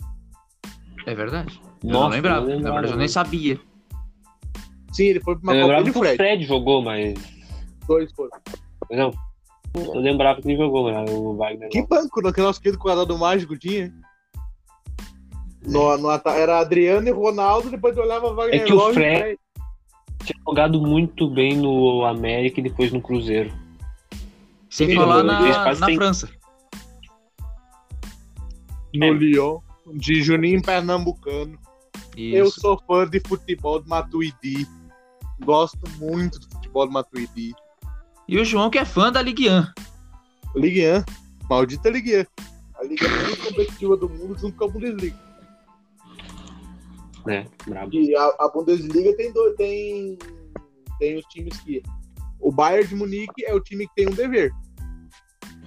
É 1.05 1.15
verdade. 1.15 1.59
Eu 1.83 1.89
Nossa, 1.89 2.03
não 2.03 2.09
lembrava. 2.09 2.41
não 2.41 2.47
Na 2.47 2.55
lembrava, 2.55 2.75
verdade, 2.75 2.93
eu 2.93 2.99
nem 2.99 3.07
sabia. 3.07 3.59
Sim, 4.91 5.05
ele 5.05 5.21
foi 5.21 5.35
pra 5.35 5.43
uma 5.43 5.53
Eu 5.53 5.67
Copa 5.67 5.79
lembrava 5.79 5.81
ele 5.81 5.89
e 5.89 5.93
que 5.93 5.97
o 5.97 6.01
Fred. 6.01 6.17
Fred 6.17 6.43
jogou, 6.45 6.81
mas. 6.81 7.13
Dois 7.87 8.11
foram. 8.11 8.31
Não. 8.91 9.11
Eu 9.75 9.99
lembrava 9.99 10.41
que 10.41 10.47
ele 10.47 10.57
jogou, 10.57 10.91
mas 10.91 11.09
o 11.09 11.35
Wagner. 11.35 11.69
Que 11.69 11.81
banco 11.85 12.21
no 12.21 12.31
que 12.31 12.41
nosso 12.41 12.61
querido 12.61 12.81
quadrado 12.81 13.17
mágico 13.17 13.57
tinha? 13.57 13.91
No, 15.65 15.97
no 15.97 16.09
ata- 16.09 16.31
era 16.35 16.59
Adriano 16.59 17.07
e 17.07 17.11
Ronaldo, 17.11 17.69
depois 17.69 17.95
eu 17.95 18.03
olhava 18.03 18.33
Wagner 18.33 18.61
É 18.61 18.63
que 18.65 18.73
o 18.73 18.89
e 18.89 18.93
Fred- 18.93 19.39
Tinha 20.25 20.39
jogado 20.45 20.81
muito 20.81 21.29
bem 21.29 21.55
no 21.57 22.03
América 22.05 22.59
e 22.59 22.63
depois 22.63 22.91
no 22.91 23.01
Cruzeiro. 23.01 23.51
Sem 24.69 24.89
Sim, 24.89 24.95
falar 24.95 25.23
na, 25.23 25.39
na 25.75 25.75
cem- 25.85 25.95
França. 25.95 26.29
no 28.93 29.13
Lyon, 29.13 29.59
de 29.95 30.21
Juninho 30.21 30.61
Pernambucano. 30.61 31.57
Eu 32.15 32.45
Isso. 32.45 32.61
sou 32.61 32.79
fã 32.87 33.07
de 33.07 33.19
futebol 33.19 33.79
do 33.81 33.89
Matuidi. 33.89 34.67
Gosto 35.43 35.79
muito 35.99 36.39
do 36.39 36.49
futebol 36.55 36.85
do 36.87 36.93
Matuidi. 36.93 37.53
E 38.27 38.37
o 38.39 38.45
João 38.45 38.69
que 38.69 38.77
é 38.77 38.85
fã 38.85 39.11
da 39.11 39.21
Ligue 39.21 39.49
1. 39.49 39.65
Ligue 40.55 40.81
1. 40.87 41.03
Maldita 41.49 41.89
Ligue 41.89 42.21
1. 42.21 42.25
A 42.79 42.83
Liga 42.83 43.07
mais 43.09 43.37
competitiva 43.39 43.97
do 43.97 44.07
mundo 44.09 44.37
junto 44.37 44.55
com 44.57 44.65
a 44.65 44.67
Bundesliga. 44.67 45.17
Né? 47.25 47.45
E 47.91 48.15
a, 48.15 48.25
a 48.39 48.49
Bundesliga 48.49 49.15
tem, 49.15 49.31
dois, 49.31 49.55
tem, 49.55 50.17
tem 50.99 51.17
os 51.17 51.25
times 51.25 51.57
que. 51.61 51.81
O 52.39 52.51
Bayern 52.51 52.87
de 52.87 52.95
Munique 52.95 53.45
é 53.45 53.53
o 53.53 53.59
time 53.61 53.87
que 53.87 53.95
tem 53.95 54.07
um 54.07 54.11
dever. 54.15 54.51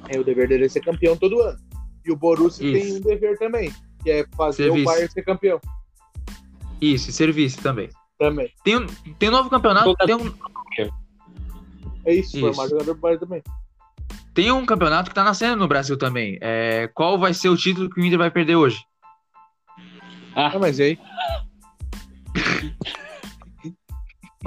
É 0.09 0.19
o 0.19 0.25
dever 0.25 0.49
dele 0.49 0.67
é 0.67 0.69
ser 0.69 0.81
campeão 0.81 1.17
todo 1.17 1.41
ano. 1.41 1.59
E 2.05 2.13
o 2.13 2.17
Borussia 2.17 2.65
Isso. 2.67 2.87
tem 2.87 2.97
um 2.97 3.01
dever 3.01 3.39
também, 3.39 3.73
que 4.03 4.11
é 4.11 4.27
fazer 4.37 4.65
Serviço. 4.65 4.83
o 4.83 4.85
Bayern 4.85 5.13
ser 5.13 5.23
campeão 5.25 5.61
Isso, 6.81 7.11
e 7.11 7.13
serviço 7.13 7.63
também. 7.63 7.89
também. 8.19 8.53
Tem 8.63 8.77
um, 8.77 8.87
tem 9.19 9.29
um 9.31 9.33
novo 9.33 9.49
campeonato. 9.51 9.95
Tem 10.05 10.15
um, 10.15 10.33
É 12.05 12.15
isso, 12.15 12.37
Isso. 12.37 12.41
formar 12.41 12.69
jogador 12.69 12.95
do 12.95 13.01
Bayern 13.01 13.21
também. 13.21 13.43
tem 14.35 14.53
um 14.53 14.67
campeonato 14.67 15.09
que 15.09 15.15
tá 15.15 15.25
nascendo 15.25 15.57
no 15.57 15.67
Brasil 15.67 15.97
também. 15.97 16.39
É, 16.43 16.89
qual 16.95 17.19
vai 17.19 17.33
ser 17.33 17.49
o 17.49 17.57
título 17.57 17.89
que 17.89 17.99
o 18.01 18.05
Inter 18.05 18.19
vai 18.19 18.31
perder 18.31 18.57
hoje? 18.57 18.79
Ah, 20.37 20.59
mas 20.59 20.79
e 20.79 20.83
aí? 20.83 20.99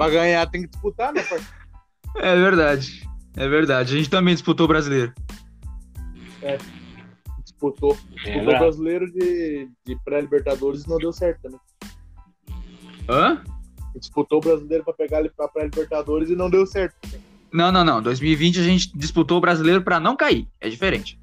Pra 0.00 0.10
ganhar 0.10 0.46
tem 0.50 0.62
que 0.62 0.68
disputar, 0.68 1.12
né, 1.12 1.22
parceiro? 1.22 1.60
É 2.16 2.34
verdade. 2.34 3.08
É 3.36 3.46
verdade. 3.48 3.94
A 3.94 3.96
gente 3.98 4.10
também 4.10 4.34
disputou 4.34 4.64
o 4.64 4.68
brasileiro. 4.68 5.12
Disputou. 7.44 7.92
É, 7.92 8.14
Disputou 8.14 8.42
o 8.42 8.44
brabo. 8.46 8.58
brasileiro 8.64 9.12
de, 9.12 9.68
de 9.86 9.96
pré-Libertadores 10.04 10.84
e 10.84 10.88
não 10.88 10.98
deu 10.98 11.12
certo 11.12 11.40
também. 11.42 11.60
Hã? 13.08 13.42
Disputou 13.96 14.38
o 14.38 14.40
brasileiro 14.40 14.82
pra 14.84 14.92
pegar 14.94 15.20
ele 15.20 15.30
pra 15.30 15.46
pré-Libertadores 15.48 16.30
e 16.30 16.34
não 16.36 16.50
deu 16.50 16.66
certo. 16.66 16.96
Não, 17.52 17.70
não, 17.70 17.84
não. 17.84 18.02
2020 18.02 18.58
a 18.60 18.62
gente 18.64 18.96
disputou 18.98 19.38
o 19.38 19.40
brasileiro 19.40 19.82
pra 19.82 20.00
não 20.00 20.16
cair. 20.16 20.48
É 20.60 20.68
diferente. 20.68 21.18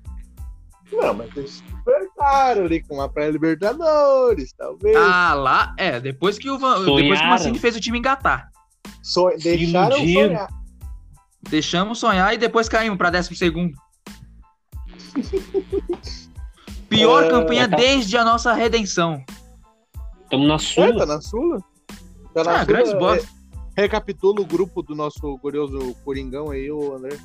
Não, 0.91 1.13
mas 1.13 1.35
eles 1.35 1.61
despertaram 1.61 2.63
ali 2.65 2.81
com 2.83 3.01
a 3.01 3.09
pré-Libertadores, 3.09 4.53
talvez. 4.53 4.95
Ah, 4.95 5.33
lá. 5.33 5.73
É, 5.77 5.99
depois 5.99 6.37
que 6.39 6.49
o, 6.49 6.57
Van- 6.57 6.79
depois 6.79 7.19
que 7.19 7.25
o. 7.25 7.29
Mancini 7.29 7.59
fez 7.59 7.75
o 7.75 7.79
time 7.81 7.99
engatar. 7.99 8.49
Se 9.03 9.21
deixaram 9.43 9.97
sonhar. 9.97 10.47
Deixamos 11.49 11.99
sonhar 11.99 12.33
e 12.33 12.37
depois 12.37 12.67
caímos 12.67 12.97
pra 12.97 13.09
décimo 13.09 13.35
segundo. 13.35 13.73
Pior 16.89 17.23
É, 17.25 17.29
campanha 17.29 17.69
tá. 17.69 17.75
desde 17.77 18.17
a 18.17 18.23
nossa 18.23 18.53
redenção. 18.53 19.23
Tamo 20.29 20.45
na 20.47 20.55
É, 20.55 20.59
Sula. 20.59 20.97
tá 20.97 21.05
na 21.05 21.21
Sula. 21.21 21.63
Tá 22.33 22.43
na 22.43 22.51
Ah, 22.51 22.53
Sula. 22.55 22.65
grandes 22.65 22.93
bosta. 22.93 23.27
é, 23.75 23.81
recapitula 23.81 24.41
o 24.41 24.45
grupo 24.45 24.81
do 24.81 24.93
nosso 24.95 25.37
glorioso 25.37 25.95
Coringão 26.03 26.51
aí, 26.51 26.69
o 26.71 26.95
André. 26.95 27.17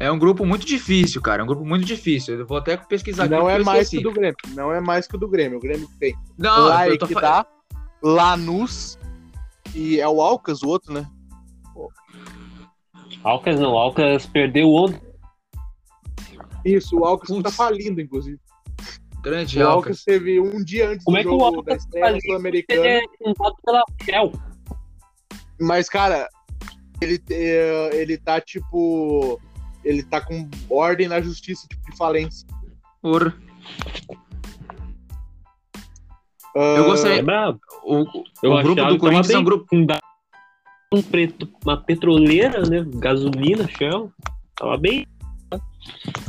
É 0.00 0.12
um 0.12 0.18
grupo 0.18 0.46
muito 0.46 0.64
difícil, 0.64 1.20
cara. 1.20 1.42
É 1.42 1.44
um 1.44 1.46
grupo 1.48 1.64
muito 1.64 1.84
difícil. 1.84 2.38
Eu 2.38 2.46
vou 2.46 2.56
até 2.58 2.76
pesquisar 2.76 3.24
aqui. 3.24 3.34
Não 3.34 3.50
é 3.50 3.58
mais 3.58 3.88
que 3.88 3.98
o 3.98 4.02
do 4.02 4.12
Grêmio. 4.12 4.36
Não 4.50 4.72
é 4.72 4.80
mais 4.80 5.08
que 5.08 5.16
o 5.16 5.18
do 5.18 5.26
Grêmio. 5.28 5.58
O 5.58 5.60
Grêmio 5.60 5.88
tem 5.98 6.14
Não, 6.38 6.66
lá 6.68 6.88
eu 6.88 6.96
tô 6.96 7.08
que 7.08 7.14
dá, 7.14 7.44
Lanús 8.00 8.96
e 9.74 10.00
é 10.00 10.08
o 10.08 10.20
Alcas, 10.20 10.62
o 10.62 10.68
outro, 10.68 10.92
né? 10.92 11.08
Alcas 13.24 13.58
não, 13.58 13.76
Alcas 13.76 14.26
perdeu 14.26 14.72
ontem. 14.72 15.00
Isso, 16.64 16.98
o 16.98 17.04
Alcas 17.04 17.28
Putz. 17.28 17.42
tá 17.42 17.50
falindo, 17.50 18.00
inclusive. 18.00 18.38
Grande 19.22 19.58
O 19.58 19.66
Alcas. 19.66 19.74
Alcas 19.74 20.04
teve 20.04 20.40
um 20.40 20.62
dia 20.62 20.90
antes 20.90 21.04
Como 21.04 21.16
do 21.16 21.20
é 21.20 21.22
que 21.22 21.28
o 21.28 21.32
jogo 21.32 21.44
Alcas 21.44 21.64
da 21.64 21.76
estreia 21.76 22.06
faliu? 22.06 22.20
sul-americana. 22.22 22.86
Ele 22.86 22.98
é 22.98 23.34
pela 23.64 23.84
Fel. 24.02 24.32
Mas, 25.60 25.88
cara, 25.88 26.28
ele, 27.00 27.20
é, 27.30 27.90
ele 27.94 28.16
tá 28.16 28.40
tipo. 28.40 29.40
Ele 29.84 30.02
tá 30.02 30.20
com 30.20 30.48
ordem 30.68 31.08
na 31.08 31.20
justiça, 31.20 31.66
tipo, 31.68 31.90
de 31.90 31.96
falência. 31.96 32.46
Por... 33.00 33.36
Ah, 36.56 36.74
Eu 36.78 36.84
gostaria- 36.84 37.18
É 37.18 37.22
brabo. 37.22 37.60
O, 37.84 37.96
Eu 38.42 38.52
o 38.52 38.62
grupo 38.62 38.80
achava 38.80 38.88
do 38.90 38.94
que 38.94 39.00
Corinthians 39.00 39.30
é 39.30 39.38
um 39.38 39.44
grupo. 39.44 39.66
Um 40.92 41.02
preto, 41.02 41.48
uma 41.64 41.76
petroleira, 41.76 42.62
né? 42.62 42.84
Gasolina, 42.94 43.68
Shell. 43.68 44.10
Tava 44.56 44.76
bem. 44.78 45.06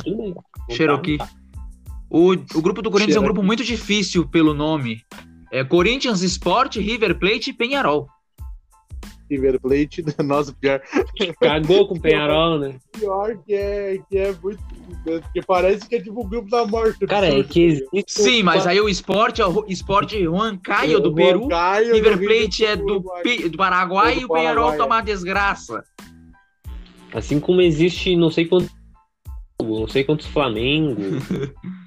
Tudo 0.04 0.16
bem. 0.16 0.34
Cherokee. 0.76 1.18
O, 2.10 2.32
o 2.32 2.62
grupo 2.62 2.82
do 2.82 2.90
Corinthians 2.90 3.16
é 3.16 3.20
um 3.20 3.22
Cherokee. 3.22 3.24
grupo 3.24 3.42
muito 3.42 3.64
difícil 3.64 4.28
pelo 4.28 4.52
nome. 4.52 5.00
É 5.52 5.64
Corinthians, 5.64 6.22
Sport, 6.22 6.76
River 6.76 7.18
Plate 7.18 7.50
e 7.50 7.52
Penharol. 7.52 8.08
River 9.30 9.60
Plate, 9.60 10.04
nossa, 10.24 10.52
pior, 10.52 10.80
Cagou 11.40 11.86
com 11.88 11.94
o 11.94 12.00
Penharol, 12.00 12.58
né? 12.58 12.78
pior 12.98 13.36
que 13.46 13.54
é, 13.54 13.98
que 14.08 14.18
é 14.18 14.34
muito. 14.42 14.60
Que 15.32 15.40
parece 15.42 15.88
que 15.88 15.94
é 15.96 16.02
tipo 16.02 16.20
o 16.20 16.28
grupo 16.28 16.50
da 16.50 16.66
morte. 16.66 17.06
Cara, 17.06 17.26
é 17.26 17.42
que 17.42 17.62
existe. 17.62 18.04
Sim, 18.08 18.42
mas 18.42 18.66
aí 18.66 18.80
o 18.80 18.88
Sport 18.88 19.38
é 19.38 19.46
o 19.46 19.64
Sport 19.68 20.12
Juan 20.14 20.58
Caio 20.58 21.00
do 21.00 21.14
Peru. 21.14 21.48
Caio 21.48 21.94
River 21.94 22.18
Plate 22.18 22.64
é 22.66 22.76
do 22.76 22.84
do, 22.84 22.92
Uruguai. 22.94 23.22
Pi- 23.22 23.48
do 23.48 23.56
Paraguai 23.56 24.14
Do 24.16 24.20
e 24.20 24.24
o 24.24 24.28
Penharol 24.28 24.76
tá 24.76 24.84
uma 24.84 25.00
desgraça. 25.00 25.84
Assim 27.12 27.38
como 27.40 27.60
existe 27.60 28.16
não 28.16 28.30
sei 28.30 28.46
quantos. 28.46 28.70
Não 29.62 29.88
sei 29.88 30.04
quantos 30.04 30.26
Flamengo. 30.26 30.96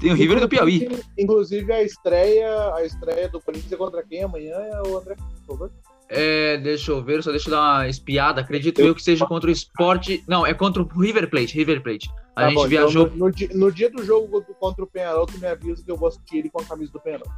Tem 0.00 0.10
o 0.10 0.14
River 0.16 0.40
do 0.40 0.48
Piauí. 0.48 0.88
Inclusive, 1.16 1.72
a 1.72 1.80
estreia, 1.80 2.74
a 2.74 2.84
estreia 2.84 3.28
do 3.28 3.40
Corinthians 3.40 3.70
é 3.72 3.76
contra 3.76 4.02
quem 4.02 4.24
amanhã 4.24 4.56
é 4.56 4.82
o 4.88 4.98
André, 4.98 5.14
por 5.14 5.46
favor. 5.46 5.70
É, 6.08 6.58
deixa 6.58 6.90
eu 6.92 7.02
ver, 7.02 7.22
só 7.22 7.30
deixa 7.30 7.48
eu 7.48 7.52
dar 7.52 7.60
uma 7.78 7.88
espiada. 7.88 8.40
Acredito 8.42 8.80
eu 8.80 8.94
que 8.94 9.02
seja 9.02 9.26
contra 9.26 9.48
o 9.48 9.52
Sport. 9.52 10.20
Não, 10.28 10.44
é 10.46 10.52
contra 10.52 10.82
o 10.82 10.86
River 10.86 11.28
Plate. 11.30 11.54
River 11.56 11.82
Plate. 11.82 12.10
A 12.36 12.42
Tá 12.42 12.48
gente 12.48 12.54
bom, 12.56 12.66
então 12.66 12.68
viajou. 12.68 13.10
no, 13.10 13.16
no 13.16 13.30
dia, 13.30 13.48
no 13.54 13.72
dia 13.72 13.90
do 13.90 14.04
jogo 14.04 14.42
contra 14.60 14.84
o 14.84 14.86
Penharol, 14.86 15.26
tu 15.26 15.38
me 15.38 15.46
avisa 15.46 15.82
que 15.82 15.90
eu 15.90 15.96
vou 15.96 16.08
assistir 16.08 16.38
ele 16.38 16.50
com 16.50 16.60
a 16.60 16.64
camisa 16.64 16.92
do 16.92 17.00
Penharol. 17.00 17.28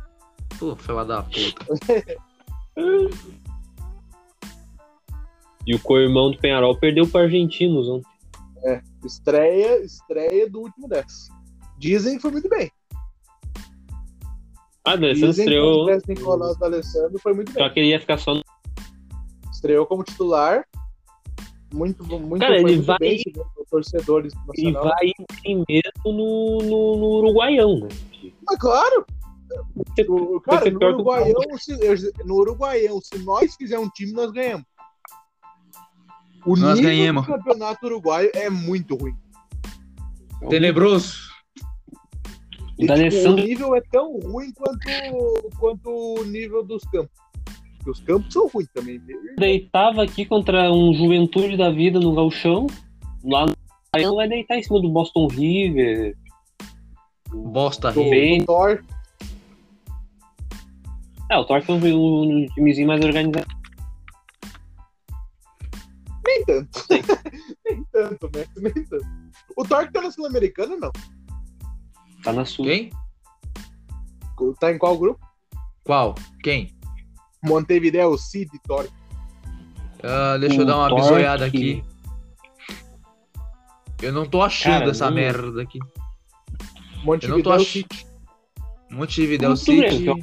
Pô, 0.59 0.75
fela 0.77 1.05
da 1.05 1.23
puta. 1.23 1.65
E 5.67 5.75
o 5.75 5.79
co-irmão 5.81 6.31
do 6.31 6.37
Penharol 6.39 6.77
perdeu 6.77 7.07
para 7.07 7.23
argentinos 7.23 7.89
ontem. 7.89 8.09
Estreia, 9.05 9.83
estreia 9.83 10.49
do 10.49 10.61
último 10.61 10.89
10. 10.89 11.05
Dizem 11.79 12.17
que 12.17 12.23
foi 12.23 12.31
muito 12.33 12.49
bem. 12.49 12.71
Ah, 14.87 14.97
D'Alessandro 14.97 15.29
Dizem 15.31 15.47
que 15.47 15.59
o 15.59 15.89
estreou. 15.91 16.01
Nicolás 16.09 16.61
Alessandro 16.61 17.19
foi 17.19 17.33
muito 17.33 17.53
bem. 17.53 17.63
Só 17.63 17.71
que 17.71 17.81
ele 17.81 17.89
ia 17.89 18.01
ficar 18.01 18.19
só 18.19 18.35
no. 18.35 18.43
Estreou 19.65 19.87
como 19.87 20.05
titular. 20.05 20.67
Muito, 21.73 22.05
muito, 22.05 22.39
Cara, 22.43 22.57
ele 22.57 22.63
muito 22.77 22.83
vai- 22.83 22.99
bem, 22.99 23.19
torcedores 23.71 24.35
do 24.35 24.53
Ele 24.59 24.73
vai 24.73 25.07
ir 25.07 25.65
mesmo 25.67 26.13
no, 26.13 26.59
no, 26.59 26.97
no 26.99 27.07
Uruguaião, 27.17 27.81
né? 27.81 27.89
Mas 28.47 28.59
claro, 28.61 29.07
o- 30.07 30.41
cara, 30.43 30.71
no 30.71 30.79
Uruguaião, 30.79 31.41
se, 31.59 32.13
no 32.27 32.35
Uruguaião, 32.35 33.01
se 33.01 33.19
nós 33.25 33.57
fizermos 33.57 33.89
um 33.89 33.91
time, 33.91 34.13
nós 34.13 34.31
ganhamos. 34.31 34.67
O 36.47 36.55
Nós 36.57 36.77
nível 36.79 36.91
ganhamos. 36.91 37.27
do 37.27 37.33
campeonato 37.33 37.87
uruguaio 37.87 38.31
é 38.35 38.51
muito 38.51 38.95
ruim. 38.97 39.17
Tenebroso. 40.51 41.17
O 42.79 42.83
E, 42.85 42.87
tipo, 43.11 43.31
o 43.31 43.33
nível 43.35 43.75
é 43.75 43.81
tão 43.91 44.19
ruim 44.21 44.53
quanto, 44.53 45.51
quanto 45.59 45.89
o 46.21 46.25
nível 46.25 46.63
dos 46.63 46.85
campos. 46.85 47.24
Porque 47.85 47.91
os 47.91 48.01
campos 48.01 48.33
são 48.33 48.49
ruins 48.49 48.69
também. 48.73 48.99
deitava 49.39 50.03
aqui 50.03 50.25
contra 50.25 50.73
um 50.73 50.95
Juventude 50.95 51.55
da 51.55 51.71
vida 51.71 52.01
no 52.01 52.15
Galchão. 52.15 52.67
Lá 53.23 53.45
no 53.45 53.53
Uruguaião 53.95 54.17
vai 54.17 54.27
deitar 54.27 54.57
em 54.57 54.63
cima 54.63 54.81
do 54.81 54.89
Boston 54.89 55.27
River. 55.29 56.17
Bosta 57.31 57.93
Do, 57.93 58.03
River. 58.03 58.39
do 58.41 58.47
Thor, 58.47 58.85
É, 61.31 61.37
o 61.37 61.45
Torque 61.45 61.71
é 61.71 61.75
um, 61.75 62.23
um 62.23 62.47
timezinho 62.55 62.87
mais 62.87 63.05
organizado. 63.05 63.47
nem 66.27 66.45
tanto. 66.47 66.81
nem 67.67 67.85
tanto, 67.93 68.31
né? 68.35 68.47
Nem 68.57 68.73
tanto. 68.73 69.07
O 69.57 69.65
Thor 69.65 69.93
tá 69.93 70.01
na 70.01 70.11
Sul-Americana, 70.11 70.77
não. 70.77 70.93
Tá 72.23 72.33
na 72.33 72.47
Sul. 72.47 72.65
Quem? 72.65 72.91
Tá 74.59 74.73
em 74.73 74.79
qual 74.79 74.97
grupo? 74.97 75.21
Qual? 75.85 76.15
Quem? 76.43 76.74
Montevideo 77.45 78.17
City, 78.19 78.59
Thor. 78.67 78.87
Ah, 80.03 80.37
deixa 80.39 80.57
eu 80.57 80.63
O 80.63 80.67
dar 80.67 80.77
uma 80.77 80.89
Torque. 80.89 81.03
bisoiada 81.05 81.45
aqui. 81.45 81.85
Eu 84.03 84.13
não 84.13 84.27
tô 84.27 84.43
achando 84.43 84.81
Cara, 84.81 84.91
essa 84.91 85.07
não- 85.07 85.15
merda 85.15 85.63
aqui. 85.63 85.79
Montevideo 87.05 87.53
ach- 87.53 87.65
City. 87.65 88.07
Montevideo 88.91 89.49
Muito 89.49 89.61
City. 89.61 89.81
bem, 89.81 90.03
que 90.03 90.09
é 90.09 90.13
o 90.13 90.17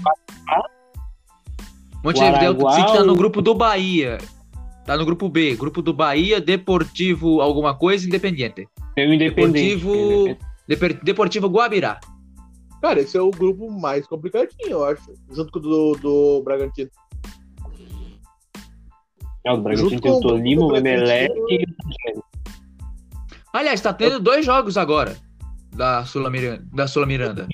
Montevideo 2.04 2.36
Araguá, 2.38 2.72
City 2.76 2.94
tá 2.94 3.04
no 3.04 3.16
grupo 3.16 3.42
do 3.42 3.54
Bahia. 3.54 4.18
Tá 4.86 4.98
no 4.98 5.06
grupo 5.06 5.30
B. 5.30 5.56
Grupo 5.56 5.82
do 5.82 5.94
Bahia, 5.94 6.42
Deportivo 6.42 7.40
alguma 7.42 7.76
coisa, 7.76 8.08
Independiente. 8.08 8.68
Tem 8.96 9.10
o 9.10 9.14
Independente. 9.14 9.76
Deportivo- 9.76 10.38
Independente. 10.68 11.04
Deportivo 11.04 11.48
Guabirá. 11.48 12.00
Cara, 12.82 13.00
esse 13.02 13.16
é 13.16 13.22
o 13.22 13.30
grupo 13.30 13.70
mais 13.70 14.08
complicadinho, 14.08 14.72
eu 14.72 14.84
acho. 14.86 15.14
Junto 15.32 15.52
com 15.52 15.60
o 15.60 15.62
do, 15.62 15.92
do 16.02 16.42
Bragantino. 16.44 16.90
É, 19.46 19.52
o 19.52 19.58
Bragantino 19.62 20.02
tem 20.02 20.12
o 20.12 20.16
o 20.18 20.22
Tolima, 20.22 20.66
o. 20.66 20.76
Emelec 20.76 21.32
e 21.50 21.56
o 21.64 21.86
Rogério. 21.86 22.24
Aliás, 23.54 23.82
tá 23.82 23.92
tendo 23.94 24.20
dois 24.20 24.46
jogos 24.46 24.78
agora 24.78 25.16
da 25.76 26.06
Sul-Miranda. 26.06 26.64
Da 26.74 26.88
Sul 26.88 27.06
Miranda. 27.06 27.48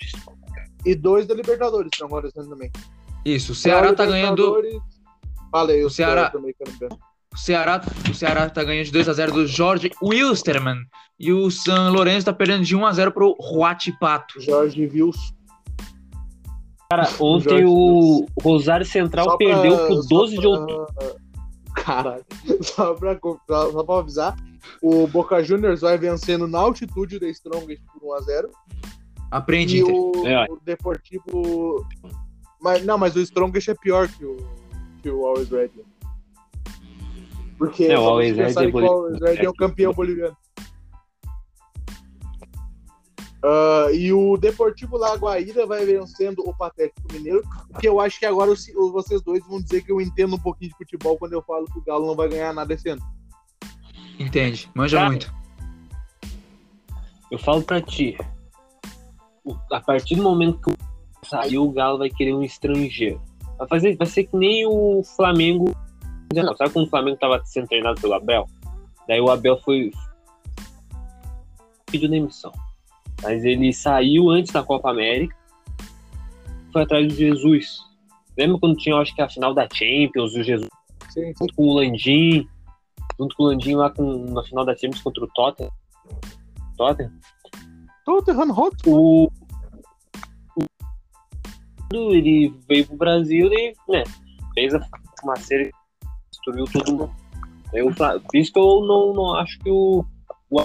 E 0.85 0.93
dois 0.95 1.25
da 1.25 1.33
Libertadores 1.33 1.89
estão 1.93 2.07
acontecendo 2.07 2.49
também. 2.49 2.71
Isso, 3.25 3.51
o 3.51 3.55
Ceará 3.55 3.93
tá 3.93 4.05
ganhando. 4.05 4.61
Falei, 5.51 5.83
O 5.83 5.87
o 5.87 5.89
Ceará- 5.89 6.29
também. 6.29 6.53
O 7.33 7.37
Ceará, 7.37 7.81
o 8.09 8.13
Ceará 8.13 8.49
tá 8.49 8.63
ganhando 8.63 8.85
de 8.85 8.91
2x0 8.91 9.31
do 9.31 9.47
Jorge 9.47 9.91
Wilstermann. 10.01 10.79
E 11.19 11.31
o 11.31 11.49
San 11.49 11.89
Lourenço 11.91 12.25
tá 12.25 12.33
perdendo 12.33 12.63
de 12.63 12.75
1x0 12.75 13.11
pro 13.11 13.35
Huatipato. 13.39 14.39
Jorge 14.41 14.85
Wilson. 14.87 15.33
Cara, 16.89 17.09
ontem 17.19 17.49
Jorge 17.49 17.65
o 17.67 18.25
Rosário 18.41 18.85
Central 18.85 19.25
Só 19.25 19.37
pra- 19.37 19.47
perdeu 19.47 19.77
pro 19.87 20.01
só 20.03 20.07
12 20.09 20.35
de 20.35 20.41
pra- 20.41 20.49
outubro. 20.49 20.87
Caralho. 21.83 22.25
Só 22.61 22.93
pra, 22.95 23.17
só, 23.47 23.83
pra 23.83 23.99
avisar, 23.99 24.35
o 24.81 25.07
Boca 25.07 25.43
Juniors 25.43 25.81
vai 25.81 25.97
vencendo 25.97 26.47
na 26.47 26.59
altitude 26.59 27.19
da 27.19 27.27
Strongest 27.29 27.81
por 27.93 28.17
1x0. 28.19 28.49
Aprende, 29.31 29.77
E 29.77 29.81
Inter. 29.81 29.93
o, 29.95 30.27
É. 30.27 30.45
o 30.49 30.59
Deportivo. 30.63 31.85
Mas, 32.61 32.83
não, 32.85 32.97
mas 32.97 33.15
o 33.15 33.19
Strongest 33.21 33.67
é 33.69 33.75
pior 33.75 34.07
que 34.07 34.25
o, 34.25 34.37
que 35.01 35.09
o 35.09 35.25
Always 35.25 35.49
Red. 35.49 35.69
Porque 37.57 37.85
É, 37.85 37.97
o 37.97 38.03
Always 38.03 38.35
Red 38.37 38.43
é 38.43 38.53
que 38.71 38.77
o 38.77 38.85
Always 38.85 39.19
Red 39.21 39.45
é 39.45 39.49
o 39.49 39.53
campeão 39.53 39.93
boliviano. 39.93 40.35
Ah, 43.49 43.87
e 43.93 44.11
o 44.11 44.35
Deportivo 44.35 44.97
Lagoaíra 44.97 45.65
vai 45.65 45.85
vencendo 45.85 46.39
o 46.45 46.53
Patético 46.53 47.07
Mineiro, 47.13 47.41
que 47.79 47.87
eu 47.87 47.97
acho 48.01 48.19
que 48.19 48.25
agora 48.25 48.51
os- 48.51 48.67
vocês 48.91 49.21
dois 49.21 49.41
vão 49.47 49.61
dizer 49.61 49.83
que 49.83 49.91
eu 49.91 50.01
entendo 50.01 50.35
um 50.35 50.39
pouquinho 50.39 50.71
de 50.71 50.77
futebol 50.77 51.17
quando 51.17 51.31
eu 51.31 51.41
falo 51.41 51.65
que 51.65 51.79
o 51.79 51.81
Galo 51.81 52.07
não 52.07 52.15
vai 52.15 52.27
ganhar 52.27 52.53
nada 52.53 52.73
esse 52.73 52.89
ano. 52.89 53.01
Entende? 54.19 54.69
Manja 54.75 54.97
Cara, 54.97 55.09
muito. 55.09 55.33
Eu 57.31 57.39
falo 57.39 57.63
pra 57.63 57.81
ti. 57.81 58.17
A 59.71 59.79
partir 59.79 60.15
do 60.15 60.23
momento 60.23 60.59
que 60.59 61.29
saiu, 61.29 61.63
o 61.63 61.71
Galo 61.71 61.99
vai 61.99 62.09
querer 62.09 62.33
um 62.33 62.43
estrangeiro. 62.43 63.21
Vai, 63.57 63.67
fazer, 63.69 63.95
vai 63.95 64.07
ser 64.07 64.25
que 64.25 64.35
nem 64.35 64.65
o 64.65 65.03
Flamengo. 65.15 65.73
Sabe 66.57 66.73
quando 66.73 66.87
o 66.87 66.89
Flamengo 66.89 67.17
tava 67.17 67.41
sendo 67.45 67.67
treinado 67.67 68.01
pelo 68.01 68.13
Abel? 68.13 68.45
Daí 69.07 69.21
o 69.21 69.29
Abel 69.31 69.57
foi. 69.63 69.91
pediu 71.89 72.09
demissão. 72.09 72.51
Mas 73.23 73.43
ele 73.43 73.73
saiu 73.73 74.29
antes 74.29 74.51
da 74.51 74.63
Copa 74.63 74.91
América. 74.91 75.35
Foi 76.71 76.83
atrás 76.83 77.07
do 77.07 77.13
Jesus. 77.13 77.79
Lembra 78.37 78.59
quando 78.59 78.77
tinha, 78.77 78.95
acho 78.97 79.15
que 79.15 79.21
a 79.21 79.29
final 79.29 79.53
da 79.53 79.67
Champions, 79.73 80.35
o 80.35 80.43
Jesus 80.43 80.69
Sim, 81.09 81.33
com 81.55 81.63
o 81.63 81.73
Landim? 81.73 82.47
junto 83.19 83.35
com 83.35 83.43
o 83.43 83.47
Landinho 83.47 83.79
lá 83.79 83.89
com, 83.89 84.25
na 84.31 84.43
final 84.43 84.63
da 84.63 84.75
Champions 84.75 85.01
contra 85.01 85.23
o 85.23 85.27
Tottenham. 85.29 85.71
Tottenham. 86.77 87.11
Tottenham 88.05 88.51
Hotspur. 88.51 88.93
O, 88.99 89.31
o 91.93 92.13
ele 92.13 92.53
veio 92.69 92.85
pro 92.85 92.97
Brasil 92.97 93.51
e 93.51 93.73
né, 93.89 94.03
fez 94.53 94.75
a- 94.75 94.87
uma 95.23 95.35
série 95.37 95.71
destruiu 96.29 96.65
todo 96.71 96.91
mundo. 96.91 97.11
Eu, 97.73 97.91
por 97.93 98.35
isso 98.35 98.53
que 98.53 98.59
eu 98.59 98.81
não, 98.85 99.13
não 99.13 99.33
acho 99.35 99.57
que 99.59 99.69
o, 99.71 100.05
o 100.51 100.59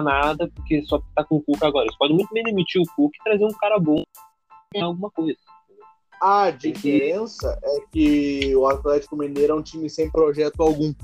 nada, 0.00 0.50
porque 0.54 0.82
só 0.84 1.02
tá 1.14 1.24
com 1.24 1.36
o 1.36 1.42
Cuca 1.42 1.66
agora. 1.66 1.84
Eles 1.84 1.98
podem 1.98 2.16
muito 2.16 2.32
bem 2.32 2.44
demitir 2.44 2.80
o 2.80 2.94
Cuca 2.94 3.16
e 3.20 3.24
trazer 3.24 3.44
um 3.44 3.52
cara 3.52 3.78
bom 3.78 4.02
em 4.74 4.80
alguma 4.80 5.10
coisa. 5.10 5.38
A 6.20 6.50
diferença 6.50 7.58
é 7.62 7.80
que 7.92 8.54
o 8.54 8.66
Atlético 8.68 9.16
Mineiro 9.16 9.54
é 9.54 9.56
um 9.56 9.62
time 9.62 9.90
sem 9.90 10.08
projeto 10.10 10.62
algum. 10.62 10.94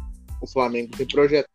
O 0.40 0.46
Flamengo 0.46 0.96
tem 0.96 1.06
projeto. 1.06 1.48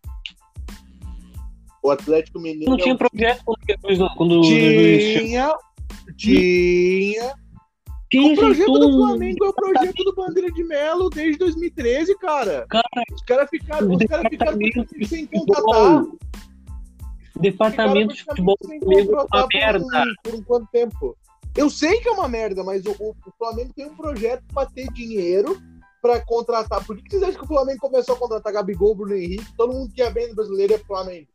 O 1.82 1.90
Atlético 1.90 2.40
Mineiro 2.40 2.70
Não 2.70 2.78
é 2.78 2.82
tinha 2.82 2.94
um 2.94 2.98
projeto 2.98 3.44
quando, 3.46 4.16
quando, 4.16 4.42
tinha, 4.42 5.54
tinha. 6.18 7.34
Quem 8.10 8.34
O 8.34 8.36
projeto 8.36 8.72
do 8.74 8.92
Flamengo 8.92 9.46
é 9.46 9.50
o 9.50 9.54
projeto 9.54 10.04
do 10.04 10.14
Bandeira 10.14 10.52
de 10.52 10.64
Melo 10.66 11.10
desde 11.10 11.38
2013, 11.40 12.18
cara. 12.20 12.66
Cara, 12.70 12.84
Os 13.12 13.22
caras 13.24 13.50
ficaram, 13.50 13.98
cara 13.98 14.30
de 14.30 15.08
sem 15.08 15.26
contratar. 15.26 16.04
Departamento 17.40 18.14
de 18.14 18.24
futebol 18.24 18.58
Flamengo 18.60 18.94
é 18.94 19.26
uma 19.38 19.48
merda. 19.54 19.86
Por, 20.24 20.34
um- 20.34 20.38
por 20.38 20.46
quanto 20.46 20.68
tempo? 20.72 21.18
Eu 21.56 21.70
sei 21.70 22.00
que 22.00 22.08
é 22.08 22.12
uma 22.12 22.28
merda, 22.28 22.64
mas 22.64 22.84
o, 22.86 22.92
o- 23.00 23.16
Flamengo 23.38 23.72
tem 23.76 23.86
um 23.86 23.96
projeto 23.96 24.44
para 24.54 24.68
ter 24.70 24.92
dinheiro 24.92 25.62
para 26.02 26.20
contratar. 26.22 26.84
Por 26.86 26.98
que 26.98 27.04
que 27.04 27.10
vocês 27.12 27.24
acham 27.24 27.38
que 27.40 27.46
o 27.46 27.48
Flamengo 27.48 27.80
começou 27.80 28.16
a 28.16 28.20
contratar 28.20 28.54
Gabigol, 28.54 28.96
Bruno 28.96 29.16
Henrique? 29.16 29.46
Todo 29.56 29.74
mundo 29.74 29.94
que 29.94 30.02
é 30.02 30.10
bem 30.12 30.30
no 30.30 30.36
brasileiro 30.36 30.74
é 30.74 30.78
Flamengo. 30.80 31.28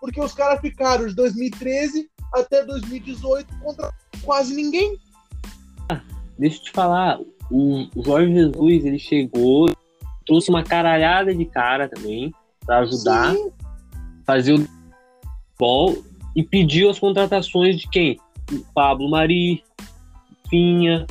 Porque 0.00 0.20
os 0.20 0.32
caras 0.34 0.60
ficaram 0.60 1.06
de 1.06 1.14
2013 1.14 2.08
até 2.32 2.64
2018 2.64 3.46
contra 3.60 3.92
quase 4.24 4.54
ninguém. 4.54 4.98
Deixa 6.38 6.58
eu 6.58 6.62
te 6.64 6.70
falar, 6.72 7.18
o 7.50 7.88
Jorge 8.04 8.32
Jesus, 8.34 8.84
ele 8.84 8.98
chegou, 8.98 9.70
trouxe 10.26 10.50
uma 10.50 10.62
caralhada 10.62 11.34
de 11.34 11.44
cara 11.46 11.88
também 11.88 12.30
pra 12.64 12.80
ajudar, 12.80 13.32
Sim, 13.34 13.50
fazer 14.26 14.52
o 14.52 14.68
futebol 15.56 16.04
e 16.34 16.42
pediu 16.42 16.90
as 16.90 16.98
contratações 16.98 17.78
de 17.78 17.88
quem? 17.88 18.20
Pablo 18.74 19.10
Mari, 19.10 19.64
Finha, 20.48 21.06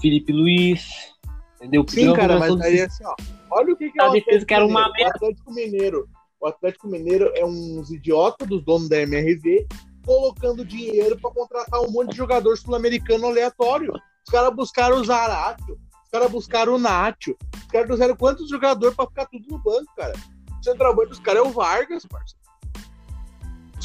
Felipe 0.00 0.32
Luiz, 0.32 1.12
entendeu? 1.56 1.84
sim, 1.88 1.96
Pediu 1.96 2.14
cara, 2.14 2.38
mas 2.38 2.60
aí 2.60 2.80
assim, 2.80 3.04
ó. 3.04 3.14
Olha 3.50 3.72
o 3.72 3.76
que, 3.76 3.90
que 3.90 4.00
é 4.00 4.04
A 4.04 4.08
o 4.08 4.12
defesa 4.12 4.46
que 4.46 4.54
era 4.54 4.66
uma 4.66 4.88
Mineiro. 4.88 5.10
O 5.10 5.16
Atlético 5.16 5.52
Mineiro. 5.52 6.08
O 6.40 6.46
Atlético 6.46 6.88
Mineiro 6.88 7.32
é 7.34 7.44
uns 7.44 7.90
idiotas 7.90 8.48
dos 8.48 8.64
donos 8.64 8.88
da 8.88 9.00
MRV 9.00 9.66
colocando 10.04 10.64
dinheiro 10.64 11.18
para 11.18 11.30
contratar 11.30 11.80
um 11.80 11.90
monte 11.90 12.10
de 12.10 12.16
jogador 12.16 12.56
sul-americano 12.58 13.26
aleatório. 13.26 13.92
Os 14.26 14.30
caras 14.30 14.54
buscaram 14.54 14.96
o 14.96 15.04
Zaratio, 15.04 15.78
os 16.04 16.10
caras 16.10 16.30
buscaram 16.30 16.74
o 16.74 16.78
Nacho, 16.78 17.36
os 17.56 17.66
caras 17.68 17.86
trouxeram 17.86 18.16
quantos 18.16 18.48
jogadores 18.48 18.94
para 18.94 19.06
ficar 19.06 19.26
tudo 19.26 19.46
no 19.48 19.58
banco, 19.58 19.94
cara. 19.96 20.12
O 20.60 20.64
centroavante 20.64 21.08
dos 21.10 21.20
caras 21.20 21.44
é 21.44 21.48
o 21.48 21.50
Vargas, 21.50 22.04
parceiro. 22.04 22.43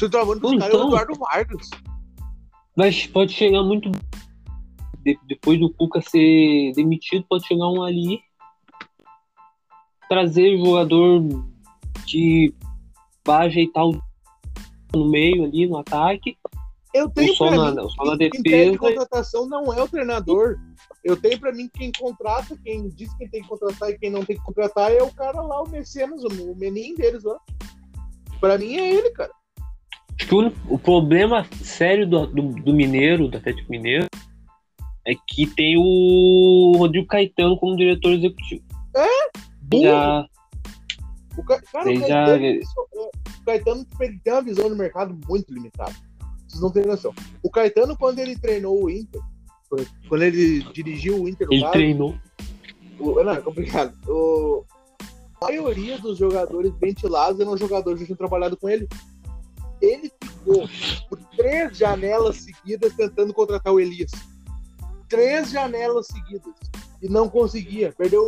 Centroavante 0.00 0.40
dos 0.40 0.52
Então. 0.52 0.60
caras 0.68 0.74
é 0.74 0.84
o 0.84 0.86
Eduardo 0.88 1.14
Vargas. 1.14 1.70
Mas 2.76 3.06
pode 3.06 3.32
chegar 3.32 3.62
muito. 3.62 3.90
de- 5.02 5.18
depois 5.26 5.58
do 5.58 5.72
Cuca 5.72 6.02
ser 6.02 6.72
demitido, 6.74 7.24
pode 7.28 7.46
chegar 7.46 7.68
um 7.68 7.82
ali. 7.82 8.20
Trazer 10.08 10.58
jogador 10.58 11.22
que 12.06 12.54
vai 13.24 13.46
ajeitar 13.46 13.86
o 13.86 13.98
no 14.94 15.08
meio 15.08 15.44
ali, 15.44 15.66
no 15.68 15.78
ataque. 15.78 16.36
Eu 16.92 17.08
tenho 17.08 17.32
só 17.36 17.46
pra 17.46 17.56
na- 17.72 17.82
mim, 17.82 17.88
só 17.90 18.04
na 18.04 18.18
quem- 18.18 18.30
quem 18.30 18.42
defesa. 18.42 18.64
pede 18.66 18.78
contratação 18.78 19.48
não 19.48 19.72
é 19.72 19.80
o 19.82 19.88
treinador. 19.88 20.58
Eu 21.04 21.16
tenho 21.16 21.38
pra 21.38 21.52
mim 21.52 21.70
quem 21.72 21.92
contrata, 21.92 22.58
quem 22.64 22.88
diz 22.88 23.14
quem 23.14 23.28
tem 23.28 23.40
que 23.42 23.48
contratar 23.48 23.90
e 23.90 23.98
quem 23.98 24.10
não 24.10 24.24
tem 24.24 24.36
que 24.36 24.42
contratar 24.42 24.90
é 24.92 25.00
o 25.02 25.14
cara 25.14 25.40
lá, 25.40 25.62
o 25.62 25.68
Mecenas, 25.68 26.24
o 26.24 26.54
meninho 26.56 26.96
deles 26.96 27.22
lá. 27.22 27.38
Pra 28.40 28.58
mim 28.58 28.74
é 28.74 28.92
ele, 28.94 29.10
cara. 29.12 29.30
Acho 30.20 30.28
que 30.28 30.34
o, 30.34 30.52
o 30.68 30.78
problema 30.78 31.46
sério 31.62 32.06
do, 32.06 32.26
do, 32.26 32.42
do 32.52 32.74
Mineiro, 32.74 33.26
do 33.26 33.38
Atlético 33.38 33.70
Mineiro, 33.70 34.06
é 35.06 35.14
que 35.26 35.46
tem 35.46 35.76
o 35.78 36.74
Rodrigo 36.76 37.06
Caetano 37.06 37.56
como 37.58 37.74
diretor 37.74 38.12
executivo. 38.12 38.62
Burro. 39.62 39.82
Já, 39.82 40.26
O, 41.38 41.42
ca... 41.44 41.62
cara, 41.62 41.86
o 41.86 41.90
Ele 41.90 42.00
Caetano, 42.00 42.38
já- 42.42 42.46
é, 42.46 42.60
o 43.40 43.44
Caetano 43.46 43.84
tipo, 43.84 44.20
tem 44.22 44.32
uma 44.32 44.42
visão 44.42 44.68
de 44.70 44.76
mercado 44.76 45.18
muito 45.26 45.54
limitada. 45.54 45.94
Vocês 46.46 46.60
não 46.60 46.70
têm 46.70 46.84
noção. 46.84 47.14
O 47.42 47.50
Caetano, 47.50 47.96
quando 47.96 48.18
ele 48.18 48.36
treinou 48.36 48.84
o 48.84 48.90
Inter, 48.90 49.22
quando 50.06 50.22
ele 50.22 50.64
dirigiu 50.74 51.22
o 51.22 51.28
Inter 51.30 51.46
ele 51.50 51.60
caso, 51.62 51.72
treinou. 51.72 52.14
O- 52.98 53.22
não, 53.24 53.32
é 53.32 53.40
complicado. 53.40 53.94
O- 54.06 54.64
a 55.40 55.46
maioria 55.46 55.96
dos 55.98 56.18
jogadores 56.18 56.74
ventilados 56.78 57.40
eram 57.40 57.56
jogadores 57.56 58.00
que 58.00 58.04
tinham 58.04 58.18
trabalhado 58.18 58.54
com 58.58 58.68
ele. 58.68 58.86
Ele 59.80 60.10
ficou 60.22 60.68
por 61.08 61.18
três 61.36 61.76
janelas 61.76 62.36
seguidas 62.36 62.92
tentando 62.94 63.32
contratar 63.32 63.72
o 63.72 63.80
Elias. 63.80 64.10
Três 65.08 65.50
janelas 65.50 66.06
seguidas. 66.06 66.54
E 67.02 67.08
não 67.08 67.28
conseguia. 67.28 67.92
Perdeu. 67.96 68.22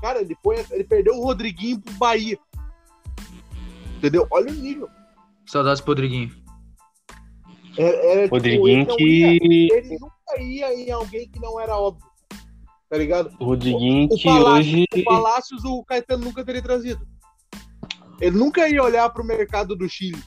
Cara, 0.00 0.20
ele, 0.20 0.36
foi, 0.42 0.64
ele 0.70 0.84
perdeu 0.84 1.14
o 1.14 1.22
Rodriguinho 1.24 1.80
pro 1.80 1.92
Bahia. 1.94 2.38
Entendeu? 3.98 4.26
Olha 4.30 4.50
o 4.50 4.54
nível. 4.54 4.88
Saudades, 5.46 5.80
Podriguinho. 5.80 6.30
Era, 7.76 7.96
era, 7.96 8.22
tipo, 8.24 8.34
Rodriguinho 8.36 8.68
ele 8.68 8.84
não 8.86 8.98
ia- 8.98 9.38
que. 9.40 9.68
ele 9.72 9.98
nunca 9.98 10.40
ia 10.42 10.74
em 10.74 10.90
alguém 10.90 11.28
que 11.28 11.40
não 11.40 11.58
era 11.60 11.76
óbvio. 11.76 12.06
Tá 12.88 12.98
ligado? 12.98 13.34
O 13.40 13.44
Rodriguinho 13.46 14.06
O 14.06 14.16
que 14.16 14.24
Palácio- 14.24 14.58
hoje. 14.58 14.84
o 14.94 15.04
Palácios 15.04 15.64
o 15.64 15.82
Caetano 15.84 16.24
nunca 16.24 16.44
teria 16.44 16.62
trazido. 16.62 17.06
Ele 18.20 18.36
nunca 18.36 18.68
ia 18.68 18.82
olhar 18.82 19.08
para 19.10 19.22
o 19.22 19.26
mercado 19.26 19.74
do 19.74 19.88
Chile. 19.88 20.22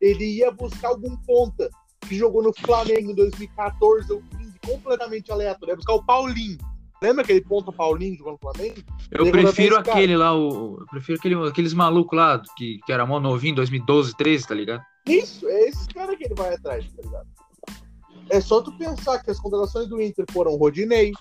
Ele 0.00 0.24
ia 0.24 0.50
buscar 0.50 0.88
algum 0.88 1.16
ponta 1.16 1.70
que 2.08 2.16
jogou 2.16 2.42
no 2.42 2.52
Flamengo 2.52 3.10
em 3.10 3.14
2014 3.14 4.12
ou 4.12 4.22
15, 4.38 4.58
completamente 4.66 5.30
aleatório. 5.30 5.72
Ia 5.72 5.76
buscar 5.76 5.94
o 5.94 6.04
Paulinho. 6.04 6.58
Lembra 7.02 7.22
aquele 7.22 7.40
ponta 7.40 7.72
Paulinho 7.72 8.16
jogou 8.16 8.32
no 8.32 8.38
Flamengo? 8.38 8.82
Eu 9.10 9.24
Ele 9.24 9.32
prefiro 9.32 9.76
aquele 9.76 10.16
lá, 10.16 10.36
o, 10.36 10.78
eu 10.80 10.86
prefiro 10.90 11.18
aquele, 11.18 11.48
aqueles 11.48 11.72
malucos 11.72 12.16
lá, 12.16 12.42
que, 12.56 12.78
que 12.84 12.92
era 12.92 13.06
mó 13.06 13.18
novinho, 13.18 13.54
2012, 13.54 14.14
13, 14.16 14.46
tá 14.46 14.54
ligado? 14.54 14.82
Isso, 15.06 15.48
é 15.48 15.68
esse 15.68 15.88
cara 15.88 16.14
que 16.14 16.24
ele 16.24 16.34
vai 16.34 16.54
atrás, 16.54 16.84
tá 16.92 17.02
ligado? 17.02 17.26
É 18.28 18.40
só 18.40 18.60
tu 18.60 18.70
pensar 18.76 19.18
que 19.22 19.30
as 19.30 19.40
contratações 19.40 19.88
do 19.88 20.00
Inter 20.00 20.24
foram 20.30 20.52
o 20.52 20.56
Rodinei, 20.56 21.12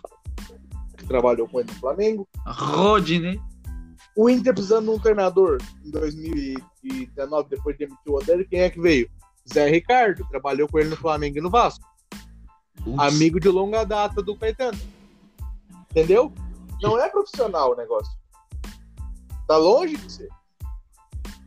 que 0.98 1.06
trabalhou 1.08 1.48
com 1.48 1.60
ele 1.60 1.72
no 1.72 1.80
Flamengo, 1.80 2.28
Rodney. 2.46 3.42
O 4.22 4.30
Inter 4.30 4.54
precisando 4.54 4.84
de 4.84 4.92
um 4.92 5.00
treinador 5.00 5.60
em 5.82 5.92
2019, 5.92 7.50
depois 7.50 7.78
de 7.78 7.86
demitir 7.86 8.12
o 8.12 8.18
Odair, 8.18 8.46
quem 8.50 8.60
é 8.60 8.70
que 8.70 8.82
veio? 8.82 9.10
Zé 9.52 9.70
Ricardo, 9.70 10.28
trabalhou 10.28 10.68
com 10.68 10.78
ele 10.78 10.90
no 10.90 10.98
Flamengo 10.98 11.38
e 11.38 11.42
no 11.42 11.50
Vasco. 11.50 11.86
Amigo 12.98 13.40
de 13.40 13.48
longa 13.48 13.86
data 13.86 14.22
do 14.22 14.36
Caetano. 14.36 14.78
Entendeu? 15.90 16.34
Não 16.82 17.00
é 17.00 17.08
profissional 17.08 17.72
o 17.72 17.78
negócio. 17.78 18.12
Tá 19.48 19.56
longe 19.56 19.96
de 19.96 20.12
ser. 20.12 20.30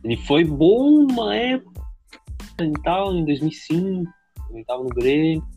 Ele 0.03 0.17
foi 0.17 0.43
bom 0.43 1.05
uma 1.11 1.35
época 1.35 1.85
e 2.59 2.73
tal, 2.83 3.13
em 3.13 3.23
2005. 3.23 4.11
Ele 4.49 4.65
tava 4.65 4.81
no 4.81 4.89
Grêmio. 4.89 5.47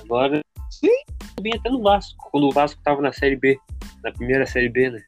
Agora. 0.00 0.40
Sim. 0.70 0.88
Bem 1.42 1.52
até 1.54 1.68
no 1.68 1.82
Vasco, 1.82 2.30
quando 2.30 2.48
o 2.48 2.52
Vasco 2.52 2.80
tava 2.82 3.02
na 3.02 3.12
Série 3.12 3.36
B. 3.36 3.58
Na 4.02 4.10
primeira 4.10 4.46
Série 4.46 4.70
B, 4.70 4.88
né? 4.88 5.04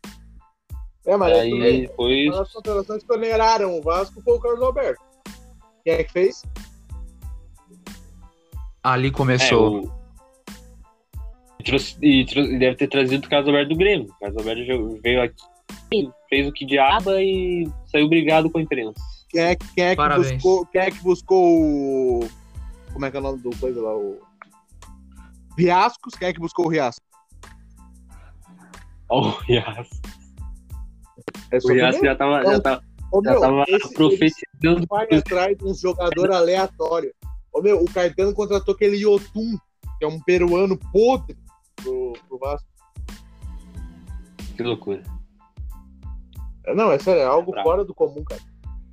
É, 1.06 1.16
mas 1.16 1.36
Aí 1.36 1.50
também, 1.50 1.80
depois. 1.82 2.30
das 2.32 2.52
contratações 2.52 3.02
que 3.04 3.12
oneraram 3.12 3.78
o 3.78 3.82
Vasco 3.82 4.20
foi 4.22 4.34
o 4.34 4.40
Carlos 4.40 4.62
Alberto. 4.62 5.02
Quem 5.84 5.92
é 5.94 6.04
que 6.04 6.12
fez? 6.12 6.42
Ali 8.82 9.08
É, 9.08 9.10
começou. 9.10 9.84
o... 9.84 9.92
e 11.60 11.64
trouxe- 11.64 11.96
E 12.02 12.24
deve 12.58 12.76
ter 12.76 12.88
trazido 12.88 13.26
o 13.26 13.30
Carlos 13.30 13.48
Alberto 13.48 13.70
do 13.74 13.78
Grêmio. 13.78 14.06
O 14.10 14.18
Carlos 14.20 14.38
Alberto 14.38 15.00
veio 15.02 15.22
aqui, 15.22 16.10
fez 16.28 16.48
o 16.48 16.52
que 16.52 16.64
diaba 16.66 17.22
e 17.22 17.68
saiu 17.86 18.08
brigado 18.08 18.50
com 18.50 18.58
a 18.58 18.62
imprensa. 18.62 18.98
Quem 19.28 19.42
é, 19.42 19.56
que- 19.56 19.74
quem 19.74 19.84
é 19.84 19.96
que 19.96 20.02
buscou? 20.16 20.66
Quem 20.66 20.80
é 20.80 20.90
que 20.90 21.00
buscou 21.02 21.60
o. 21.60 22.28
Como 22.92 23.04
é 23.04 23.10
que 23.10 23.16
é 23.16 23.20
o 23.20 23.22
nome 23.22 23.38
do 23.42 23.50
coisa 23.56 23.80
lá? 23.82 23.94
O. 23.94 24.20
Riascos? 25.58 26.14
Quem 26.14 26.28
é 26.28 26.32
que 26.32 26.40
buscou 26.40 26.66
o 26.66 26.68
Riascos? 26.68 27.04
Ó, 29.08 29.30
o 29.30 29.52
Yas. 29.52 29.88
É 31.54 31.58
O 31.58 31.60
só 31.60 31.72
Yas 31.72 31.98
que 31.98 32.06
já 32.06 32.16
tava, 32.16 32.42
Não, 32.42 32.50
já 32.52 32.60
tava, 32.60 32.82
Ô, 33.12 33.22
já 33.24 33.30
meu, 33.30 33.40
tava 33.40 33.64
esse- 33.68 33.94
profetizando. 33.94 34.86
vai 34.88 35.06
atrás 35.12 35.56
de 35.56 35.64
um 35.64 35.74
jogador 35.74 36.32
aleatório. 36.32 37.14
Ô, 37.52 37.62
meu, 37.62 37.80
o 37.80 37.84
Caetano 37.84 38.34
contratou 38.34 38.74
aquele 38.74 38.96
Yotun, 38.96 39.56
que 39.98 40.04
é 40.04 40.08
um 40.08 40.20
peruano 40.20 40.76
podre 40.92 41.36
pro, 41.76 42.14
pro 42.28 42.38
Vasco. 42.38 42.66
Que 44.56 44.62
loucura. 44.62 45.02
É, 46.66 46.74
Não, 46.74 46.90
é 46.90 46.98
sério, 46.98 47.20
é 47.22 47.24
algo 47.26 47.50
Bravo. 47.52 47.68
fora 47.68 47.84
do 47.84 47.94
comum, 47.94 48.24
cara. 48.24 48.40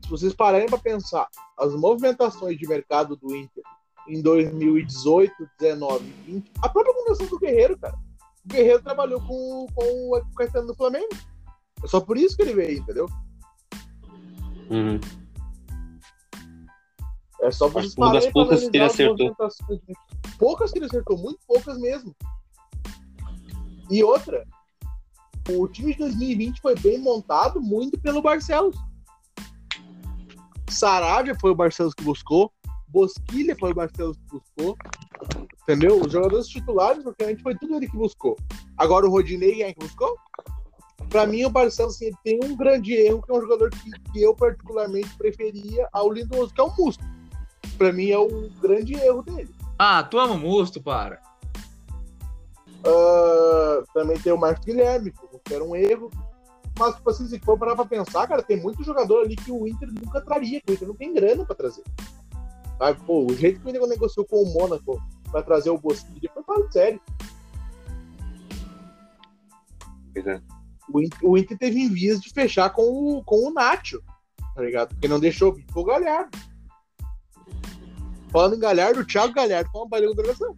Se 0.04 0.10
vocês 0.10 0.34
pararem 0.34 0.68
pra 0.68 0.78
pensar, 0.78 1.28
as 1.58 1.74
movimentações 1.76 2.58
de 2.58 2.68
mercado 2.68 3.16
do 3.16 3.36
Inter 3.36 3.64
em 4.08 4.22
2018, 4.22 5.34
19 5.60 6.04
e 6.28 6.32
20, 6.34 6.52
a 6.62 6.68
própria 6.70 6.94
conversão 6.94 7.28
do 7.28 7.40
Guerreiro, 7.40 7.78
cara. 7.78 7.96
O 8.46 8.48
Guerreiro 8.50 8.82
trabalhou 8.84 9.22
com, 9.22 9.68
com 9.74 9.84
o 10.18 10.22
Caetano 10.36 10.68
do 10.68 10.76
Flamengo. 10.76 11.08
É 11.84 11.88
só 11.88 12.00
por 12.00 12.18
isso 12.18 12.36
que 12.36 12.44
ele 12.44 12.54
veio, 12.54 12.80
entendeu? 12.80 13.08
Uhum. 14.70 15.00
É 17.42 17.52
só 17.52 17.66
Acho 17.76 17.90
que 17.90 17.98
uma 17.98 18.14
das 18.14 18.28
poucas 18.28 18.70
que 18.70 18.78
ele 18.78 18.84
acertou. 18.84 19.36
Poucas 20.38 20.72
que 20.72 20.80
ele 20.80 20.86
acertou, 20.86 21.18
muito 21.18 21.40
poucas 21.48 21.80
mesmo. 21.80 22.16
E 23.90 24.04
outra, 24.04 24.48
o 25.50 25.68
time 25.68 25.94
de 25.94 26.00
2020 26.00 26.62
foi 26.62 26.76
bem 26.76 27.00
montado 27.00 27.60
muito 27.60 28.00
pelo 28.00 28.22
Barcelos. 28.22 28.76
Saravia 30.70 31.36
foi 31.40 31.52
o 31.52 31.56
Barcelos 31.56 31.94
que 31.94 32.04
buscou, 32.04 32.52
Bosquilha 32.88 33.56
foi 33.60 33.72
o 33.72 33.76
Barcelos 33.76 34.18
que 34.18 34.38
buscou, 34.38 34.78
entendeu? 35.64 36.00
Os 36.00 36.12
jogadores 36.12 36.48
titulares, 36.48 37.04
praticamente 37.04 37.42
foi 37.42 37.56
tudo 37.58 37.76
ele 37.76 37.90
que 37.90 37.98
buscou. 37.98 38.38
Agora 38.78 39.06
o 39.06 39.10
Rodinei, 39.10 39.56
quem 39.56 39.64
é 39.64 39.74
que 39.74 39.80
buscou? 39.80 40.16
Pra 41.10 41.26
mim, 41.26 41.44
o 41.44 41.50
Barcelos 41.50 41.96
assim, 41.96 42.12
tem 42.24 42.40
um 42.44 42.56
grande 42.56 42.94
erro, 42.94 43.22
que 43.22 43.32
é 43.32 43.36
um 43.36 43.42
jogador 43.42 43.70
que, 43.70 43.92
que 44.12 44.22
eu 44.22 44.34
particularmente 44.36 45.14
preferia 45.18 45.88
ao 45.92 46.12
Lindoso, 46.12 46.54
que 46.54 46.62
é 46.62 46.64
o 46.64 46.74
Musto. 46.78 47.04
Pra 47.78 47.92
mim, 47.92 48.10
é 48.10 48.18
o 48.18 48.50
grande 48.62 48.94
erro 48.94 49.22
dele. 49.22 49.54
Ah, 49.78 50.04
tu 50.04 50.20
ama 50.20 50.36
o 50.36 50.40
Musto, 50.40 50.82
para. 50.82 51.22
Ah, 52.86 53.84
também 53.94 54.18
tem 54.20 54.32
o 54.32 54.38
Marcos 54.38 54.66
Guilherme, 54.66 55.12
que 55.44 55.54
era 55.54 55.64
um 55.64 55.76
erro. 55.76 56.10
Mas, 56.78 56.96
tipo 56.96 57.10
assim, 57.10 57.28
se 57.28 57.40
for 57.40 57.58
parar 57.58 57.76
pra 57.76 57.86
pensar, 57.86 58.28
cara, 58.28 58.42
tem 58.42 58.60
muito 58.60 58.84
jogador 58.84 59.24
ali 59.24 59.36
que 59.36 59.52
o 59.52 59.68
Inter 59.68 59.90
nunca 59.92 60.22
traria, 60.22 60.62
que 60.62 60.72
o 60.72 60.74
Inter 60.74 60.88
não 60.88 60.96
tem 60.96 61.14
grana 61.14 61.46
pra 61.46 61.56
trazer. 61.56 61.84
Sabe? 62.78 63.00
Pô, 63.06 63.26
o 63.26 63.36
jeito 63.36 63.60
que 63.60 63.68
o 63.68 63.70
Inter 63.70 63.86
negociou 63.88 64.26
com 64.26 64.42
o 64.42 64.54
Mônaco 64.54 65.02
pra 65.30 65.44
trazer 65.44 65.70
o 65.70 65.78
Bosquilha 65.78 66.32
foi 66.34 66.44
fala 66.44 66.68
de 66.68 66.74
sério. 66.74 67.02
Pois 70.14 70.28
é. 70.28 70.42
O 70.94 71.02
Inter, 71.02 71.20
o 71.24 71.38
Inter 71.38 71.58
teve 71.58 71.80
em 71.80 71.90
vias 71.90 72.20
de 72.20 72.30
fechar 72.30 72.70
com 72.72 72.82
o, 73.18 73.24
com 73.24 73.48
o 73.48 73.54
Nacho, 73.54 74.02
tá 74.56 74.62
ligado? 74.62 74.90
Porque 74.90 75.08
não 75.08 75.20
deixou 75.20 75.54
vir 75.54 75.66
pro 75.66 75.84
Galhardo. 75.84 76.38
Falando 78.30 78.56
em 78.56 78.60
Galhardo, 78.60 79.02
o 79.02 79.06
Thiago 79.06 79.34
Galhardo 79.34 79.70
foi 79.72 79.82
uma 79.82 79.90
baita 79.90 80.08
contratação. 80.08 80.56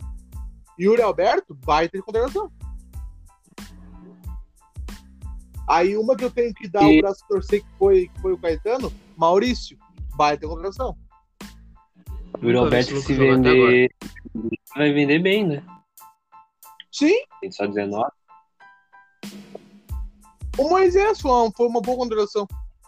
Yuri 0.79 1.01
Alberto, 1.01 1.53
baita 1.55 1.97
de 1.97 2.03
contratação. 2.03 2.51
Aí 5.67 5.95
uma 5.95 6.15
que 6.15 6.23
eu 6.25 6.31
tenho 6.31 6.53
que 6.53 6.67
dar 6.67 6.83
E- 6.83 6.99
o 6.99 7.01
braço 7.01 7.23
torcer 7.27 7.61
que 7.61 7.69
foi, 7.77 8.07
que 8.09 8.21
foi 8.21 8.33
o 8.33 8.37
Caetano, 8.37 8.91
Maurício, 9.15 9.77
baita 10.15 10.41
de 10.45 10.47
contratação. 10.53 10.97
O 12.41 12.45
Yuri 12.45 12.57
Alberto, 12.57 12.99
se 12.99 13.13
vender, 13.13 13.89
vai 14.75 14.91
vender 14.91 15.19
bem, 15.19 15.47
né? 15.47 15.63
Sim, 16.91 17.15
Tem 17.41 17.51
só 17.51 17.65
19. 17.65 18.11
O 20.57 20.69
Moisés 20.69 21.19
foi 21.19 21.31
uma, 21.31 21.51
foi 21.51 21.67
uma 21.67 21.81
boa 21.81 21.97
contratação. 21.97 22.47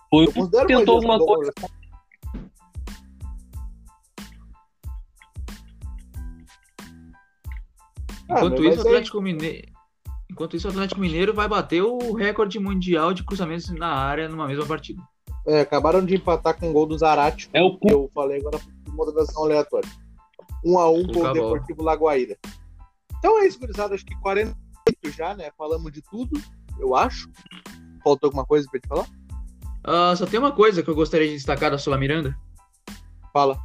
Foi, 0.09 0.27
tentou 0.67 0.99
uma 0.99 1.13
alguma 1.13 1.17
boa 1.17 1.35
coisa. 1.37 1.53
Ah, 8.29 8.39
Enquanto 8.39 8.63
mas 8.63 8.73
isso, 8.73 8.83
o 8.83 8.87
Atlético 8.87 9.21
Mineiro. 9.21 9.67
Enquanto 10.29 10.55
isso, 10.55 10.67
o 10.67 10.71
Atlético 10.71 10.99
Mineiro 10.99 11.33
vai 11.33 11.47
bater 11.47 11.81
o 11.81 12.13
recorde 12.13 12.59
mundial 12.59 13.13
de 13.13 13.23
cruzamentos 13.23 13.69
na 13.69 13.87
área 13.87 14.27
numa 14.27 14.47
mesma 14.47 14.65
partida. 14.65 15.01
É, 15.47 15.61
acabaram 15.61 16.03
de 16.03 16.15
empatar 16.15 16.59
com 16.59 16.69
o 16.69 16.73
gol 16.73 16.87
do 16.87 16.97
Zarate. 16.97 17.49
É 17.53 17.61
o 17.61 17.77
que 17.77 17.91
eu 17.91 18.09
falei 18.13 18.39
agora 18.39 18.59
por 18.83 18.93
moderação 18.93 19.43
aleatória. 19.43 19.89
Um 20.63 20.79
a 20.79 20.89
um 20.89 21.05
com 21.05 21.19
o 21.19 21.23
Acabou. 21.23 21.51
Deportivo 21.51 21.83
Lagoaíra. 21.83 22.37
Então 23.19 23.39
é 23.39 23.47
isso, 23.47 23.59
gurizada. 23.59 23.93
Acho 23.93 24.05
que 24.05 24.19
48 24.21 25.11
já, 25.11 25.35
né? 25.35 25.51
Falamos 25.55 25.91
de 25.91 26.01
tudo, 26.01 26.41
eu 26.79 26.95
acho. 26.95 27.29
Faltou 28.03 28.27
alguma 28.27 28.45
coisa 28.45 28.67
pra 28.69 28.79
te 28.79 28.87
falar? 28.87 29.05
Ah, 29.83 30.15
só 30.15 30.25
tem 30.25 30.39
uma 30.39 30.51
coisa 30.51 30.81
que 30.81 30.89
eu 30.89 30.95
gostaria 30.95 31.27
de 31.27 31.33
destacar 31.33 31.71
da 31.71 31.77
Sula 31.77 31.97
Miranda. 31.97 32.35
Fala. 33.31 33.57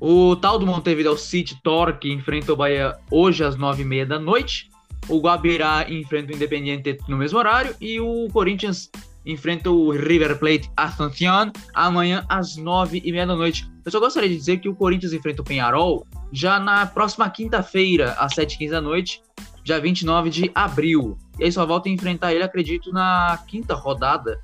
O 0.00 0.36
tal 0.36 0.58
do 0.58 0.66
Montevideo 0.66 1.16
City 1.16 1.60
Torque 1.62 2.12
enfrenta 2.12 2.52
o 2.52 2.56
Bahia 2.56 2.96
hoje 3.10 3.42
às 3.42 3.56
9h30 3.56 4.04
da 4.06 4.18
noite. 4.18 4.70
O 5.08 5.20
Guabirá 5.20 5.90
enfrenta 5.90 6.32
o 6.32 6.36
Independiente 6.36 6.98
no 7.08 7.16
mesmo 7.16 7.38
horário. 7.38 7.74
E 7.80 7.98
o 7.98 8.28
Corinthians 8.32 8.90
enfrenta 9.24 9.70
o 9.70 9.90
River 9.90 10.38
Plate 10.38 10.70
Asunción 10.76 11.52
amanhã 11.74 12.24
às 12.28 12.56
9h30 12.56 13.26
da 13.26 13.36
noite. 13.36 13.70
Eu 13.84 13.90
só 13.90 13.98
gostaria 13.98 14.28
de 14.28 14.36
dizer 14.36 14.58
que 14.58 14.68
o 14.68 14.74
Corinthians 14.74 15.12
enfrenta 15.12 15.42
o 15.42 15.44
Penharol 15.44 16.06
já 16.30 16.60
na 16.60 16.86
próxima 16.86 17.28
quinta-feira, 17.30 18.12
às 18.18 18.34
7h15 18.34 18.70
da 18.70 18.80
noite, 18.80 19.22
dia 19.68 19.78
29 19.78 20.30
de 20.30 20.50
abril. 20.54 21.18
E 21.38 21.44
aí 21.44 21.52
só 21.52 21.66
volta 21.66 21.90
a 21.90 21.92
enfrentar 21.92 22.32
ele, 22.32 22.42
acredito, 22.42 22.90
na 22.90 23.38
quinta 23.46 23.74
rodada. 23.74 24.40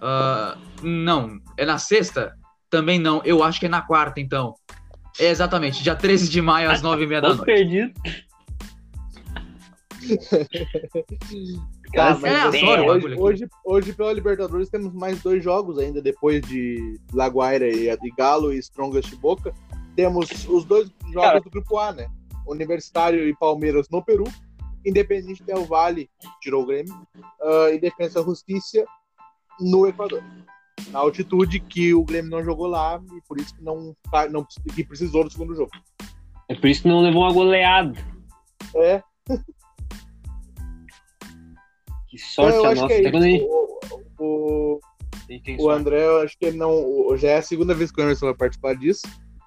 Ah, 0.00 0.56
não, 0.82 1.38
é 1.56 1.66
na 1.66 1.78
sexta? 1.78 2.34
Também 2.70 2.98
não, 2.98 3.22
eu 3.24 3.42
acho 3.42 3.60
que 3.60 3.66
é 3.66 3.68
na 3.68 3.82
quarta, 3.82 4.18
então. 4.18 4.54
É 5.18 5.26
exatamente, 5.26 5.82
dia 5.82 5.94
13 5.94 6.28
de 6.28 6.40
maio, 6.42 6.70
às 6.70 6.82
9h30 6.82 7.20
da 7.20 7.28
Todo 7.28 7.36
noite. 7.38 7.44
perdido. 7.46 7.92
Cara, 11.92 12.18
é 12.22 12.40
aleatório 12.40 12.84
o 12.84 12.90
hoje, 12.90 13.16
hoje, 13.16 13.48
hoje, 13.64 13.92
pela 13.92 14.12
Libertadores, 14.12 14.68
temos 14.68 14.92
mais 14.92 15.22
dois 15.22 15.42
jogos 15.42 15.78
ainda, 15.78 16.00
depois 16.02 16.42
de 16.42 16.98
Laguaira 17.12 17.68
e, 17.68 17.88
e 17.88 18.10
Galo 18.16 18.52
e 18.52 18.58
Strongest 18.58 19.14
Boca. 19.16 19.52
Temos 19.94 20.28
os 20.48 20.64
dois 20.64 20.90
jogos 21.12 21.22
Cara. 21.22 21.40
do 21.40 21.50
Grupo 21.50 21.78
A, 21.78 21.92
né? 21.92 22.08
Universitário 22.46 23.26
e 23.26 23.34
Palmeiras 23.34 23.88
no 23.90 24.02
Peru. 24.02 24.24
Independente 24.86 25.42
Del 25.42 25.64
Vale, 25.64 26.08
tirou 26.40 26.62
o 26.62 26.66
Grêmio. 26.66 26.94
ah, 27.42 27.70
e 27.72 27.78
Defensa 27.78 28.22
Justiça 28.22 28.84
no 29.60 29.86
Equador. 29.86 30.22
Na 30.90 30.98
altitude 31.00 31.58
que 31.60 31.92
o 31.94 32.04
Grêmio 32.04 32.30
não 32.30 32.44
jogou 32.44 32.66
lá 32.66 33.02
e 33.16 33.20
por 33.26 33.38
isso 33.40 33.54
que 33.54 33.62
não, 33.62 33.96
não 34.30 34.46
que 34.74 34.84
precisou 34.84 35.24
do 35.24 35.30
segundo 35.30 35.54
jogo. 35.54 35.70
É 36.48 36.54
por 36.54 36.68
isso 36.68 36.82
que 36.82 36.88
não 36.88 37.00
levou 37.00 37.22
uma 37.22 37.32
goleada. 37.32 37.94
É, 38.76 39.02
Que 42.08 42.18
sorte 42.18 42.56
eu 42.56 42.64
a 42.66 42.74
nossa. 42.74 42.94
é 42.94 43.00
Até 43.00 43.10
quando 43.10 43.24
a 43.24 43.28
isso. 43.28 43.38
gente, 43.38 43.50
O- 44.20 44.80
o, 45.58 45.64
O. 45.66 45.70
André, 45.70 46.04
eu 46.06 46.20
acho 46.22 46.38
que 46.38 46.46
ele 46.46 46.56
não. 46.56 47.16
Já 47.16 47.28
é 47.30 47.36
a 47.38 47.42
segunda 47.42 47.74
vez 47.74 47.90
que 47.90 48.00
o 48.00 48.04
Emerson 48.04 48.26
vai 48.26 48.34
participar 48.34 48.74
disso. 48.76 49.02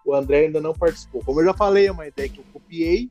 O 0.05 0.13
André 0.13 0.45
ainda 0.45 0.59
não 0.59 0.73
participou. 0.73 1.23
Como 1.23 1.39
eu 1.41 1.45
já 1.45 1.53
falei, 1.53 1.87
é 1.87 1.91
uma 1.91 2.07
ideia 2.07 2.27
que 2.29 2.39
eu 2.39 2.43
copiei. 2.51 3.09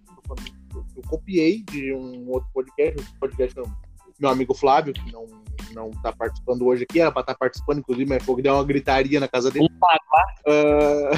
Eu 0.97 1.03
copiei 1.09 1.63
de 1.63 1.93
um 1.93 2.29
outro 2.31 2.49
podcast, 2.53 3.01
um 3.01 3.19
podcast 3.19 3.55
do 3.55 3.71
meu 4.19 4.31
amigo 4.31 4.55
Flávio, 4.55 4.93
que 4.93 5.13
não, 5.13 5.27
não 5.73 5.91
tá 6.03 6.13
participando 6.13 6.67
hoje 6.67 6.85
aqui, 6.85 7.01
era 7.01 7.13
pra 7.13 7.21
estar 7.21 7.35
participando, 7.37 7.79
inclusive, 7.79 8.09
mas 8.09 8.23
foi 8.23 8.37
que 8.37 8.43
deu 8.43 8.55
uma 8.55 8.65
gritaria 8.65 9.21
na 9.21 9.29
casa 9.29 9.51
dele. 9.51 9.69
Um. 9.71 9.79
Ah, 9.85 11.11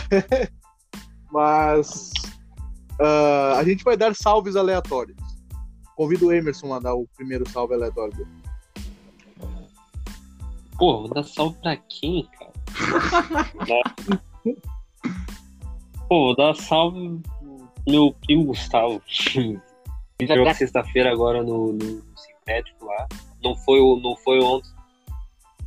mas 1.33 2.13
ah, 3.01 3.55
a 3.59 3.65
gente 3.65 3.83
vai 3.83 3.97
dar 3.97 4.15
salves 4.15 4.57
aleatórios. 4.57 5.17
Convido 5.97 6.27
o 6.27 6.33
Emerson 6.33 6.75
a 6.75 6.79
dar 6.79 6.95
o 6.95 7.07
primeiro 7.17 7.49
salve 7.49 7.75
aleatório 7.75 8.15
dele. 8.15 8.31
Pô, 10.79 11.01
vou 11.01 11.09
dar 11.09 11.25
salve 11.25 11.59
pra 11.61 11.77
quem, 11.77 12.29
cara? 12.39 12.53
Pô, 16.09 16.27
vou 16.27 16.37
dar 16.37 16.55
salve 16.55 17.21
meu 17.89 18.15
primo 18.27 18.45
Gustavo. 18.45 19.03
Ele 19.37 20.27
vai 20.27 20.37
jogar 20.37 20.55
sexta-feira 20.55 21.11
agora 21.11 21.43
no, 21.43 21.73
no 21.73 22.03
sintético 22.17 22.85
lá. 22.85 23.09
Não 23.43 23.57
foi, 23.57 23.81
o- 23.81 23.97
não 24.01 24.17
foi 24.17 24.41
ontem. 24.43 24.71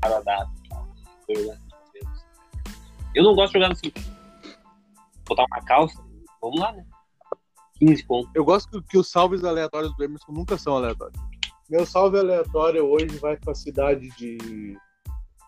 Cara 0.01 0.22
dado. 0.22 0.51
No 0.70 0.95
sintético. 0.95 1.64
Eu 3.16 3.24
não 3.24 3.36
gosto 3.36 3.53
de 3.53 3.59
jogar 3.59 3.70
no 3.70 3.76
sintético. 3.76 4.14
Botar 5.28 5.45
uma 5.45 5.61
calça, 5.64 6.03
vamos 6.41 6.59
lá, 6.59 6.72
né? 6.74 6.86
15 7.80 8.05
pontos. 8.05 8.32
Eu 8.36 8.45
gosto 8.45 8.70
que, 8.82 8.88
que 8.89 8.97
os 8.97 9.09
salves 9.09 9.43
aleatórios 9.43 9.95
do 9.95 10.03
Emerson 10.03 10.32
nunca 10.32 10.57
são 10.57 10.76
aleatórios. 10.76 11.20
Meu 11.70 11.86
salve 11.86 12.20
aleatório 12.20 12.86
hoje 12.86 13.18
vai 13.20 13.38
para 13.38 13.53
a 13.53 13.55
cidade 13.55 14.09
de 14.18 14.78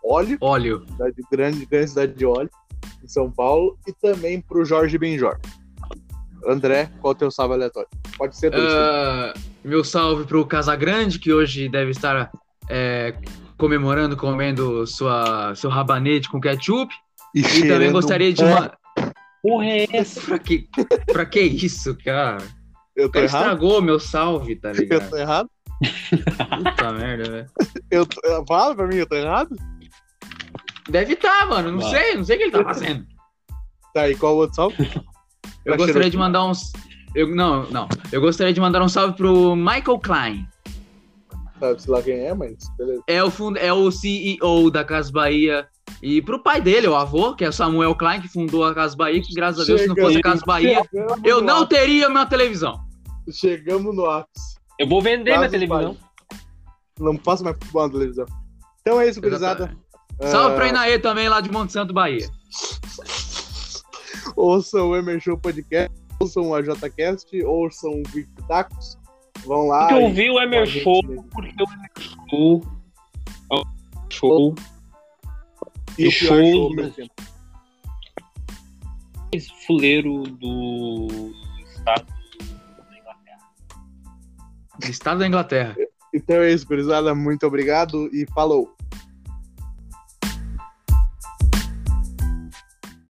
Óleo, 0.03 0.37
Óleo. 0.41 0.85
cidade 0.89 1.15
grande, 1.31 1.65
grande 1.65 1.89
cidade 1.89 2.13
de 2.13 2.25
Óleo, 2.25 2.49
em 3.03 3.07
São 3.07 3.29
Paulo, 3.31 3.77
e 3.85 3.93
também 3.93 4.39
para 4.41 4.57
o 4.57 4.65
Jorge 4.65 4.97
Benjor. 4.97 5.39
André, 6.47 6.89
qual 7.01 7.11
é 7.11 7.15
o 7.15 7.17
teu 7.17 7.31
salve 7.31 7.53
aleatório? 7.55 7.89
Pode 8.17 8.35
ser 8.37 8.49
dois. 8.51 8.71
Ah, 8.73 9.33
meu 9.63 9.83
salve 9.83 10.25
pro 10.25 10.45
Casagrande, 10.45 11.19
que 11.19 11.31
hoje 11.33 11.67
deve 11.69 11.91
estar 11.91 12.31
é, 12.69 13.15
comemorando, 13.57 14.15
comendo 14.17 14.85
sua, 14.87 15.53
seu 15.55 15.69
rabanete 15.69 16.29
com 16.29 16.39
ketchup. 16.39 16.93
E 17.33 17.41
também 17.41 17.61
cheirando 17.61 17.91
gostaria 17.91 18.31
de 18.33 18.43
um 18.43 18.47
uma. 18.47 18.77
Porra, 19.41 19.65
é 19.65 19.87
essa? 19.97 20.21
Pra 20.25 20.39
que, 20.39 20.67
pra 21.11 21.25
que 21.25 21.41
isso, 21.41 21.95
cara? 22.03 22.37
Eu 22.95 23.05
O 23.05 23.07
tô 23.09 23.13
cara 23.13 23.25
errado? 23.25 23.41
estragou 23.43 23.81
meu 23.81 23.99
salve, 23.99 24.55
tá 24.55 24.69
Eu 24.73 24.75
ligado? 24.75 25.09
tô 25.09 25.17
errado? 25.17 25.49
Puta 26.63 26.91
merda, 26.93 27.29
velho. 27.29 27.47
Eu 27.91 28.05
tô... 28.05 28.21
Fala 28.47 28.73
pra 28.75 28.87
mim, 28.87 28.95
eu 28.95 29.05
tô 29.07 29.15
errado? 29.15 29.53
Deve 30.89 31.13
estar, 31.13 31.45
mano. 31.47 31.71
Não 31.73 31.85
Ah. 31.85 31.89
sei, 31.89 32.15
não 32.15 32.23
sei 32.23 32.35
o 32.35 32.39
que 32.39 32.43
ele 32.45 32.51
tá 32.51 32.63
fazendo. 32.63 33.05
Tá, 33.93 34.09
e 34.09 34.15
qual 34.15 34.35
o 34.35 34.37
outro 34.37 34.55
salve? 34.55 34.89
Eu 35.65 35.77
gostaria 35.77 36.09
de 36.09 36.17
mandar 36.17 36.45
uns. 36.45 36.71
Eu, 37.13 37.33
não, 37.33 37.69
não. 37.71 37.87
Eu 38.11 38.21
gostaria 38.21 38.53
de 38.53 38.59
mandar 38.59 38.81
um 38.81 38.89
salve 38.89 39.15
pro 39.15 39.55
Michael 39.55 39.99
Klein. 39.99 40.47
Sabe 41.59 41.81
se 41.81 41.89
lá 41.89 42.01
quem 42.01 42.19
é, 42.19 42.33
mas 42.33 42.55
beleza. 42.77 43.01
É 43.07 43.23
o, 43.23 43.31
fund... 43.31 43.57
é 43.57 43.71
o 43.71 43.89
CEO 43.89 44.69
da 44.69 44.83
Casa 44.83 45.11
Bahia. 45.11 45.67
E 46.01 46.21
pro 46.21 46.43
pai 46.43 46.59
dele, 46.61 46.87
o 46.87 46.95
avô, 46.95 47.33
que 47.33 47.45
é 47.45 47.49
o 47.49 47.53
Samuel 47.53 47.95
Klein, 47.95 48.19
que 48.21 48.27
fundou 48.27 48.65
a 48.65 48.75
Casa 48.75 48.95
Bahia, 48.95 49.21
que 49.21 49.33
graças 49.33 49.61
a 49.61 49.65
Deus, 49.65 49.81
se 49.81 49.87
não 49.87 49.95
fosse 49.95 50.17
a 50.17 50.21
Casa 50.21 50.43
Bahia, 50.45 50.83
Chegamos 50.91 51.21
eu 51.23 51.41
não 51.41 51.63
ápice. 51.63 51.79
teria 51.79 52.09
minha 52.09 52.25
televisão. 52.25 52.79
Chegamos 53.31 53.95
no 53.95 54.05
ápice. 54.05 54.55
Eu 54.77 54.87
vou 54.89 55.01
vender 55.01 55.23
minha 55.23 55.35
Casos 55.37 55.51
televisão. 55.51 55.77
Bahia. 55.79 55.97
Não 56.99 57.15
posso 57.15 57.43
mais 57.43 57.57
futebol 57.57 57.87
na 57.87 57.93
televisão. 57.93 58.25
Então 58.81 58.99
é 59.01 59.07
isso, 59.09 59.21
gurizada. 59.21 59.75
Salve 60.21 60.55
pra 60.55 60.65
Ah, 60.65 60.69
Inaê 60.69 60.99
também, 60.99 61.27
lá 61.29 61.39
de 61.41 61.49
Monte 61.51 61.71
Santo, 61.71 61.93
Bahia. 61.93 62.29
Ouçam 64.35 64.89
o 64.89 64.95
Emer 64.95 65.19
Show 65.21 65.37
Podcast, 65.37 65.91
ouçam 66.19 66.53
a 66.53 66.61
JCast, 66.61 67.43
ouçam 67.43 67.91
o 67.91 68.03
Victor 68.09 68.45
Tacos. 68.47 68.97
Vão 69.45 69.67
lá. 69.67 69.87
Porque 69.87 70.03
eu 70.03 70.09
vi 70.13 70.29
o 70.29 70.33
com 70.33 70.39
a 70.39 70.43
Emer 70.43 70.65
gente 70.65 70.83
Show, 70.83 71.01
mesmo. 71.05 71.23
porque 71.31 71.63
o 71.63 71.73
Emer 71.73 71.91
Show. 71.99 72.61
é 73.51 73.55
o 73.55 73.63
Show 74.09 74.55
E 75.97 76.11
show 76.11 76.27
show 76.37 76.75
do 76.75 76.91
tempo. 76.91 77.13
fuleiro 79.65 80.23
do 80.23 81.07
estado 81.65 82.05
da 82.89 82.97
Inglaterra. 82.97 83.39
Estado 84.89 85.19
da 85.19 85.27
Inglaterra. 85.27 85.75
Então 86.13 86.37
é 86.37 86.51
isso, 86.51 86.65
gurizada. 86.67 87.13
Muito 87.15 87.45
obrigado 87.45 88.07
e 88.13 88.25
falou. 88.33 88.74